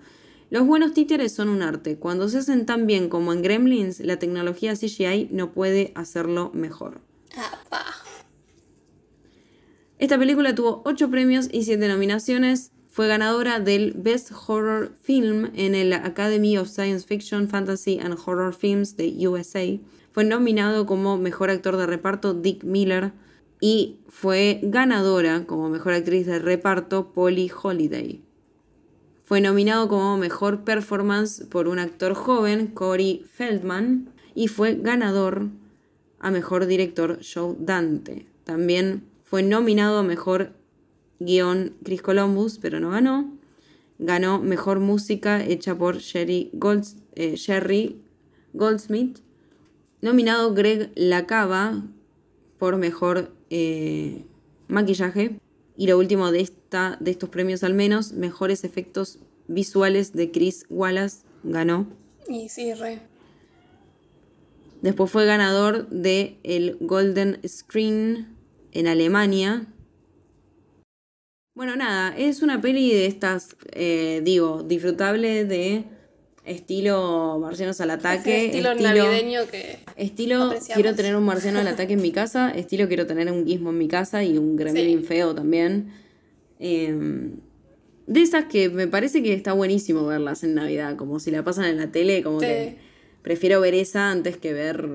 [0.51, 1.97] Los buenos títeres son un arte.
[1.97, 7.01] Cuando se hacen tan bien como en Gremlins, la tecnología CGI no puede hacerlo mejor.
[9.99, 12.73] Esta película tuvo 8 premios y 7 nominaciones.
[12.89, 18.53] Fue ganadora del Best Horror Film en el Academy of Science Fiction, Fantasy and Horror
[18.53, 19.65] Films de USA.
[20.13, 23.13] Fue nominado como mejor actor de reparto Dick Miller
[23.61, 28.21] y fue ganadora como mejor actriz de reparto Polly Holiday.
[29.25, 35.49] Fue nominado como mejor performance por un actor joven, Corey Feldman, y fue ganador
[36.21, 38.27] a mejor director Joe Dante.
[38.45, 40.53] También fue nominado a mejor
[41.19, 43.37] guion Chris Columbus, pero no ganó.
[43.99, 46.53] Ganó mejor música hecha por Sherry,
[47.15, 47.97] eh,
[48.53, 49.19] Goldsmith.
[50.03, 51.83] Nominado Greg Lacava
[52.59, 54.25] por mejor eh,
[54.69, 55.39] maquillaje.
[55.77, 60.65] Y lo último de, esta, de estos premios al menos, mejores efectos visuales de Chris
[60.71, 61.87] Wallace ganó.
[62.29, 63.01] Y sí, re.
[64.83, 68.37] Después fue ganador de el Golden Screen
[68.73, 69.67] en Alemania.
[71.55, 75.85] Bueno, nada, es una peli de estas, eh, digo, disfrutable de
[76.47, 78.47] Estilo marcianos al ataque.
[78.47, 79.79] Estilo, navideño que.
[79.97, 80.75] Estilo apreciamos.
[80.83, 82.51] quiero tener un marciano al ataque en mi casa.
[82.51, 85.89] Estilo quiero tener un gizmo en mi casa y un gremlin feo también.
[86.61, 87.31] Eh,
[88.07, 90.95] de esas que me parece que está buenísimo verlas en Navidad.
[90.97, 92.47] Como si la pasan en la tele, como Sí.
[92.47, 92.77] que
[93.23, 94.89] prefiero ver esa antes que ver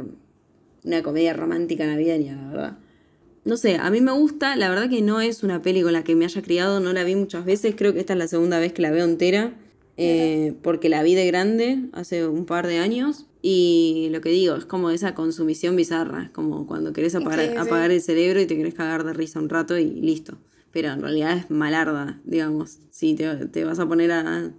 [0.86, 2.78] una comedia romántica navideña, la verdad.
[3.44, 6.04] No sé, a mí me gusta, la verdad que no es una peli con la
[6.04, 8.60] que me haya criado, no la vi muchas veces, creo que esta es la segunda
[8.60, 9.54] vez que la veo entera,
[10.04, 14.56] eh, porque la vi de grande hace un par de años, y lo que digo,
[14.56, 17.58] es como esa consumición bizarra, es como cuando querés apagar, Sí, sí.
[17.58, 20.38] apagar el cerebro y te querés cagar de risa un rato y listo.
[20.72, 24.52] Pero en realidad es malarda, digamos, si te, te vas a poner a,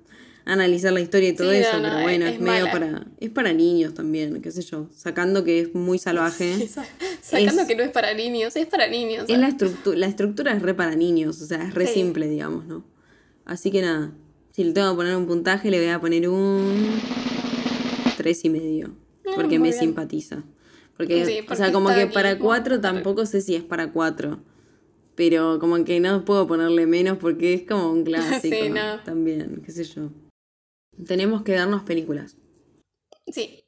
[0.45, 2.73] analizar la historia y todo Sí, eso, no, pero bueno, es- es, medio mala.
[2.73, 3.07] para...
[3.21, 6.69] Es para niños también, qué sé yo, sacando que es muy salvaje.
[7.23, 9.27] Sacando Es- que no es para niños, es para niños.
[9.29, 11.95] Es la, estructura la estructura es re para niños, o sea, es re Sí.
[11.95, 12.85] simple, digamos, ¿no?
[13.45, 14.13] Así que nada,
[14.53, 17.01] si le tengo que poner un puntaje, le voy a poner un
[18.17, 18.95] tres y medio,
[19.27, 19.79] Ah, porque muy me bien.
[19.81, 20.45] simpatiza.
[20.97, 24.41] Porque, Sí, o sea, como que bien, para cuatro tampoco sé si es para cuatro,
[25.15, 29.01] pero como que no puedo ponerle menos porque es como un clásico Sí, no.
[29.05, 30.11] también, qué sé yo.
[31.07, 32.37] Tenemos que darnos películas.
[33.27, 33.62] Sí.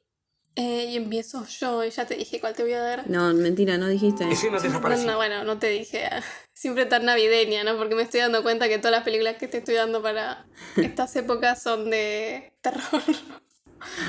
[0.57, 3.09] Eh, y empiezo yo, y ya te dije cuál te voy a dar.
[3.09, 4.25] No, mentira, no dijiste.
[4.25, 6.05] No, no, bueno, no te dije.
[6.05, 6.21] ah,
[6.53, 7.75] Siempre tan navideña, ¿no?
[7.77, 10.45] Porque me estoy dando cuenta que todas las películas que te estoy dando para
[10.77, 12.81] estas épocas son de terror.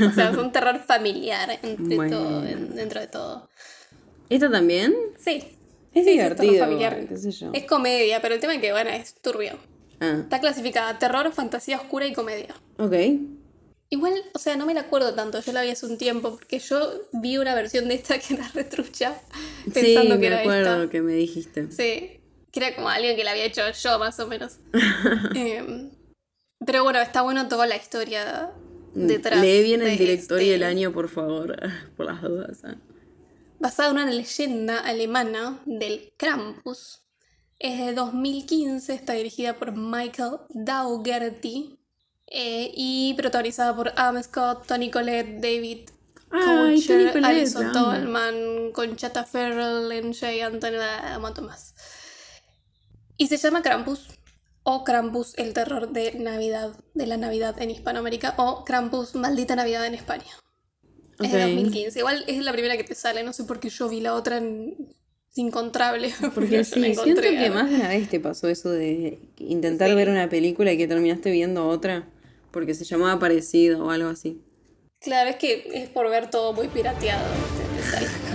[0.08, 2.16] o sea, son terror familiar entre Bueno.
[2.16, 3.48] todo, en- dentro de todo.
[4.28, 4.94] ¿Esta también?
[5.18, 5.58] Sí.
[5.92, 6.78] Es Sí, divertido,
[7.08, 7.50] qué sé yo.
[7.54, 9.58] Es comedia, pero el tema es que, bueno, es turbio.
[9.98, 12.54] Ah, Está clasificada terror, fantasía oscura y comedia.
[12.78, 12.94] ok.
[13.88, 16.58] Igual, o sea, no me la acuerdo tanto, yo la vi hace un tiempo, porque
[16.58, 19.20] yo vi una versión de esta que era retrucha,
[19.72, 20.90] pensando sí, que me era acuerdo esta.
[20.90, 21.70] que me dijiste.
[21.70, 24.58] Sí, que era como alguien que la había hecho yo, más o menos.
[25.36, 25.90] Em,
[26.66, 28.50] pero bueno, está bueno toda la historia
[28.94, 29.40] detrás.
[29.40, 31.54] Lee bien el director y este- el año, por favor,
[31.96, 32.58] por las dudas.
[32.64, 32.74] ah.
[33.60, 37.02] Basada en una leyenda alemana del Krampus.
[37.58, 41.75] Es de 2015, está dirigida por Michael Daugherty
[42.26, 45.90] eh, y protagonizada por Am Scott, Tony Collette, David
[46.28, 47.72] Collette, Alison.
[47.72, 50.76] Tolman, Conchata Ferrell, Lindsay Anthony,
[51.16, 51.74] un más.
[53.16, 54.08] Y se llama Krampus,
[54.62, 59.86] o Krampus, el terror de Navidad, de la Navidad en Hispanoamérica, o Krampus, maldita Navidad
[59.86, 60.32] en España.
[61.20, 61.50] Es de Ok.
[61.50, 61.98] 2015.
[62.00, 64.38] Igual es la primera que te sale, no sé por qué yo vi la otra
[64.38, 64.94] en
[65.36, 66.12] es incontrable.
[66.34, 70.28] Porque sí, siento que más de una vez te pasó eso de intentar ver una
[70.28, 72.08] película y que terminaste viendo otra
[72.56, 74.40] porque se llamaba parecido o algo así.
[75.02, 77.22] Claro, es que es por ver todo muy pirateado.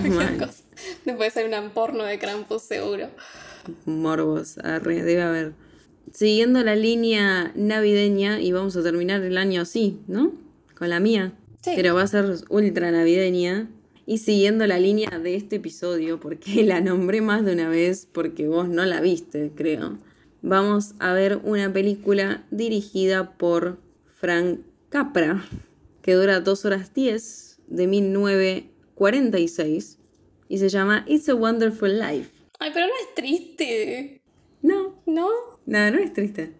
[1.04, 3.08] Después hay una porno de Krampus seguro.
[3.84, 5.54] Morbos, arre, debe haber.
[6.12, 10.32] Siguiendo la línea navideña y vamos a terminar el año así, ¿no?
[10.78, 11.32] Con la mía.
[11.60, 11.72] Sí.
[11.74, 13.68] Pero va a ser ultra navideña.
[14.06, 18.46] Y siguiendo la línea de este episodio, porque la nombré más de una vez, porque
[18.46, 19.98] vos no la viste, creo.
[20.42, 23.78] Vamos a ver una película dirigida por
[24.22, 25.44] Frank Capra,
[26.00, 29.98] que dura 2 horas 10, de 1946,
[30.48, 32.30] y se llama It's a Wonderful Life.
[32.60, 34.22] Ay, pero no es triste.
[34.62, 35.02] No.
[35.06, 35.28] ¿No?
[35.66, 36.52] No, no es triste.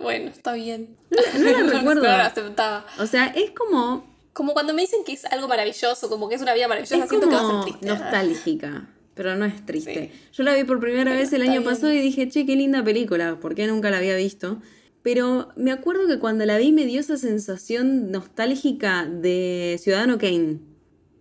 [0.00, 0.96] Bueno, está bien.
[1.10, 1.18] No
[1.52, 2.02] la recuerdo.
[2.02, 2.84] No lo aceptaba.
[2.98, 6.42] O sea, es como, Como cuando me dicen que es algo maravilloso, como que es
[6.42, 7.86] una vida maravillosa, es siento que va a como ser triste.
[7.86, 10.10] nostálgica, pero no es triste.
[10.32, 13.38] Yo la vi por primera vez el año pasado y dije, che, qué linda película,
[13.40, 14.60] porque nunca la había visto.
[15.06, 20.58] Pero me acuerdo que cuando la vi me dio esa sensación nostálgica de Ciudadano Kane.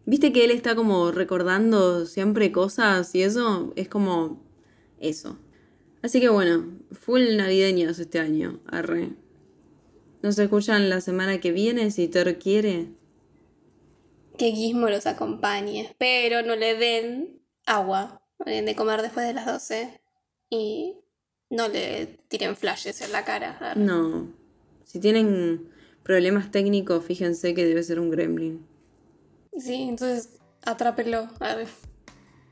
[0.07, 4.41] Viste que él está como recordando siempre cosas y eso es como
[4.99, 5.37] eso.
[6.01, 9.11] Así que bueno, full navideños este año, arre.
[10.23, 12.87] Nos escuchan la semana que viene si Thor quiere.
[14.35, 19.45] Que Gizmo los acompañe, pero no le den agua, no de comer después de las
[19.45, 20.01] 12
[20.49, 21.04] y
[21.49, 23.73] no le tiren flashes en la cara.
[23.75, 24.27] No.
[24.83, 25.69] Si tienen
[26.03, 28.65] problemas técnicos, fíjense que debe ser un gremlin.
[29.57, 30.29] Sí, entonces
[30.63, 31.29] atrápelo.
[31.39, 31.67] Arre.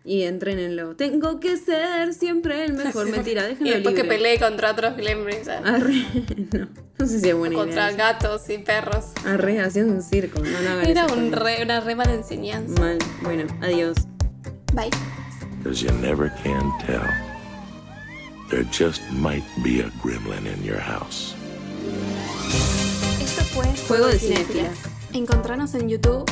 [0.05, 0.95] Y entrénenlo.
[0.97, 3.09] Tengo que ser siempre el mejor.
[3.11, 5.47] Mentira, Y déjenlo después que pelee contra otros gremlins.
[5.47, 6.05] Arre,
[6.53, 6.67] no.
[6.99, 8.11] No sé si es buena contra idea.
[8.13, 9.05] gatos y perros.
[9.25, 10.39] Arre, haciendo un circo.
[10.39, 12.79] No, no Era un re- una re mala enseñanza.
[12.81, 12.97] Mal.
[13.23, 13.95] Bueno, adiós.
[14.73, 14.89] Bye.
[18.53, 21.33] There just might be a gremlin in your house.
[23.19, 24.77] Esto fue Juego de Cinéfilas.
[25.11, 26.23] Encontranos en YouTube,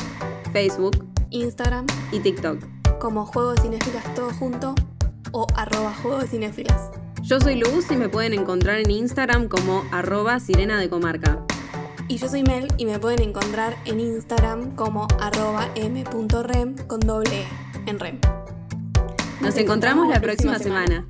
[0.52, 2.58] Facebook Instagram y TikTok.
[3.00, 4.76] como Juego de Cinéfilas todo junto
[5.32, 6.92] o arroba Juego de Cinéfilas.
[7.22, 11.44] Yo soy Luz y me pueden encontrar en Instagram como arroba sirena de comarca.
[12.06, 17.40] Y yo soy Mel y me pueden encontrar en Instagram como arroba m.rem con doble
[17.40, 17.46] E
[17.90, 18.20] en rem.
[19.40, 21.04] Nos encontramos la próxima semana.